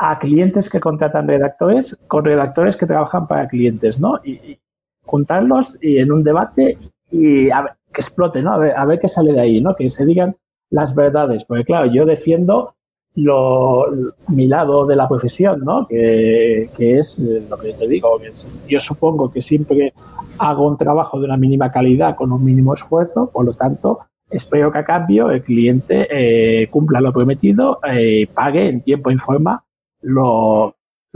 a 0.06 0.20
clientes 0.20 0.70
que 0.70 0.82
contratan 0.82 1.30
redactores 1.30 1.98
con 2.08 2.26
redactores 2.26 2.76
que 2.76 2.86
trabajan 2.86 3.26
para 3.26 3.48
clientes, 3.48 4.02
¿no? 4.02 4.20
Y, 4.26 4.60
juntarlos 5.06 5.78
y 5.82 5.98
en 5.98 6.12
un 6.12 6.24
debate 6.24 6.78
y 7.12 7.48
que 7.48 8.02
explote, 8.02 8.42
¿no? 8.42 8.54
A 8.54 8.58
ver, 8.58 8.74
a 8.78 8.98
qué 8.98 9.08
sale 9.08 9.34
de 9.34 9.40
ahí, 9.40 9.62
¿no? 9.62 9.76
Que 9.76 9.90
se 9.90 10.06
digan 10.06 10.36
las 10.70 10.94
verdades. 10.96 11.46
Porque 11.46 11.64
claro, 11.64 11.86
yo 11.88 12.06
defiendo 12.06 12.76
mi 13.16 14.48
lado 14.48 14.86
de 14.86 14.96
la 14.96 15.08
profesión, 15.08 15.62
¿no? 15.62 15.86
Que, 15.88 16.68
es 16.78 17.20
lo 17.50 17.58
que 17.58 17.74
te 17.74 17.88
digo. 17.88 18.20
yo 18.68 18.80
supongo 18.80 19.32
que 19.32 19.42
siempre 19.42 19.94
hago 20.40 20.68
un 20.68 20.78
trabajo 20.78 21.20
de 21.20 21.26
una 21.26 21.38
mínima 21.38 21.72
calidad 21.72 22.16
con 22.16 22.32
un 22.32 22.44
mínimo 22.44 22.74
esfuerzo, 22.74 23.30
por 23.32 23.46
lo 23.46 23.54
tanto, 23.54 24.00
espero 24.30 24.72
que 24.72 24.80
a 24.80 24.86
cambio 24.86 25.32
el 25.32 25.44
cliente 25.44 26.08
eh, 26.10 26.68
cumpla 26.68 27.00
lo 27.00 27.14
prometido, 27.14 27.80
eh, 27.90 28.28
pague 28.34 28.68
en 28.68 28.82
tiempo 28.82 29.12
y 29.12 29.18
forma 29.18 29.64
lo, 30.04 30.76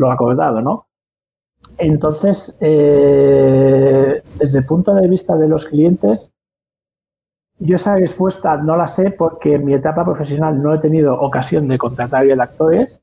acordado, 0.10 0.62
¿no? 0.62 0.88
Entonces, 1.78 2.58
eh, 2.60 4.22
desde 4.40 4.60
el 4.60 4.66
punto 4.66 4.96
de 4.96 5.08
vista 5.08 5.36
de 5.36 5.48
los 5.48 5.66
clientes, 5.66 6.32
yo 7.60 7.76
esa 7.76 7.96
respuesta 7.96 8.58
no 8.58 8.76
la 8.76 8.88
sé 8.88 9.12
porque 9.12 9.56
en 9.56 9.66
mi 9.66 9.74
etapa 9.74 10.06
profesional 10.06 10.62
no 10.62 10.74
he 10.74 10.80
tenido 10.80 11.20
ocasión 11.20 11.68
de 11.68 11.78
contratar 11.78 12.26
actores, 12.40 13.02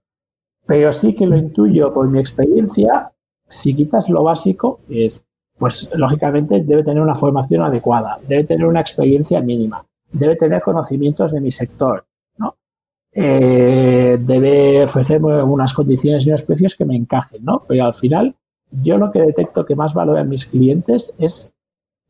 pero 0.67 0.93
sí 0.93 1.15
que 1.15 1.27
lo 1.27 1.37
intuyo 1.37 1.93
por 1.93 2.09
mi 2.09 2.19
experiencia. 2.19 3.13
Si 3.49 3.75
quitas 3.75 4.09
lo 4.09 4.23
básico, 4.23 4.81
es, 4.89 5.25
pues 5.59 5.91
lógicamente 5.97 6.63
debe 6.63 6.85
tener 6.85 7.03
una 7.03 7.15
formación 7.15 7.63
adecuada, 7.63 8.19
debe 8.29 8.45
tener 8.45 8.67
una 8.67 8.81
experiencia 8.81 9.41
mínima, 9.41 9.85
debe 10.13 10.37
tener 10.37 10.63
conocimientos 10.63 11.33
de 11.33 11.41
mi 11.41 11.51
sector. 11.51 12.07
Eh, 13.17 14.19
debe 14.21 14.85
ofrecerme 14.85 15.41
unas 15.43 15.73
condiciones 15.73 16.27
y 16.27 16.31
unos 16.31 16.43
precios 16.43 16.75
que 16.75 16.85
me 16.85 16.97
encajen, 16.97 17.45
¿no? 17.45 17.63
Pero 17.69 17.85
al 17.85 17.95
final 17.95 18.35
yo 18.71 18.99
lo 18.99 19.13
que 19.13 19.21
detecto 19.21 19.65
que 19.65 19.77
más 19.77 19.95
valoran 19.95 20.29
mis 20.29 20.47
clientes 20.47 21.13
es 21.19 21.53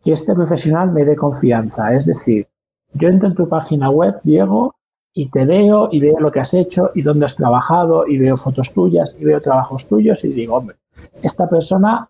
que 0.03 0.13
este 0.13 0.35
profesional 0.35 0.93
me 0.93 1.05
dé 1.05 1.15
confianza. 1.15 1.95
Es 1.95 2.07
decir, 2.07 2.47
yo 2.95 3.09
entro 3.09 3.29
en 3.29 3.35
tu 3.35 3.49
página 3.49 3.91
web, 3.91 4.17
Diego, 4.23 4.75
y 5.13 5.31
te 5.31 5.45
veo 5.45 5.89
y 5.93 6.01
veo 6.01 6.19
lo 6.19 6.33
que 6.33 6.41
has 6.41 6.55
hecho 6.55 6.91
y 6.95 7.03
dónde 7.03 7.27
has 7.27 7.37
trabajado 7.37 8.07
y 8.07 8.19
veo 8.19 8.37
fotos 8.37 8.73
tuyas 8.73 9.17
y 9.21 9.25
veo 9.25 9.41
trabajos 9.41 9.87
tuyos 9.87 10.25
y 10.25 10.29
digo, 10.29 10.57
hombre, 10.57 10.77
esta 11.23 11.49
persona 11.49 12.09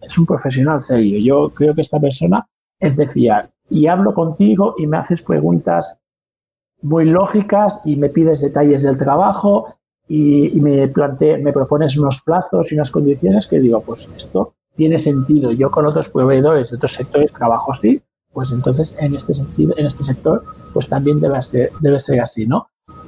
es 0.00 0.18
un 0.18 0.26
profesional 0.26 0.80
serio. 0.80 1.18
Yo 1.18 1.50
creo 1.54 1.74
que 1.74 1.82
esta 1.82 2.00
persona 2.00 2.46
es 2.80 2.96
de 2.96 3.06
fiar. 3.06 3.48
Y 3.70 3.86
hablo 3.86 4.12
contigo 4.12 4.74
y 4.76 4.86
me 4.86 4.96
haces 4.96 5.22
preguntas 5.22 5.98
muy 6.82 7.04
lógicas 7.06 7.80
y 7.84 7.96
me 7.96 8.08
pides 8.08 8.42
detalles 8.42 8.82
del 8.82 8.98
trabajo 8.98 9.66
y, 10.08 10.60
me, 10.60 10.88
plante, 10.88 11.38
me 11.38 11.52
propones 11.52 11.96
unos 11.96 12.22
plazos 12.22 12.70
y 12.70 12.74
unas 12.74 12.90
condiciones 12.90 13.46
que 13.46 13.60
digo, 13.60 13.80
pues 13.80 14.08
esto 14.16 14.54
tiene 14.74 14.98
sentido. 14.98 15.52
Yo 15.52 15.70
con 15.70 15.86
otros 15.86 16.08
proveedores 16.08 16.70
de 16.70 16.76
otros 16.76 16.92
sectores 16.92 17.32
trabajo 17.32 17.72
así, 17.72 18.02
pues 18.32 18.50
entonces 18.52 18.96
en 18.98 19.14
este 19.14 19.34
sentido, 19.34 19.74
en 19.76 19.86
este 19.86 20.02
sector, 20.02 20.42
pues 20.72 20.88
también 20.88 21.20
debe 21.20 21.40
ser, 21.42 21.70
debe 21.80 21.98
ser 21.98 22.20
así, 22.20 22.46
¿no? 22.46 22.66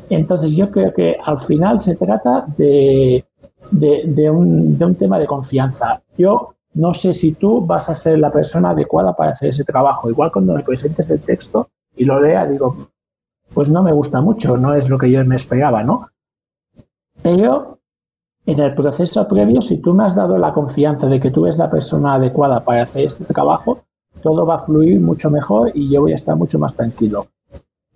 Entonces 0.09 0.55
yo 0.57 0.71
creo 0.71 0.93
que 0.93 1.17
al 1.25 1.39
final 1.39 1.81
se 1.81 1.97
trata 1.97 2.47
de, 2.57 3.25
de, 3.71 4.03
de, 4.07 4.31
un, 4.31 4.79
de 4.79 4.85
un 4.85 4.95
tema 4.95 5.19
de 5.19 5.27
confianza. 5.27 6.03
Yo 6.17 6.55
no 6.75 6.93
sé 6.93 7.15
si 7.15 7.33
tú 7.33 7.65
vas 7.65 7.89
a 7.89 7.95
ser 7.95 8.19
la 8.19 8.31
persona 8.31 8.71
adecuada 8.71 9.15
para 9.15 9.33
hacer 9.33 9.51
ese 9.51 9.65
trabajo. 9.65 10.11
Igual 10.11 10.31
cuando 10.33 10.55
me 10.55 10.63
presentes 10.63 11.09
el 11.11 11.21
texto 11.21 11.69
y 11.97 12.05
lo 12.05 12.21
lea, 12.21 12.47
digo, 12.47 12.77
pues 13.53 13.69
no 13.69 13.83
me 13.83 13.93
gusta 13.93 14.21
mucho, 14.21 14.57
no 14.57 14.75
es 14.75 14.89
lo 14.89 14.99
que 14.99 15.11
yo 15.11 15.25
me 15.25 15.37
esperaba, 15.37 15.83
¿no? 15.83 16.07
Pero 17.23 17.79
en 18.47 18.61
el 18.61 18.75
proceso 18.75 19.27
previo, 19.27 19.63
si 19.63 19.79
tú 19.79 19.95
me 19.95 20.05
has 20.05 20.15
dado 20.15 20.37
la 20.37 20.53
confianza 20.53 21.07
de 21.07 21.19
que 21.19 21.31
tú 21.31 21.47
eres 21.47 21.59
la 21.59 21.71
persona 21.71 22.15
adecuada 22.15 22.61
para 22.61 22.83
hacer 22.83 23.05
este 23.05 23.25
trabajo, 23.25 23.79
todo 24.23 24.45
va 24.45 24.57
a 24.57 24.59
fluir 24.59 25.01
mucho 25.01 25.31
mejor 25.31 25.71
y 25.75 25.91
yo 25.91 26.03
voy 26.03 26.13
a 26.13 26.17
estar 26.17 26.37
mucho 26.37 26.59
más 26.59 26.75
tranquilo. 26.75 27.27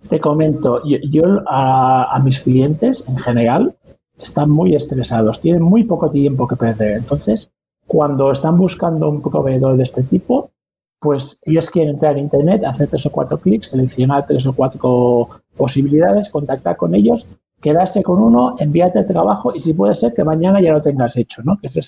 Te 0.07 0.19
comento, 0.19 0.81
yo, 0.85 1.23
a, 1.47 2.19
mis 2.23 2.41
clientes 2.41 3.03
en 3.07 3.17
general 3.17 3.75
están 4.19 4.49
muy 4.49 4.75
estresados, 4.75 5.39
tienen 5.39 5.61
muy 5.61 5.83
poco 5.83 6.09
tiempo 6.09 6.47
que 6.47 6.55
perder. 6.55 6.97
Entonces, 6.97 7.51
cuando 7.85 8.31
están 8.31 8.57
buscando 8.57 9.09
un 9.09 9.21
proveedor 9.21 9.77
de 9.77 9.83
este 9.83 10.03
tipo, 10.03 10.51
pues 10.99 11.39
ellos 11.43 11.69
quieren 11.69 11.95
entrar 11.95 12.13
en 12.13 12.25
Internet, 12.25 12.63
hacer 12.65 12.89
tres 12.89 13.05
o 13.05 13.11
cuatro 13.11 13.37
clics, 13.37 13.69
seleccionar 13.69 14.25
tres 14.25 14.45
o 14.47 14.53
cuatro 14.53 15.29
posibilidades, 15.55 16.29
contactar 16.29 16.75
con 16.75 16.95
ellos 16.95 17.27
quedarse 17.61 18.03
con 18.03 18.21
uno, 18.21 18.55
envíate 18.59 18.99
el 18.99 19.05
trabajo 19.05 19.53
y 19.53 19.59
si 19.59 19.73
puede 19.73 19.93
ser 19.93 20.13
que 20.13 20.23
mañana 20.23 20.61
ya 20.61 20.73
lo 20.73 20.81
tengas 20.81 21.17
hecho, 21.17 21.41
¿no? 21.43 21.57
Que 21.59 21.67
ese 21.67 21.81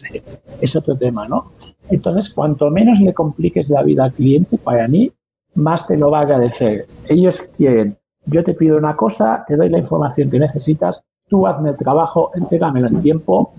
es, 0.62 0.76
otro 0.76 0.95
tema, 0.95 1.28
¿no? 1.28 1.45
Entonces, 1.89 2.34
cuanto 2.34 2.70
menos 2.70 2.99
le 2.99 3.14
compliques 3.14 3.70
la 3.70 3.84
vida 3.84 4.05
al 4.05 4.14
cliente, 4.14 4.57
para 4.57 4.88
mí, 4.88 5.12
más 5.55 5.88
te 5.88 5.97
lo 5.97 6.12
va 6.12 6.20
a 6.20 6.22
agradecer. 6.22 6.86
Ellos 7.07 7.41
quieren, 7.55 7.97
yo 8.26 8.43
te 8.43 8.53
pido 8.53 8.78
una 8.78 8.95
cosa, 8.95 9.43
te 9.47 9.55
doy 9.55 9.70
la 9.70 9.78
información 9.78 10.30
que 10.30 10.39
necesitas, 10.39 11.03
tú 11.30 11.47
hazme 11.47 11.70
el 11.70 11.78
trabajo, 11.78 12.32
entrégamelo 12.36 12.88
en 12.88 13.01
tiempo 13.01 13.53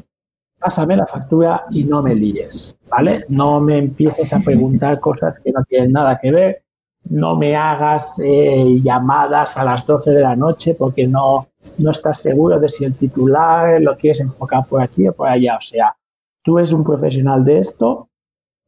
pásame 0.62 0.96
la 0.96 1.06
factura 1.06 1.64
y 1.70 1.84
no 1.84 2.02
me 2.02 2.14
líes, 2.14 2.76
¿vale? 2.88 3.24
No 3.28 3.60
me 3.60 3.78
empieces 3.78 4.32
a 4.32 4.40
preguntar 4.44 5.00
cosas 5.00 5.38
que 5.38 5.52
no 5.52 5.64
tienen 5.64 5.92
nada 5.92 6.18
que 6.18 6.30
ver, 6.30 6.62
no 7.10 7.36
me 7.36 7.56
hagas 7.56 8.20
eh, 8.24 8.78
llamadas 8.82 9.56
a 9.56 9.64
las 9.64 9.86
12 9.86 10.12
de 10.12 10.20
la 10.20 10.36
noche 10.36 10.74
porque 10.74 11.06
no, 11.06 11.48
no 11.78 11.90
estás 11.90 12.18
seguro 12.18 12.60
de 12.60 12.68
si 12.68 12.84
el 12.84 12.94
titular 12.94 13.80
lo 13.80 13.96
quieres 13.96 14.20
enfocar 14.20 14.64
por 14.66 14.80
aquí 14.80 15.08
o 15.08 15.12
por 15.12 15.28
allá. 15.28 15.56
O 15.56 15.60
sea, 15.60 15.96
tú 16.42 16.58
eres 16.58 16.72
un 16.72 16.84
profesional 16.84 17.44
de 17.44 17.58
esto, 17.58 18.08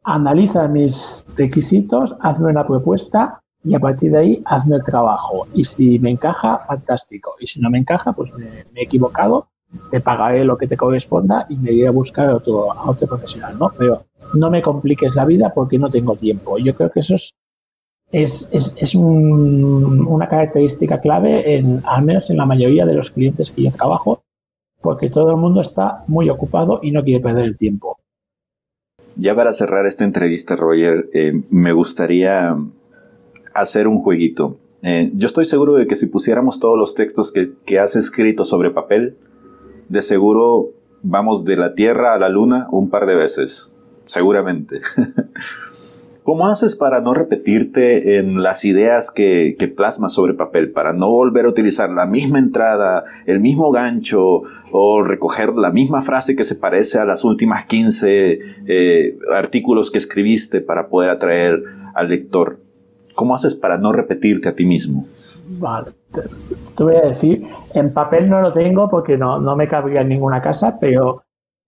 analiza 0.03 0.69
mis 0.69 1.25
requisitos, 1.37 2.17
hazme 2.21 2.51
una 2.51 2.67
propuesta 2.67 3.41
y 3.63 3.75
a 3.75 3.81
partir 3.81 4.13
de 4.13 4.19
ahí 4.19 4.43
hazme 4.45 4.77
el 4.77 4.85
trabajo. 4.85 5.47
Y 5.55 5.65
si 5.65 5.99
me 5.99 6.11
encaja, 6.11 6.59
fantástico. 6.59 7.35
Y 7.41 7.47
si 7.47 7.61
no 7.61 7.71
me 7.71 7.79
encaja, 7.79 8.13
pues 8.13 8.33
me, 8.35 8.47
he 8.75 8.85
equivocado, 8.85 9.49
te 9.91 10.01
pagaré 10.01 10.45
lo 10.45 10.57
que 10.57 10.69
te 10.69 10.77
corresponda 10.77 11.47
y 11.49 11.57
me 11.57 11.73
iré 11.73 11.89
a 11.89 11.93
buscar 11.93 12.29
a 12.29 12.37
otro, 12.37 12.73
a 12.73 12.91
otro 12.91 13.07
profesional, 13.07 13.57
¿no? 13.59 13.71
Pero 13.77 14.03
no 14.35 14.51
me 14.51 14.63
compliques 14.63 15.15
la 15.15 15.25
vida 15.25 15.53
porque 15.55 15.79
no 15.79 15.91
tengo 15.91 16.17
tiempo. 16.17 16.59
Yo 16.59 16.75
creo 16.75 16.91
que 16.91 17.01
eso 17.01 17.15
es 17.15 17.35
es, 18.15 18.49
es, 18.53 18.75
es 18.79 18.95
un, 18.95 20.07
una 20.07 20.29
característica 20.29 21.01
clave, 21.01 21.57
en, 21.57 21.83
al 21.85 22.05
menos 22.05 22.31
en 22.31 22.37
la 22.37 22.47
mayoría 22.47 22.87
de 22.87 22.95
los 22.95 23.11
clientes 23.11 23.51
que 23.51 23.65
yo 23.65 23.71
trabajo, 23.73 24.23
porque 24.81 25.11
todo 25.11 25.31
el 25.31 25.37
mundo 25.37 25.61
está 25.61 26.05
muy 26.07 26.29
ocupado 26.31 26.81
y 26.83 26.93
no 26.93 27.03
quiere 27.03 27.21
perder 27.21 27.45
el 27.45 27.57
tiempo. 27.57 27.99
Ya 29.17 29.35
para 29.35 29.53
cerrar 29.53 29.87
esta 29.87 30.05
entrevista, 30.05 30.57
Roger, 30.57 31.09
eh, 31.13 31.43
me 31.51 31.73
gustaría 31.73 32.57
hacer 33.53 33.89
un 33.89 33.99
jueguito. 33.99 34.59
Eh, 34.83 35.11
yo 35.15 35.27
estoy 35.27 35.45
seguro 35.45 35.75
de 35.75 35.87
que 35.87 35.97
si 35.97 36.07
pusiéramos 36.07 36.61
todos 36.61 36.79
los 36.79 36.95
textos 36.95 37.33
que, 37.33 37.53
que 37.65 37.79
has 37.79 37.97
escrito 37.97 38.45
sobre 38.45 38.71
papel, 38.71 39.17
de 39.89 40.03
seguro 40.03 40.71
vamos 41.03 41.45
de 41.45 41.57
la 41.57 41.75
Tierra 41.75 42.15
a 42.15 42.19
la 42.19 42.29
Luna 42.29 42.67
un 42.71 42.91
par 42.91 43.07
de 43.07 43.15
veces, 43.15 43.73
seguramente. 44.05 44.81
¿Cómo 46.25 46.49
haces 46.49 46.75
para 46.75 47.03
no 47.03 47.13
repetirte 47.13 48.17
en 48.17 48.43
las 48.43 48.65
ideas 48.65 49.11
que, 49.11 49.55
plasmas 49.77 50.15
sobre 50.15 50.33
papel, 50.33 50.71
para 50.71 50.95
no 50.95 51.11
volver 51.11 51.45
a 51.45 51.51
utilizar 51.51 51.91
la 51.91 52.07
misma 52.07 52.39
entrada, 52.39 53.05
el 53.27 53.41
mismo 53.41 53.71
gancho 53.71 54.41
o 54.73 55.03
recoger 55.03 55.53
la 55.53 55.71
misma 55.71 56.01
frase 56.01 56.35
que 56.35 56.45
se 56.45 56.55
parece 56.55 56.99
a 56.99 57.05
las 57.05 57.25
últimas 57.25 57.67
15 57.67 58.39
eh, 58.67 59.19
artículos 59.35 59.91
que 59.91 59.99
escribiste 59.99 60.63
para 60.63 60.89
poder 60.89 61.11
atraer 61.11 61.63
al 61.95 62.09
lector? 62.09 62.59
¿Cómo 63.15 63.35
haces 63.35 63.55
para 63.55 63.77
no 63.77 63.93
repetirte 63.93 64.49
a 64.49 64.55
ti 64.55 64.65
mismo? 64.65 65.07
Vale, 65.47 65.91
te, 66.77 66.85
voy 66.85 66.97
a 66.97 67.09
decir, 67.09 67.47
en 67.75 67.93
papel 67.93 68.29
no 68.29 68.41
lo 68.41 68.53
tengo 68.53 68.89
porque 68.89 69.17
no, 69.17 69.39
no 69.39 69.57
me 69.57 69.69
cabría 69.69 70.01
en 70.01 70.09
ninguna 70.09 70.41
casa, 70.41 70.79
pero 70.81 71.25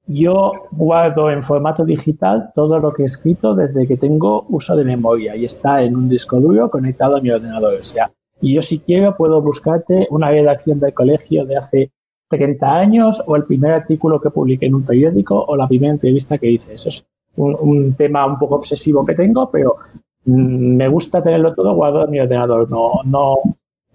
yo 0.07 0.53
guardo 0.71 1.31
en 1.31 1.43
formato 1.43 1.85
digital 1.85 2.53
todo 2.55 2.79
lo 2.79 2.93
que 2.93 3.03
he 3.03 3.07
escrito 3.07 3.55
desde 3.55 3.87
que 3.87 3.97
tengo 3.97 4.47
uso 4.49 4.77
de 4.77 4.85
memoria 4.85 5.35
y 5.35 5.45
está 5.45 5.83
en 5.83 5.97
un 5.97 6.09
disco 6.09 6.41
duro 6.41 6.69
conectado 6.69 7.17
a 7.17 7.21
mi 7.21 7.31
ordenador. 7.31 7.75
O 7.81 7.85
sea, 7.85 8.11
y 8.41 8.55
yo 8.55 8.63
si 8.63 8.79
quiero 8.81 9.17
puedo 9.17 9.43
buscarte 9.43 10.07
una 10.11 10.31
redacción 10.31 10.79
del 10.79 10.95
colegio 10.95 11.45
de 11.45 11.57
hace 11.57 11.91
30 12.29 12.75
años 12.75 13.23
o 13.27 13.37
el 13.37 13.45
primer 13.45 13.73
artículo 13.73 14.21
que 14.21 14.31
publiqué 14.31 14.67
en 14.67 14.77
un 14.77 14.85
periódico 14.85 15.45
o 15.47 15.57
la 15.57 15.67
primera 15.67 15.93
entrevista 15.93 16.39
que 16.39 16.51
hice. 16.51 16.75
Eso 16.75 16.89
es 16.89 17.07
un, 17.37 17.95
tema 17.95 18.27
un 18.27 18.39
poco 18.39 18.57
obsesivo 18.57 19.05
que 19.05 19.15
tengo, 19.15 19.51
pero 19.51 19.77
mm, 20.25 20.77
me 20.77 20.89
gusta 20.89 21.23
tenerlo 21.23 21.53
todo 21.53 21.75
guardado 21.75 22.05
en 22.05 22.11
mi 22.13 22.21
ordenador. 22.21 22.71
No, 22.71 23.01
no, 23.05 23.39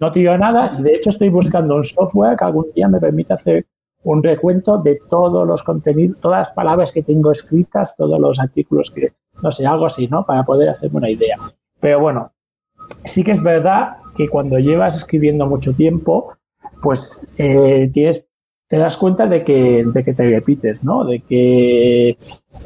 no 0.02 0.10
tiro 0.10 0.36
nada 0.36 0.74
y 0.76 0.82
de 0.82 0.96
hecho 0.96 1.10
estoy 1.10 1.28
buscando 1.28 1.76
un 1.76 1.84
software 1.84 2.36
que 2.36 2.44
algún 2.44 2.66
día 2.74 2.88
me 2.88 2.98
permita 2.98 3.34
hacer 3.34 3.66
un 4.02 4.20
recuento 4.20 4.78
de 4.78 4.98
todos 5.08 5.46
los 5.46 5.62
contenidos, 5.62 6.18
todas 6.20 6.40
las 6.40 6.50
palabras 6.50 6.90
que 6.90 7.04
tengo 7.04 7.30
escritas, 7.30 7.94
todos 7.96 8.18
los 8.18 8.40
artículos 8.40 8.90
que, 8.90 9.12
no 9.44 9.52
sé, 9.52 9.64
algo 9.64 9.86
así, 9.86 10.08
¿no? 10.08 10.26
Para 10.26 10.42
poder 10.42 10.70
hacerme 10.70 10.98
una 10.98 11.08
idea. 11.08 11.36
Pero 11.78 12.00
bueno, 12.00 12.32
sí 13.04 13.22
que 13.22 13.30
es 13.30 13.40
verdad 13.40 13.98
que 14.16 14.28
cuando 14.28 14.58
llevas 14.58 14.96
escribiendo 14.96 15.46
mucho 15.46 15.72
tiempo, 15.72 16.32
pues 16.82 17.28
eh, 17.38 17.88
tienes, 17.92 18.28
te 18.66 18.78
das 18.78 18.96
cuenta 18.96 19.28
de 19.28 19.44
que, 19.44 19.84
de 19.84 20.02
que 20.02 20.14
te 20.14 20.28
repites, 20.28 20.82
¿no? 20.82 21.04
De 21.04 21.20
que, 21.20 22.18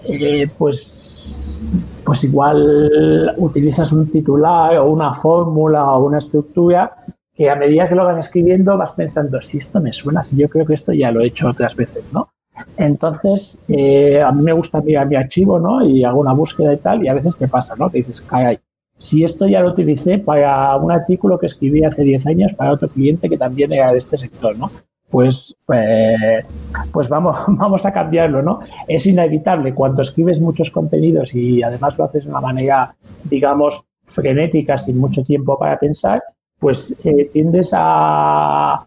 eh, 0.09 0.49
pues, 0.57 1.67
pues 2.03 2.25
igual 2.25 3.35
utilizas 3.37 3.93
un 3.93 4.11
titular 4.11 4.79
o 4.79 4.89
una 4.89 5.13
fórmula 5.13 5.85
o 5.93 6.07
una 6.07 6.17
estructura 6.17 6.97
que 7.37 7.51
a 7.51 7.55
medida 7.57 7.89
que 7.89 7.95
lo 7.95 8.05
vas 8.05 8.19
escribiendo 8.19 8.79
vas 8.79 8.93
pensando, 8.95 9.41
si 9.43 9.59
esto 9.59 9.81
me 9.81 9.93
suena, 9.93 10.23
si 10.23 10.37
yo 10.37 10.49
creo 10.49 10.65
que 10.65 10.75
esto 10.75 10.93
ya 10.93 11.11
lo 11.11 11.21
he 11.21 11.27
hecho 11.27 11.49
otras 11.49 11.77
veces, 11.77 12.13
¿no? 12.13 12.31
Entonces, 12.79 13.61
eh, 13.69 14.23
a 14.23 14.33
mí 14.33 14.43
me 14.43 14.53
gusta 14.53 14.81
mirar 14.81 15.07
mi 15.07 15.17
archivo, 15.17 15.59
¿no? 15.59 15.87
Y 15.87 16.05
hago 16.05 16.21
una 16.21 16.33
búsqueda 16.33 16.73
y 16.73 16.79
tal, 16.79 17.05
y 17.05 17.09
a 17.09 17.15
veces 17.15 17.37
te 17.37 17.49
pasa, 17.49 17.75
¿no? 17.79 17.91
Que 17.91 17.99
dices, 17.99 18.23
caray, 18.23 18.59
si 18.97 19.23
esto 19.23 19.47
ya 19.47 19.61
lo 19.61 19.71
utilicé 19.71 20.19
para 20.19 20.75
un 20.77 20.91
artículo 20.91 21.39
que 21.39 21.47
escribí 21.47 21.85
hace 21.85 22.03
10 22.03 22.27
años 22.27 22.55
para 22.55 22.73
otro 22.73 22.89
cliente 22.89 23.29
que 23.29 23.37
también 23.37 23.73
era 23.73 23.93
de 23.93 23.99
este 23.99 24.17
sector, 24.17 24.57
¿no? 24.59 24.71
Pues, 25.11 25.55
pues, 25.67 26.47
pues 26.93 27.09
vamos, 27.11 27.37
vamos 27.49 27.85
a 27.85 27.93
cambiarlo, 27.93 28.43
¿no? 28.43 28.61
Es 28.89 29.07
inevitable 29.07 29.75
cuando 29.75 30.01
escribes 30.01 30.41
muchos 30.41 30.71
contenidos 30.71 31.35
y 31.35 31.63
además 31.63 31.99
lo 31.99 32.05
haces 32.05 32.25
de 32.25 32.31
una 32.31 32.41
manera, 32.41 32.97
digamos, 33.25 33.85
frenética, 34.05 34.79
sin 34.79 34.99
mucho 34.99 35.23
tiempo 35.23 35.59
para 35.59 35.79
pensar, 35.79 36.23
pues 36.59 36.99
eh, 37.05 37.29
tiendes 37.33 37.71
a, 37.75 38.87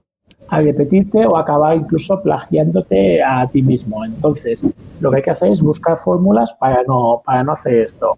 repetirte 0.51 1.27
o 1.27 1.37
acabar 1.37 1.75
incluso 1.75 2.19
plagiándote 2.23 3.21
a 3.21 3.45
ti 3.47 3.61
mismo. 3.61 4.03
Entonces, 4.03 4.67
lo 4.99 5.11
que 5.11 5.17
hay 5.17 5.23
que 5.23 5.31
hacer 5.31 5.51
es 5.51 5.61
buscar 5.61 5.95
fórmulas 5.95 6.53
para 6.53 6.81
no, 6.83 7.21
para 7.23 7.43
no 7.43 7.51
hacer 7.51 7.75
esto. 7.75 8.17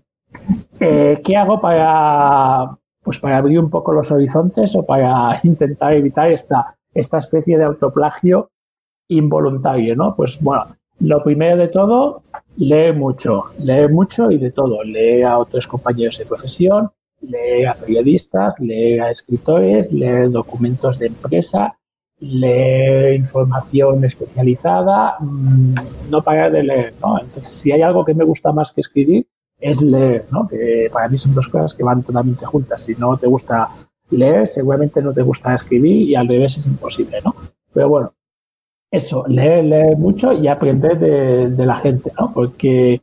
Eh, 0.80 1.22
¿Qué 1.26 1.36
hago 1.36 1.60
para, 1.60 2.78
pues 3.04 3.20
para 3.20 3.38
abrir 3.38 3.60
un 3.60 3.70
poco 3.70 3.92
los 3.92 4.12
horizontes 4.12 4.74
o 4.78 4.86
para 4.86 5.40
intentar 5.44 5.94
evitar 5.94 6.32
esta, 6.32 6.78
esta 6.94 7.18
especie 7.18 7.58
de 7.58 7.66
autoplagio 7.66 8.50
involuntario? 9.10 9.94
¿no? 9.98 10.16
Pues 10.16 10.40
bueno, 10.42 10.68
lo 11.02 11.24
primero 11.24 11.58
de 11.58 11.68
todo, 11.68 12.22
lee 12.58 12.94
mucho, 12.94 13.46
lee 13.60 13.88
mucho 13.90 14.32
y 14.32 14.38
de 14.38 14.52
todo. 14.52 14.84
Lee 14.84 15.24
a 15.24 15.38
otros 15.38 15.68
compañeros 15.68 16.18
de 16.20 16.26
profesión, 16.26 16.92
lee 17.22 17.66
a 17.66 17.74
periodistas, 17.74 18.60
lee 18.60 19.00
a 19.00 19.10
escritores, 19.10 19.92
lee 19.92 20.30
documentos 20.30 21.00
de 21.00 21.08
empresa, 21.08 21.78
lee 22.20 23.16
información 23.16 24.04
especializada, 24.04 25.16
mm, 25.20 25.74
no 26.10 26.22
parar 26.22 26.52
de 26.52 26.64
leer, 26.64 26.94
¿no? 27.02 27.20
Entonces, 27.20 27.54
si 27.54 27.72
hay 27.72 27.82
algo 27.82 28.06
que 28.06 28.14
me 28.14 28.24
gusta 28.24 28.52
más 28.52 28.72
que 28.72 28.82
escribir, 28.82 29.28
es 29.60 29.82
leer, 29.82 30.26
¿no? 30.32 30.48
Que 30.48 30.90
para 30.92 31.08
mí 31.08 31.18
son 31.18 31.34
dos 31.36 31.48
cosas 31.50 31.74
que 31.74 31.84
van 31.84 32.04
totalmente 32.04 32.46
juntas. 32.46 32.84
Si 32.84 32.96
no 32.96 33.16
te 33.18 33.28
gusta 33.28 33.70
leer, 34.10 34.48
seguramente 34.48 35.02
no 35.02 35.14
te 35.14 35.22
gusta 35.22 35.54
escribir 35.54 36.10
y 36.10 36.16
al 36.16 36.28
revés 36.28 36.58
es 36.58 36.66
imposible, 36.66 37.20
¿no? 37.24 37.36
Pero 37.74 37.90
bueno, 37.90 38.14
eso, 38.92 39.26
leer, 39.28 39.66
leer 39.66 39.98
mucho 39.98 40.34
y 40.34 40.48
aprender 40.48 41.00
de, 41.00 41.50
de 41.50 41.66
la 41.66 41.76
gente, 41.76 42.12
¿no? 42.20 42.32
Porque 42.34 43.02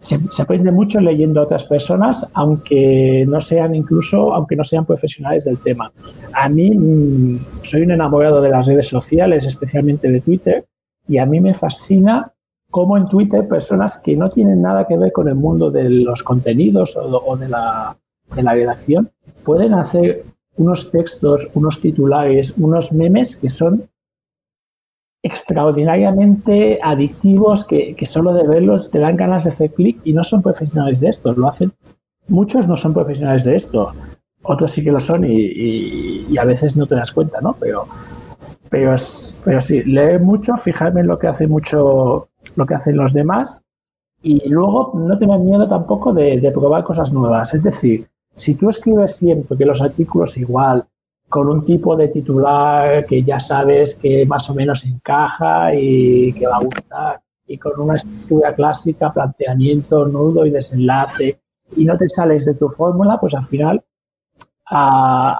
se, 0.00 0.42
aprende 0.42 0.72
mucho 0.72 0.98
leyendo 0.98 1.40
a 1.40 1.44
otras 1.44 1.64
personas, 1.64 2.26
aunque 2.32 3.24
no 3.28 3.40
sean 3.40 3.74
incluso, 3.74 4.34
aunque 4.34 4.56
no 4.56 4.64
sean 4.64 4.86
profesionales 4.86 5.44
del 5.44 5.58
tema. 5.58 5.92
A 6.32 6.48
mí 6.48 6.70
mm, 6.70 7.38
soy 7.62 7.82
un 7.82 7.92
enamorado 7.92 8.40
de 8.40 8.48
las 8.48 8.66
redes 8.66 8.88
sociales, 8.88 9.46
especialmente 9.46 10.10
de 10.10 10.22
Twitter, 10.22 10.64
y 11.06 11.18
a 11.18 11.26
mí 11.26 11.40
me 11.40 11.54
fascina 11.54 12.32
cómo 12.70 12.96
en 12.96 13.08
Twitter 13.08 13.46
personas 13.46 13.98
que 13.98 14.16
no 14.16 14.30
tienen 14.30 14.62
nada 14.62 14.86
que 14.86 14.96
ver 14.96 15.12
con 15.12 15.28
el 15.28 15.34
mundo 15.34 15.70
de 15.70 15.90
los 15.90 16.22
contenidos 16.22 16.96
o, 16.96 17.36
de, 17.36 17.48
la, 17.48 17.96
de 18.34 18.42
la 18.42 18.54
redacción 18.54 19.10
pueden 19.44 19.74
hacer 19.74 20.22
unos 20.56 20.90
textos, 20.90 21.50
unos 21.54 21.80
titulares, 21.80 22.54
unos 22.56 22.92
memes 22.92 23.36
que 23.36 23.50
son 23.50 23.82
extraordinariamente 25.22 26.78
adictivos 26.82 27.66
que, 27.66 27.94
solo 28.06 28.32
de 28.32 28.46
verlos 28.46 28.90
te 28.90 28.98
dan 28.98 29.16
ganas 29.16 29.44
de 29.44 29.50
hacer 29.50 29.70
clic 29.72 29.98
y 30.04 30.12
no 30.12 30.24
son 30.24 30.42
profesionales 30.42 31.00
de 31.00 31.08
esto, 31.08 31.32
lo 31.32 31.48
hacen. 31.48 31.72
Muchos 32.28 32.66
no 32.66 32.76
son 32.76 32.94
profesionales 32.94 33.44
de 33.44 33.56
esto, 33.56 33.92
otros 34.42 34.70
sí 34.70 34.82
que 34.82 34.92
lo 34.92 35.00
son 35.00 35.24
y, 35.26 36.36
a 36.38 36.44
veces 36.44 36.76
no 36.76 36.86
te 36.86 36.94
das 36.94 37.12
cuenta, 37.12 37.40
¿no? 37.40 37.54
Pero, 37.60 37.84
pero, 38.70 38.94
pero 39.44 39.60
sí, 39.60 39.82
leer 39.82 40.20
mucho, 40.20 40.56
fijarme 40.56 41.00
en 41.00 41.08
lo 41.08 41.18
que 41.18 41.26
hace 41.26 41.46
mucho, 41.46 42.28
lo 42.56 42.66
que 42.66 42.74
hacen 42.74 42.96
los 42.96 43.12
demás 43.12 43.62
y 44.22 44.48
luego 44.48 44.92
no 44.94 45.18
tengas 45.18 45.40
miedo 45.40 45.66
tampoco 45.66 46.12
de, 46.12 46.40
de 46.40 46.52
probar 46.52 46.84
cosas 46.84 47.12
nuevas. 47.12 47.54
Es 47.54 47.62
decir, 47.62 48.06
si 48.34 48.54
tú 48.54 48.68
escribes 48.70 49.16
siempre 49.16 49.56
que 49.56 49.64
los 49.64 49.82
artículos 49.82 50.36
igual, 50.36 50.84
con 51.30 51.48
un 51.48 51.64
tipo 51.64 51.96
de 51.96 52.08
titular 52.08 53.06
que 53.06 53.22
ya 53.22 53.38
sabes 53.38 53.94
que 53.94 54.26
más 54.26 54.50
o 54.50 54.54
menos 54.54 54.84
encaja 54.84 55.72
y 55.72 56.32
que 56.32 56.44
va 56.48 56.56
a 56.56 56.64
gustar, 56.64 57.22
y 57.46 57.56
con 57.56 57.80
una 57.80 57.94
estructura 57.94 58.52
clásica, 58.52 59.12
planteamiento, 59.12 60.08
nudo 60.08 60.44
y 60.44 60.50
desenlace, 60.50 61.40
y 61.76 61.84
no 61.84 61.96
te 61.96 62.08
sales 62.08 62.44
de 62.44 62.54
tu 62.54 62.68
fórmula, 62.68 63.16
pues 63.20 63.36
al 63.36 63.44
final 63.44 63.80
ah, 64.70 65.38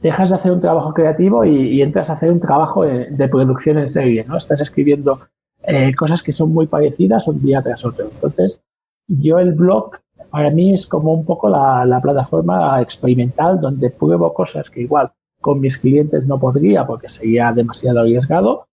dejas 0.00 0.30
de 0.30 0.36
hacer 0.36 0.52
un 0.52 0.60
trabajo 0.60 0.94
creativo 0.94 1.44
y, 1.44 1.82
entras 1.82 2.10
a 2.10 2.12
hacer 2.12 2.30
un 2.30 2.38
trabajo 2.38 2.84
de, 2.84 3.28
producción 3.28 3.78
en 3.78 3.88
serie, 3.88 4.24
¿no? 4.28 4.36
Estás 4.36 4.60
escribiendo 4.60 5.18
eh, 5.64 5.92
cosas 5.96 6.22
que 6.22 6.30
son 6.30 6.52
muy 6.52 6.68
parecidas 6.68 7.26
un 7.26 7.42
día 7.42 7.60
tras 7.60 7.84
otro. 7.84 8.04
Entonces, 8.04 8.62
yo 9.08 9.40
el 9.40 9.52
blog 9.52 9.96
para 10.30 10.50
mí 10.50 10.74
es 10.74 10.86
como 10.86 11.12
un 11.12 11.24
poco 11.24 11.48
la, 11.48 11.84
la 11.84 12.00
plataforma 12.00 12.80
experimental 12.80 13.60
donde 13.60 13.90
pruebo 13.90 14.32
cosas 14.32 14.70
que 14.70 14.82
igual 14.82 15.10
con 15.44 15.60
mis 15.60 15.76
clientes 15.76 16.26
no 16.26 16.40
podría 16.40 16.86
porque 16.86 17.10
sería 17.10 17.52
demasiado 17.52 18.00
arriesgado, 18.00 18.66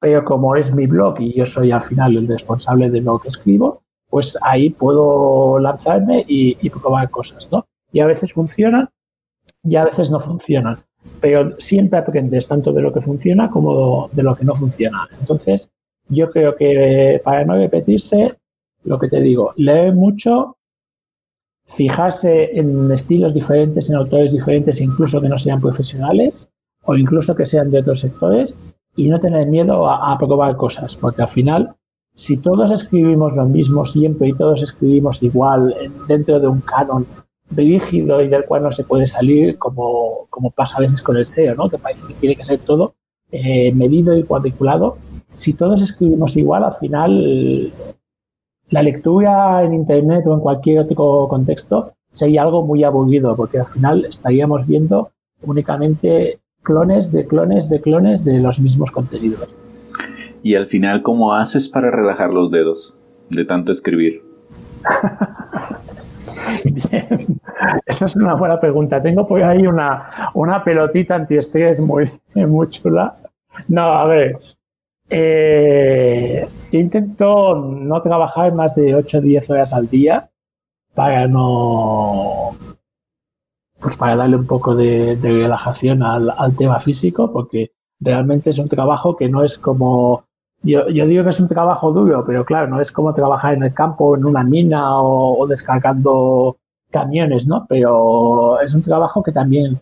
pero 0.00 0.24
como 0.24 0.56
es 0.56 0.74
mi 0.74 0.86
blog 0.86 1.20
y 1.20 1.34
yo 1.34 1.44
soy 1.44 1.70
al 1.70 1.82
final 1.82 2.16
el 2.16 2.26
responsable 2.26 2.88
de 2.88 3.02
lo 3.02 3.18
que 3.18 3.28
escribo, 3.28 3.82
pues 4.08 4.38
ahí 4.40 4.70
puedo 4.70 5.58
lanzarme 5.58 6.24
y, 6.26 6.56
y 6.62 6.70
probar 6.70 7.10
cosas, 7.10 7.46
¿no? 7.52 7.66
Y 7.92 8.00
a 8.00 8.06
veces 8.06 8.32
funcionan 8.32 8.88
y 9.62 9.76
a 9.76 9.84
veces 9.84 10.10
no 10.10 10.18
funcionan, 10.18 10.78
pero 11.20 11.60
siempre 11.60 11.98
aprendes 11.98 12.48
tanto 12.48 12.72
de 12.72 12.80
lo 12.80 12.90
que 12.90 13.02
funciona 13.02 13.50
como 13.50 14.08
de 14.12 14.22
lo 14.22 14.34
que 14.34 14.46
no 14.46 14.54
funciona. 14.54 15.06
Entonces, 15.20 15.68
yo 16.08 16.30
creo 16.30 16.56
que 16.56 17.20
para 17.22 17.44
no 17.44 17.54
repetirse, 17.56 18.32
lo 18.84 18.98
que 18.98 19.08
te 19.08 19.20
digo, 19.20 19.52
leer 19.56 19.92
mucho, 19.92 20.56
fijarse 21.66 22.58
en 22.58 22.90
estilos 22.92 23.34
diferentes, 23.34 23.88
en 23.88 23.96
autores 23.96 24.32
diferentes, 24.32 24.80
incluso 24.80 25.20
que 25.20 25.28
no 25.28 25.38
sean 25.38 25.60
profesionales 25.60 26.48
o 26.84 26.94
incluso 26.96 27.34
que 27.34 27.46
sean 27.46 27.70
de 27.70 27.78
otros 27.78 28.00
sectores, 28.00 28.56
y 28.96 29.08
no 29.08 29.18
tener 29.18 29.46
miedo 29.48 29.88
a, 29.88 30.16
probar 30.18 30.56
cosas, 30.56 30.96
porque 30.96 31.22
al 31.22 31.28
final, 31.28 31.74
si 32.14 32.36
todos 32.36 32.70
escribimos 32.70 33.34
lo 33.34 33.46
mismo 33.46 33.86
siempre 33.86 34.28
y 34.28 34.34
todos 34.34 34.62
escribimos 34.62 35.22
igual 35.22 35.74
dentro 36.06 36.38
de 36.38 36.46
un 36.46 36.60
canon 36.60 37.06
rígido 37.50 38.20
y 38.20 38.28
del 38.28 38.44
cual 38.44 38.62
no 38.62 38.70
se 38.70 38.84
puede 38.84 39.06
salir, 39.06 39.58
como, 39.58 40.26
como 40.30 40.50
pasa 40.50 40.78
a 40.78 40.80
veces 40.80 41.02
con 41.02 41.16
el 41.16 41.26
SEO, 41.26 41.54
¿no? 41.54 41.68
que 41.68 41.78
parece 41.78 42.06
que 42.06 42.14
tiene 42.14 42.36
que 42.36 42.44
ser 42.44 42.60
todo 42.60 42.94
eh, 43.32 43.72
medido 43.72 44.16
y 44.16 44.22
cuadriculado, 44.22 44.96
si 45.34 45.54
todos 45.54 45.82
escribimos 45.82 46.36
igual, 46.36 46.62
al 46.64 46.74
final 46.74 47.72
la 48.74 48.82
lectura 48.82 49.62
en 49.62 49.72
Internet 49.72 50.26
o 50.26 50.34
en 50.34 50.40
cualquier 50.40 50.80
otro 50.80 51.28
contexto 51.28 51.92
sería 52.10 52.42
algo 52.42 52.66
muy 52.66 52.82
aburrido, 52.82 53.36
porque 53.36 53.60
al 53.60 53.66
final 53.66 54.04
estaríamos 54.04 54.66
viendo 54.66 55.12
únicamente 55.42 56.40
clones 56.60 57.12
de 57.12 57.24
clones 57.24 57.68
de 57.68 57.80
clones 57.80 58.24
de 58.24 58.40
los 58.40 58.58
mismos 58.58 58.90
contenidos. 58.90 59.48
Y 60.42 60.56
al 60.56 60.66
final, 60.66 61.02
¿cómo 61.02 61.34
haces 61.34 61.68
para 61.68 61.92
relajar 61.92 62.30
los 62.30 62.50
dedos 62.50 62.96
de 63.30 63.44
tanto 63.44 63.70
escribir? 63.70 64.24
Bien, 66.90 67.40
esa 67.86 68.06
es 68.06 68.16
una 68.16 68.34
buena 68.34 68.58
pregunta. 68.58 69.00
Tengo 69.00 69.28
por 69.28 69.40
ahí 69.40 69.68
una, 69.68 70.32
una 70.34 70.64
pelotita 70.64 71.14
antiestrés 71.14 71.78
muy, 71.78 72.10
muy 72.34 72.68
chula. 72.70 73.14
No, 73.68 73.82
a 73.82 74.04
ver, 74.06 74.36
eh, 75.10 76.46
intento 76.72 77.56
no 77.56 78.00
trabajar 78.00 78.54
más 78.54 78.74
de 78.74 78.94
8 78.94 79.18
o 79.18 79.20
10 79.20 79.50
horas 79.50 79.72
al 79.72 79.88
día 79.88 80.30
para 80.94 81.26
no. 81.28 82.50
Pues 83.80 83.96
para 83.96 84.16
darle 84.16 84.36
un 84.36 84.46
poco 84.46 84.74
de, 84.74 85.18
relajación 85.20 86.02
al, 86.02 86.56
tema 86.56 86.80
físico, 86.80 87.30
porque 87.32 87.72
realmente 88.00 88.50
es 88.50 88.58
un 88.58 88.68
trabajo 88.68 89.16
que 89.16 89.28
no 89.28 89.44
es 89.44 89.58
como. 89.58 90.24
Yo, 90.62 90.86
digo 90.86 91.24
que 91.24 91.30
es 91.30 91.40
un 91.40 91.48
trabajo 91.48 91.92
duro, 91.92 92.24
pero 92.26 92.44
claro, 92.44 92.68
no 92.68 92.80
es 92.80 92.90
como 92.90 93.12
trabajar 93.12 93.54
en 93.54 93.64
el 93.64 93.74
campo, 93.74 94.16
en 94.16 94.24
una 94.24 94.42
mina 94.42 95.02
o 95.02 95.46
descargando 95.46 96.56
camiones, 96.90 97.46
¿no? 97.46 97.66
Pero 97.68 98.58
es 98.60 98.74
un 98.74 98.80
trabajo 98.80 99.22
que 99.22 99.32
también 99.32 99.78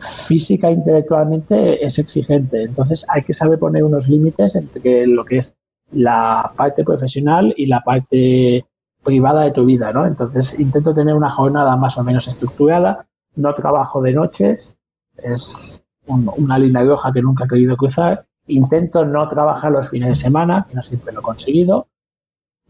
física 0.00 0.68
e 0.68 0.72
intelectualmente 0.72 1.84
es 1.84 1.98
exigente. 1.98 2.62
Entonces 2.62 3.06
hay 3.08 3.22
que 3.22 3.34
saber 3.34 3.58
poner 3.58 3.84
unos 3.84 4.08
límites 4.08 4.56
entre 4.56 5.06
lo 5.06 5.24
que 5.24 5.38
es 5.38 5.54
la 5.92 6.50
parte 6.56 6.84
profesional 6.84 7.54
y 7.56 7.66
la 7.66 7.80
parte 7.80 8.64
privada 9.02 9.42
de 9.42 9.52
tu 9.52 9.64
vida, 9.64 9.92
¿no? 9.92 10.06
Entonces 10.06 10.58
intento 10.58 10.94
tener 10.94 11.14
una 11.14 11.30
jornada 11.30 11.76
más 11.76 11.98
o 11.98 12.04
menos 12.04 12.26
estructurada, 12.26 13.06
no 13.36 13.52
trabajo 13.54 14.00
de 14.00 14.12
noches, 14.12 14.78
es 15.16 15.84
una 16.06 16.58
línea 16.58 16.82
roja 16.82 17.12
que 17.12 17.22
nunca 17.22 17.44
he 17.44 17.48
querido 17.48 17.76
cruzar, 17.76 18.26
intento 18.46 19.04
no 19.04 19.26
trabajar 19.28 19.72
los 19.72 19.88
fines 19.90 20.08
de 20.08 20.16
semana, 20.16 20.66
que 20.68 20.74
no 20.74 20.82
siempre 20.82 21.12
lo 21.12 21.20
he 21.20 21.22
conseguido, 21.22 21.86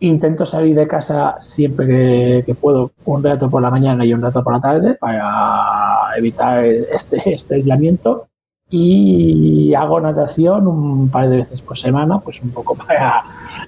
intento 0.00 0.44
salir 0.44 0.74
de 0.76 0.88
casa 0.88 1.36
siempre 1.40 2.42
que, 2.44 2.54
puedo, 2.54 2.92
un 3.04 3.22
rato 3.22 3.48
por 3.48 3.62
la 3.62 3.70
mañana 3.70 4.04
y 4.04 4.12
un 4.12 4.22
rato 4.22 4.42
por 4.42 4.52
la 4.52 4.60
tarde 4.60 4.94
para 4.94 5.93
evitar 6.16 6.64
este, 6.64 7.20
este 7.32 7.56
aislamiento 7.56 8.28
y 8.70 9.74
hago 9.74 10.00
natación 10.00 10.66
un 10.66 11.08
par 11.10 11.28
de 11.28 11.38
veces 11.38 11.60
por 11.60 11.76
semana, 11.76 12.18
pues 12.18 12.42
un 12.42 12.50
poco 12.50 12.74
para, 12.74 13.22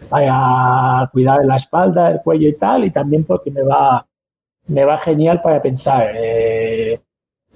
para 0.09 1.09
cuidar 1.13 1.45
la 1.45 1.57
espalda, 1.57 2.11
el 2.11 2.21
cuello 2.23 2.49
y 2.49 2.55
tal, 2.55 2.85
y 2.85 2.91
también 2.91 3.25
porque 3.25 3.51
me 3.51 3.63
va, 3.63 4.07
me 4.69 4.85
va 4.85 4.99
genial 4.99 5.41
para 5.43 5.61
pensar. 5.61 6.09
Eh, 6.15 6.99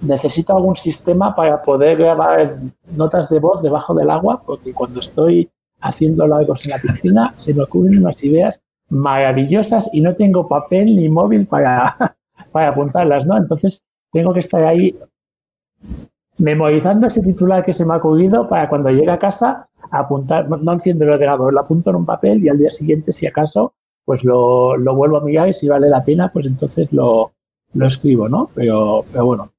necesito 0.01 0.55
algún 0.55 0.75
sistema 0.75 1.35
para 1.35 1.61
poder 1.61 1.97
grabar 1.97 2.55
notas 2.95 3.29
de 3.29 3.39
voz 3.39 3.61
debajo 3.61 3.93
del 3.93 4.09
agua, 4.09 4.41
porque 4.45 4.73
cuando 4.73 4.99
estoy 4.99 5.49
haciendo 5.81 6.27
largos 6.27 6.65
en 6.65 6.71
la 6.71 6.77
piscina 6.77 7.33
se 7.35 7.53
me 7.53 7.63
ocurren 7.63 7.99
unas 7.99 8.23
ideas 8.23 8.61
maravillosas 8.89 9.89
y 9.93 10.01
no 10.01 10.15
tengo 10.15 10.47
papel 10.47 10.95
ni 10.95 11.09
móvil 11.09 11.47
para, 11.47 11.95
para 12.51 12.69
apuntarlas, 12.69 13.25
¿no? 13.25 13.37
Entonces 13.37 13.83
tengo 14.11 14.33
que 14.33 14.39
estar 14.39 14.63
ahí 14.63 14.95
memorizando 16.37 17.07
ese 17.07 17.21
titular 17.21 17.63
que 17.63 17.73
se 17.73 17.85
me 17.85 17.93
ha 17.93 17.97
ocurrido 17.97 18.47
para 18.47 18.67
cuando 18.69 18.89
llegue 18.89 19.11
a 19.11 19.19
casa 19.19 19.69
apuntar, 19.91 20.47
no 20.49 20.73
enciendo 20.73 21.03
el 21.03 21.11
ordenador, 21.11 21.53
lo 21.53 21.59
apunto 21.59 21.89
en 21.89 21.97
un 21.97 22.05
papel 22.05 22.43
y 22.43 22.49
al 22.49 22.57
día 22.57 22.69
siguiente, 22.69 23.11
si 23.11 23.27
acaso, 23.27 23.73
pues 24.05 24.23
lo, 24.23 24.77
lo 24.77 24.95
vuelvo 24.95 25.17
a 25.17 25.21
mirar 25.21 25.49
y 25.49 25.53
si 25.53 25.67
vale 25.67 25.89
la 25.89 26.03
pena, 26.03 26.31
pues 26.31 26.45
entonces 26.45 26.93
lo, 26.93 27.33
lo 27.73 27.87
escribo, 27.87 28.29
¿no? 28.29 28.49
Pero, 28.55 29.03
pero 29.11 29.25
bueno, 29.25 29.51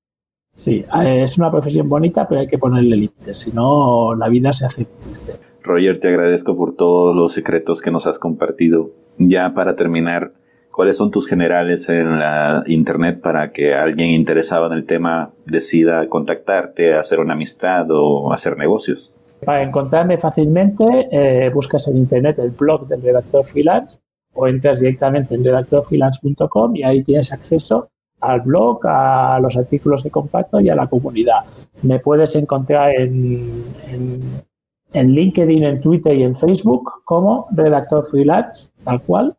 sí, 0.52 0.84
es 1.04 1.38
una 1.38 1.50
profesión 1.50 1.88
bonita, 1.88 2.26
pero 2.26 2.40
hay 2.40 2.48
que 2.48 2.58
ponerle 2.58 2.96
límites, 2.96 3.38
si 3.38 3.52
no 3.52 4.14
la 4.14 4.28
vida 4.28 4.52
se 4.52 4.66
hace 4.66 4.86
triste. 4.86 5.34
Roger, 5.62 5.98
te 5.98 6.08
agradezco 6.08 6.56
por 6.56 6.74
todos 6.74 7.14
los 7.14 7.32
secretos 7.32 7.80
que 7.82 7.90
nos 7.90 8.06
has 8.06 8.18
compartido. 8.18 8.90
Ya 9.18 9.54
para 9.54 9.76
terminar, 9.76 10.32
¿cuáles 10.72 10.96
son 10.96 11.10
tus 11.10 11.28
generales 11.28 11.88
en 11.88 12.18
la 12.18 12.62
internet 12.66 13.20
para 13.20 13.50
que 13.50 13.74
alguien 13.74 14.10
interesado 14.10 14.66
en 14.66 14.72
el 14.72 14.84
tema 14.84 15.30
decida 15.46 16.08
contactarte, 16.08 16.94
hacer 16.94 17.20
una 17.20 17.34
amistad 17.34 17.86
o 17.90 18.32
hacer 18.32 18.56
negocios? 18.56 19.14
Para 19.44 19.62
encontrarme 19.62 20.18
fácilmente, 20.18 21.08
eh, 21.10 21.50
buscas 21.50 21.88
en 21.88 21.96
internet 21.96 22.38
el 22.38 22.50
blog 22.50 22.86
del 22.86 23.02
redactor 23.02 23.44
freelance 23.44 24.00
o 24.34 24.46
entras 24.46 24.80
directamente 24.80 25.34
en 25.34 25.44
redactorfreelance.com 25.44 26.76
y 26.76 26.82
ahí 26.84 27.02
tienes 27.02 27.32
acceso 27.32 27.88
al 28.20 28.40
blog, 28.40 28.80
a 28.86 29.38
los 29.40 29.56
artículos 29.56 30.02
que 30.02 30.10
comparto 30.10 30.60
y 30.60 30.68
a 30.68 30.74
la 30.76 30.86
comunidad. 30.86 31.40
Me 31.82 31.98
puedes 31.98 32.36
encontrar 32.36 32.92
en 32.92 34.22
en 34.92 35.12
LinkedIn, 35.12 35.64
en 35.64 35.80
Twitter 35.80 36.16
y 36.16 36.22
en 36.22 36.34
Facebook 36.34 36.90
como 37.04 37.46
redactor 37.52 38.04
freelance, 38.06 38.70
tal 38.84 39.00
cual, 39.02 39.36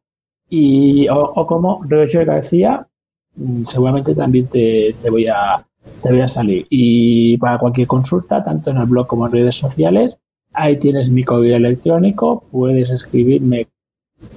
y, 0.50 1.08
o, 1.10 1.48
como 1.48 1.82
Roger 1.88 2.26
García, 2.26 2.88
mm, 3.36 3.64
seguramente 3.64 4.16
también 4.16 4.48
te, 4.48 4.96
voy 5.10 5.28
a, 5.28 5.66
te 6.02 6.12
voy 6.12 6.22
a 6.22 6.28
salir. 6.28 6.66
Y 6.70 7.38
para 7.38 7.58
cualquier 7.58 7.88
consulta, 7.88 8.44
tanto 8.44 8.72
en 8.72 8.78
el 8.78 8.86
blog 8.86 9.08
como 9.08 9.26
en 9.26 9.34
redes 9.34 9.56
sociales, 9.56 10.20
ahí 10.54 10.78
tienes 10.78 11.10
mi 11.10 11.24
correo 11.24 11.58
electrónico, 11.58 12.44
puedes 12.52 12.90
escribirme 12.90 13.68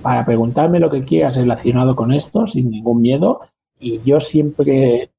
para 0.03 0.25
preguntarme 0.25 0.81
lo 0.81 0.91
que 0.91 1.05
quieras 1.05 1.37
relacionado 1.37 1.95
con 1.95 2.13
esto 2.13 2.47
sin 2.47 2.71
ningún 2.71 3.03
miedo 3.03 3.41
y 3.79 4.01
yo 4.03 4.19
siempre 4.19 5.11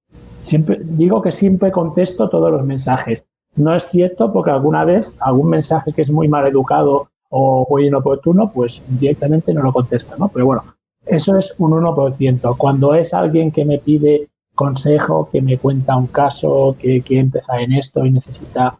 siempre 0.41 0.77
digo 0.81 1.21
que 1.21 1.31
siempre 1.31 1.71
contesto 1.71 2.27
todos 2.27 2.51
los 2.51 2.65
mensajes 2.65 3.25
no 3.57 3.73
es 3.75 3.83
cierto 3.89 4.31
porque 4.31 4.51
alguna 4.51 4.85
vez 4.85 5.17
algún 5.19 5.49
mensaje 5.49 5.91
que 5.91 6.03
es 6.03 6.11
muy 6.11 6.27
mal 6.27 6.45
educado 6.47 7.09
o 7.29 7.67
muy 7.69 7.87
inoportuno, 7.87 8.51
pues 8.53 8.81
directamente 8.99 9.53
no 9.53 9.61
lo 9.61 9.73
contesto, 9.73 10.15
¿no? 10.17 10.29
Pero 10.29 10.45
bueno, 10.45 10.63
eso 11.09 11.37
es 11.37 11.55
un 11.57 11.71
1%. 11.71 12.57
Cuando 12.57 12.93
es 12.93 13.13
alguien 13.13 13.51
que 13.51 13.65
me 13.65 13.77
pide 13.79 14.27
consejo, 14.55 15.29
que 15.31 15.41
me 15.41 15.57
cuenta 15.57 15.95
un 15.95 16.07
caso, 16.07 16.75
que 16.79 17.01
quiere 17.01 17.21
empezar 17.21 17.61
en 17.61 17.73
esto 17.73 18.05
y 18.05 18.11
necesita 18.11 18.79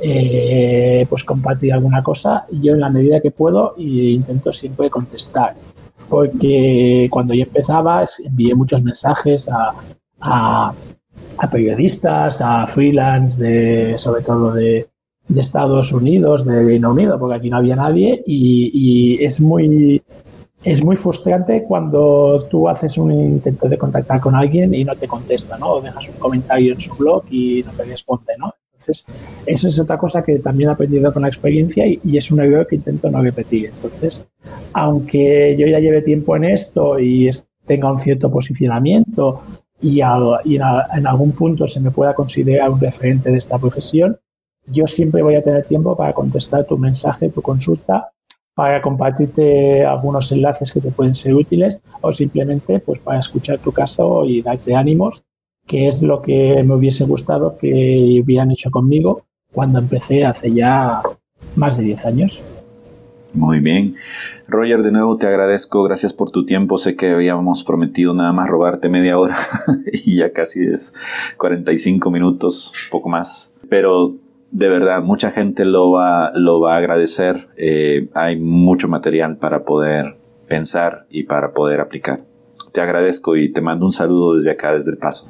eh, 0.00 1.06
pues 1.08 1.24
compartir 1.24 1.72
alguna 1.72 2.02
cosa, 2.02 2.46
yo 2.50 2.74
en 2.74 2.80
la 2.80 2.90
medida 2.90 3.20
que 3.20 3.30
puedo 3.30 3.74
intento 3.76 4.52
siempre 4.52 4.90
contestar. 4.90 5.54
Porque 6.08 7.08
cuando 7.10 7.34
yo 7.34 7.42
empezaba 7.44 8.04
envié 8.24 8.54
muchos 8.54 8.82
mensajes 8.82 9.48
a 10.20 10.72
a 11.38 11.50
periodistas, 11.50 12.40
a 12.42 12.66
freelance, 12.66 13.42
de, 13.42 13.98
sobre 13.98 14.22
todo 14.22 14.52
de, 14.52 14.86
Estados 15.36 15.92
Unidos, 15.92 16.46
de 16.46 16.62
Reino 16.62 16.90
Unido, 16.90 17.18
porque 17.18 17.36
aquí 17.36 17.50
no 17.50 17.58
había 17.58 17.76
nadie 17.76 18.22
y, 18.26 19.22
es 19.22 19.42
muy 19.42 20.02
es 20.70 20.84
muy 20.84 20.96
frustrante 20.96 21.64
cuando 21.64 22.46
tú 22.50 22.68
haces 22.68 22.98
un 22.98 23.10
intento 23.10 23.68
de 23.68 23.78
contactar 23.78 24.20
con 24.20 24.34
alguien 24.34 24.74
y 24.74 24.84
no 24.84 24.94
te 24.94 25.08
contesta, 25.08 25.56
¿no? 25.56 25.72
O 25.72 25.80
dejas 25.80 26.08
un 26.10 26.16
comentario 26.16 26.74
en 26.74 26.80
su 26.80 26.94
blog 26.94 27.24
y 27.30 27.62
no 27.64 27.72
te 27.72 27.84
responde, 27.84 28.34
¿no? 28.38 28.52
Entonces, 28.72 29.06
eso 29.46 29.68
es 29.68 29.80
otra 29.80 29.96
cosa 29.96 30.22
que 30.22 30.38
también 30.38 30.68
he 30.68 30.72
aprendido 30.72 31.10
con 31.12 31.22
la 31.22 31.28
experiencia 31.28 31.86
y, 31.86 32.16
es 32.16 32.30
un 32.30 32.40
error 32.40 32.66
que 32.66 32.76
intento 32.76 33.10
no 33.10 33.22
repetir. 33.22 33.70
Entonces, 33.74 34.28
aunque 34.74 35.56
yo 35.58 35.66
ya 35.66 35.80
lleve 35.80 36.02
tiempo 36.02 36.36
en 36.36 36.44
esto 36.44 36.98
y 37.00 37.30
tenga 37.64 37.90
un 37.90 37.98
cierto 37.98 38.30
posicionamiento 38.30 39.40
y, 39.80 40.00
en 40.00 41.06
algún 41.06 41.32
punto 41.32 41.66
se 41.66 41.80
me 41.80 41.90
pueda 41.90 42.12
considerar 42.12 42.70
un 42.70 42.80
referente 42.80 43.30
de 43.30 43.38
esta 43.38 43.58
profesión, 43.58 44.18
yo 44.66 44.86
siempre 44.86 45.22
voy 45.22 45.34
a 45.34 45.42
tener 45.42 45.64
tiempo 45.64 45.96
para 45.96 46.12
contestar 46.12 46.66
tu 46.66 46.76
mensaje, 46.76 47.30
tu 47.30 47.40
consulta, 47.40 48.12
para 48.58 48.82
compartirte 48.82 49.86
algunos 49.86 50.32
enlaces 50.32 50.72
que 50.72 50.80
te 50.80 50.90
pueden 50.90 51.14
ser 51.14 51.32
útiles 51.32 51.80
o 52.00 52.12
simplemente 52.12 52.80
pues 52.80 52.98
para 52.98 53.20
escuchar 53.20 53.60
tu 53.60 53.70
caso 53.70 54.24
y 54.24 54.42
darte 54.42 54.74
ánimos 54.74 55.22
que 55.64 55.86
es 55.86 56.02
lo 56.02 56.20
que 56.20 56.64
me 56.64 56.74
hubiese 56.74 57.04
gustado 57.04 57.56
que 57.56 58.20
hubieran 58.20 58.50
hecho 58.50 58.72
conmigo 58.72 59.22
cuando 59.52 59.78
empecé 59.78 60.26
hace 60.26 60.52
ya 60.52 61.00
más 61.54 61.76
de 61.76 61.84
10 61.84 62.06
años. 62.06 62.42
Muy 63.32 63.60
bien. 63.60 63.94
Roger, 64.48 64.82
de 64.82 64.90
nuevo 64.90 65.16
te 65.18 65.28
agradezco, 65.28 65.84
gracias 65.84 66.12
por 66.12 66.32
tu 66.32 66.44
tiempo. 66.44 66.78
Sé 66.78 66.96
que 66.96 67.10
habíamos 67.10 67.62
prometido 67.62 68.12
nada 68.12 68.32
más 68.32 68.48
robarte 68.48 68.88
media 68.88 69.20
hora 69.20 69.36
y 69.92 70.16
ya 70.16 70.32
casi 70.32 70.66
es 70.66 70.96
45 71.36 72.10
minutos, 72.10 72.72
poco 72.90 73.08
más. 73.08 73.54
Pero 73.68 74.16
de 74.50 74.68
verdad, 74.68 75.02
mucha 75.02 75.30
gente 75.30 75.64
lo 75.64 75.90
va, 75.90 76.32
lo 76.34 76.60
va 76.60 76.74
a 76.74 76.78
agradecer. 76.78 77.36
Eh, 77.56 78.08
hay 78.14 78.40
mucho 78.40 78.88
material 78.88 79.36
para 79.36 79.64
poder 79.64 80.16
pensar 80.48 81.06
y 81.10 81.24
para 81.24 81.52
poder 81.52 81.80
aplicar 81.80 82.20
te 82.72 82.80
agradezco 82.80 83.36
y 83.36 83.50
te 83.50 83.60
mando 83.60 83.86
un 83.86 83.92
saludo 83.92 84.36
desde 84.36 84.50
acá, 84.50 84.74
desde 84.74 84.92
El 84.92 84.98
Paso. 84.98 85.26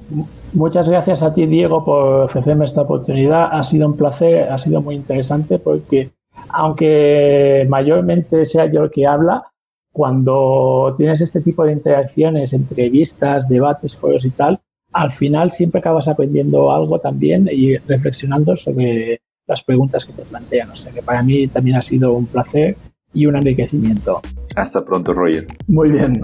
Muchas 0.54 0.88
gracias 0.88 1.22
a 1.22 1.32
ti, 1.32 1.46
Diego, 1.46 1.84
por 1.84 2.24
ofrecerme 2.24 2.64
esta 2.64 2.82
oportunidad. 2.82 3.48
Ha 3.50 3.62
sido 3.64 3.88
un 3.88 3.96
placer, 3.96 4.50
ha 4.50 4.58
sido 4.58 4.82
muy 4.82 4.96
interesante 4.96 5.58
porque, 5.58 6.10
aunque 6.50 7.66
mayormente 7.68 8.44
sea 8.44 8.66
yo 8.66 8.84
el 8.84 8.90
que 8.90 9.06
habla, 9.06 9.44
cuando 9.92 10.94
tienes 10.96 11.20
este 11.20 11.40
tipo 11.40 11.64
de 11.64 11.72
interacciones, 11.72 12.52
entrevistas, 12.52 13.48
debates, 13.48 13.96
foros 13.96 14.24
y 14.24 14.30
tal, 14.30 14.60
al 14.93 15.11
final 15.11 15.53
siempre 15.53 15.80
acabas 15.80 16.09
aprendiendo 16.09 16.72
algo 16.72 16.99
también 16.99 17.49
y 17.51 17.76
reflexionando 17.76 18.57
sobre 18.57 19.20
las 19.47 19.62
preguntas 19.62 20.05
que 20.05 20.12
te 20.12 20.22
plantean. 20.22 20.70
O 20.70 20.76
sea 20.76 20.93
que 20.93 21.03
para 21.03 21.22
mí 21.22 21.49
también 21.49 21.76
ha 21.76 21.82
sido 21.82 22.12
un 22.12 22.26
placer 22.26 22.76
y 23.12 23.26
un 23.26 23.36
enriquecimiento. 23.36 24.20
Hasta 24.57 24.84
pronto, 24.84 25.12
Roger. 25.12 25.47
Muy 25.66 25.91
bien. 25.91 26.22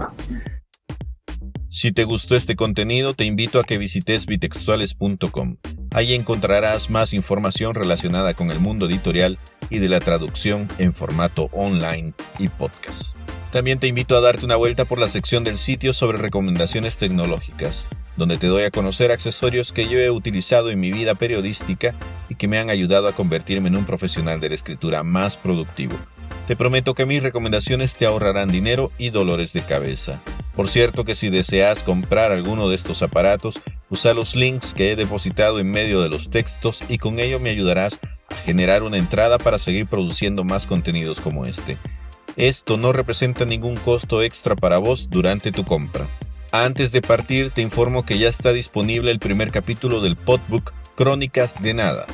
Si 1.69 1.91
te 1.91 2.05
gustó 2.05 2.35
este 2.35 2.55
contenido, 2.55 3.13
te 3.13 3.25
invito 3.25 3.59
a 3.59 3.63
que 3.63 3.77
visites 3.77 4.27
bitextuales.com. 4.27 5.57
Ahí 5.91 6.13
encontrarás 6.13 6.89
más 6.89 7.13
información 7.13 7.75
relacionada 7.75 8.33
con 8.33 8.49
el 8.49 8.59
mundo 8.59 8.87
editorial 8.87 9.39
y 9.69 9.79
de 9.79 9.89
la 9.89 9.99
traducción 9.99 10.69
en 10.77 10.93
formato 10.93 11.49
online 11.51 12.13
y 12.39 12.47
podcast. 12.47 13.17
También 13.51 13.79
te 13.79 13.87
invito 13.87 14.15
a 14.15 14.21
darte 14.21 14.45
una 14.45 14.55
vuelta 14.55 14.85
por 14.85 14.99
la 14.99 15.07
sección 15.07 15.43
del 15.43 15.57
sitio 15.57 15.91
sobre 15.91 16.17
recomendaciones 16.17 16.97
tecnológicas, 16.97 17.89
donde 18.17 18.37
te 18.37 18.47
doy 18.47 18.63
a 18.63 18.71
conocer 18.71 19.11
accesorios 19.11 19.71
que 19.71 19.87
yo 19.87 19.99
he 19.99 20.09
utilizado 20.09 20.69
en 20.69 20.79
mi 20.79 20.91
vida 20.91 21.15
periodística 21.15 21.95
y 22.29 22.35
que 22.35 22.47
me 22.47 22.57
han 22.59 22.69
ayudado 22.69 23.07
a 23.07 23.15
convertirme 23.15 23.67
en 23.67 23.75
un 23.75 23.85
profesional 23.85 24.39
de 24.39 24.49
la 24.49 24.55
escritura 24.55 25.03
más 25.03 25.37
productivo. 25.37 25.97
Te 26.47 26.55
prometo 26.55 26.93
que 26.93 27.05
mis 27.05 27.23
recomendaciones 27.23 27.95
te 27.95 28.05
ahorrarán 28.05 28.51
dinero 28.51 28.91
y 28.97 29.09
dolores 29.09 29.51
de 29.53 29.61
cabeza. 29.61 30.21
Por 30.55 30.67
cierto 30.67 31.03
que 31.03 31.15
si 31.15 31.29
deseas 31.29 31.83
comprar 31.83 32.31
alguno 32.31 32.69
de 32.69 32.75
estos 32.75 33.01
aparatos, 33.01 33.59
usa 33.89 34.13
los 34.13 34.35
links 34.35 34.73
que 34.73 34.91
he 34.91 34.95
depositado 34.95 35.59
en 35.59 35.71
medio 35.71 36.01
de 36.01 36.09
los 36.09 36.29
textos 36.29 36.83
y 36.87 36.97
con 36.99 37.19
ello 37.19 37.39
me 37.39 37.49
ayudarás 37.49 37.99
a 38.29 38.35
generar 38.35 38.83
una 38.83 38.97
entrada 38.97 39.37
para 39.37 39.57
seguir 39.57 39.87
produciendo 39.87 40.43
más 40.43 40.67
contenidos 40.67 41.19
como 41.19 41.45
este. 41.45 41.77
Esto 42.37 42.77
no 42.77 42.93
representa 42.93 43.45
ningún 43.45 43.75
costo 43.75 44.21
extra 44.21 44.55
para 44.55 44.77
vos 44.77 45.09
durante 45.09 45.51
tu 45.51 45.65
compra. 45.65 46.07
Antes 46.63 46.93
de 46.93 47.01
partir 47.01 47.49
te 47.49 47.61
informo 47.61 48.05
que 48.05 48.17
ya 48.17 48.29
está 48.29 48.53
disponible 48.53 49.11
el 49.11 49.19
primer 49.19 49.51
capítulo 49.51 49.99
del 49.99 50.15
podbook 50.15 50.71
Crónicas 50.95 51.55
de 51.61 51.73
Nada. 51.73 52.05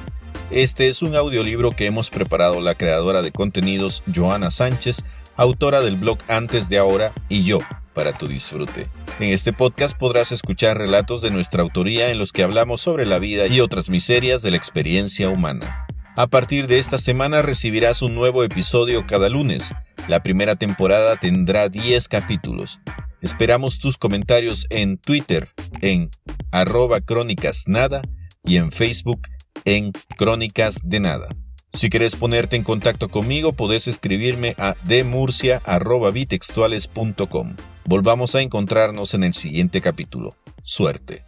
Este 0.50 0.88
es 0.88 1.04
un 1.04 1.16
audiolibro 1.16 1.76
que 1.76 1.86
hemos 1.86 2.10
preparado 2.10 2.60
la 2.60 2.74
creadora 2.74 3.22
de 3.22 3.32
contenidos 3.32 4.02
Joana 4.12 4.50
Sánchez, 4.50 5.06
autora 5.36 5.82
del 5.82 5.96
blog 5.96 6.18
Antes 6.28 6.70
de 6.70 6.80
Ahora 6.80 7.14
y 7.30 7.44
yo, 7.44 7.60
para 7.94 8.18
tu 8.18 8.28
disfrute. 8.28 8.88
En 9.20 9.30
este 9.30 9.54
podcast 9.54 9.96
podrás 9.96 10.32
escuchar 10.32 10.76
relatos 10.76 11.22
de 11.22 11.30
nuestra 11.30 11.62
autoría 11.62 12.10
en 12.10 12.18
los 12.18 12.32
que 12.32 12.42
hablamos 12.42 12.82
sobre 12.82 13.06
la 13.06 13.20
vida 13.20 13.46
y 13.46 13.60
otras 13.60 13.92
miserias 13.92 14.42
de 14.42 14.50
la 14.50 14.58
experiencia 14.58 15.30
humana. 15.30 15.86
A 16.18 16.26
partir 16.26 16.66
de 16.66 16.80
esta 16.80 16.98
semana 16.98 17.44
recibirás 17.44 18.02
un 18.02 18.16
nuevo 18.16 18.44
episodio 18.44 19.06
cada 19.06 19.30
lunes. 19.30 19.76
La 20.08 20.24
primera 20.24 20.56
temporada 20.56 21.16
tendrá 21.18 21.70
10 21.70 22.08
capítulos. 22.08 22.80
Esperamos 23.22 23.80
tus 23.80 23.98
comentarios 23.98 24.68
en 24.72 24.98
Twitter 24.98 25.48
en 25.82 26.10
arroba 26.52 27.02
crónicas 27.02 27.66
nada 27.68 28.02
y 28.44 28.58
en 28.58 28.72
Facebook 28.72 29.28
en 29.64 29.92
crónicas 30.18 30.80
de 30.84 31.00
nada. 31.00 31.30
Si 31.74 31.90
quieres 31.90 32.16
ponerte 32.16 32.56
en 32.58 32.64
contacto 32.64 33.10
conmigo, 33.10 33.54
puedes 33.54 33.88
escribirme 33.88 34.56
a 34.58 34.74
demurcia.bitextuales.com. 34.84 37.56
Volvamos 37.86 38.34
a 38.36 38.42
encontrarnos 38.42 39.14
en 39.14 39.24
el 39.24 39.36
siguiente 39.36 39.82
capítulo. 39.82 40.36
Suerte. 40.64 41.24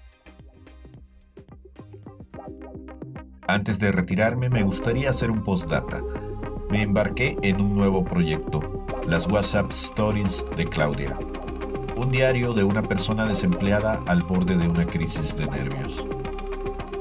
Antes 3.48 3.78
de 3.80 3.92
retirarme, 3.92 4.50
me 4.50 4.64
gustaría 4.64 5.12
hacer 5.12 5.30
un 5.30 5.44
postdata. 5.44 6.02
Me 6.70 6.82
embarqué 6.82 7.36
en 7.44 7.62
un 7.62 7.76
nuevo 7.76 8.04
proyecto, 8.04 8.88
las 9.08 9.28
WhatsApp 9.28 9.70
Stories 9.72 10.46
de 10.58 10.68
Claudia. 10.68 11.20
Un 11.96 12.12
diario 12.12 12.54
de 12.54 12.64
una 12.64 12.82
persona 12.82 13.26
desempleada 13.26 14.02
al 14.08 14.24
borde 14.24 14.58
de 14.58 14.68
una 14.68 14.86
crisis 14.86 15.38
de 15.38 15.46
nervios. 15.46 16.06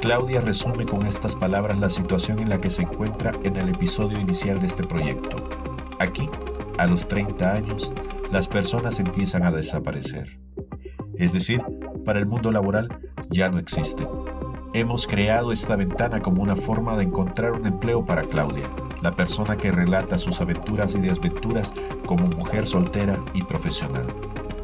Claudia 0.01 0.43
resume 0.43 0.85
con 0.85 1.07
estas 1.07 1.35
palabras 1.35 1.79
la 1.79 1.89
situación 1.89 2.41
en 2.41 2.51
la 2.51 2.61
que 2.61 2.71
se 2.71 2.83
encuentra 2.83 3.33
en 3.43 3.57
el 3.57 3.71
episodio 3.71 4.21
inicial 4.21 4.61
de 4.61 4.67
este 4.67 4.85
proyecto. 4.85 5.49
Aquí, 5.99 6.29
a 6.77 6.87
los 6.87 7.09
30 7.09 7.53
años, 7.53 7.93
las 8.31 8.49
personas 8.49 9.01
empiezan 9.01 9.45
a 9.45 9.51
desaparecer. 9.51 10.39
Es 11.17 11.33
decir, 11.33 11.63
para 12.05 12.19
el 12.19 12.27
mundo 12.27 12.51
laboral 12.51 13.01
ya 13.31 13.49
no 13.49 13.59
existe. 13.59 14.07
Hemos 14.75 15.07
creado 15.07 15.53
esta 15.53 15.77
ventana 15.77 16.21
como 16.21 16.43
una 16.43 16.57
forma 16.57 16.97
de 16.97 17.05
encontrar 17.05 17.53
un 17.53 17.67
empleo 17.67 18.05
para 18.05 18.25
Claudia, 18.25 18.71
la 19.01 19.17
persona 19.17 19.57
que 19.57 19.73
relata 19.73 20.19
sus 20.19 20.41
aventuras 20.41 20.95
y 20.95 21.01
desventuras 21.01 21.73
como 22.07 22.27
mujer 22.27 22.67
soltera 22.67 23.19
y 23.35 23.43
profesional. 23.45 24.07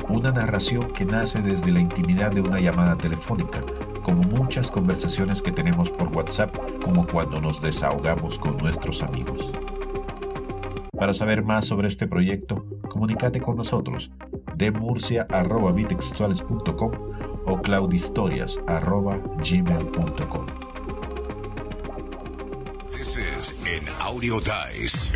Una 0.09 0.33
narración 0.33 0.91
que 0.93 1.05
nace 1.05 1.43
desde 1.43 1.71
la 1.71 1.81
intimidad 1.81 2.33
de 2.33 2.41
una 2.41 2.61
llamada 2.61 2.97
telefónica, 2.97 3.63
como 4.03 4.23
muchas 4.23 4.71
conversaciones 4.71 5.43
que 5.43 5.53
tenemos 5.53 5.91
por 5.91 6.09
WhatsApp, 6.09 6.57
como 6.83 7.07
cuando 7.07 7.41
nos 7.41 7.61
desahogamos 7.61 8.39
con 8.39 8.57
nuestros 8.57 9.03
amigos. 9.03 9.53
Para 10.99 11.13
saber 11.13 11.45
más 11.45 11.67
sobre 11.67 11.89
este 11.89 12.07
proyecto, 12.07 12.65
comunícate 12.89 13.41
con 13.41 13.57
nosotros 13.57 14.11
de 14.57 14.71
murcia.bitextuales.com 14.73 16.93
o 17.45 17.63
claudistorias.gmail.com. 17.63 20.47
This 22.91 23.17
is 23.17 23.55
an 23.65 23.89
audio 24.01 24.41
dice. 24.41 25.13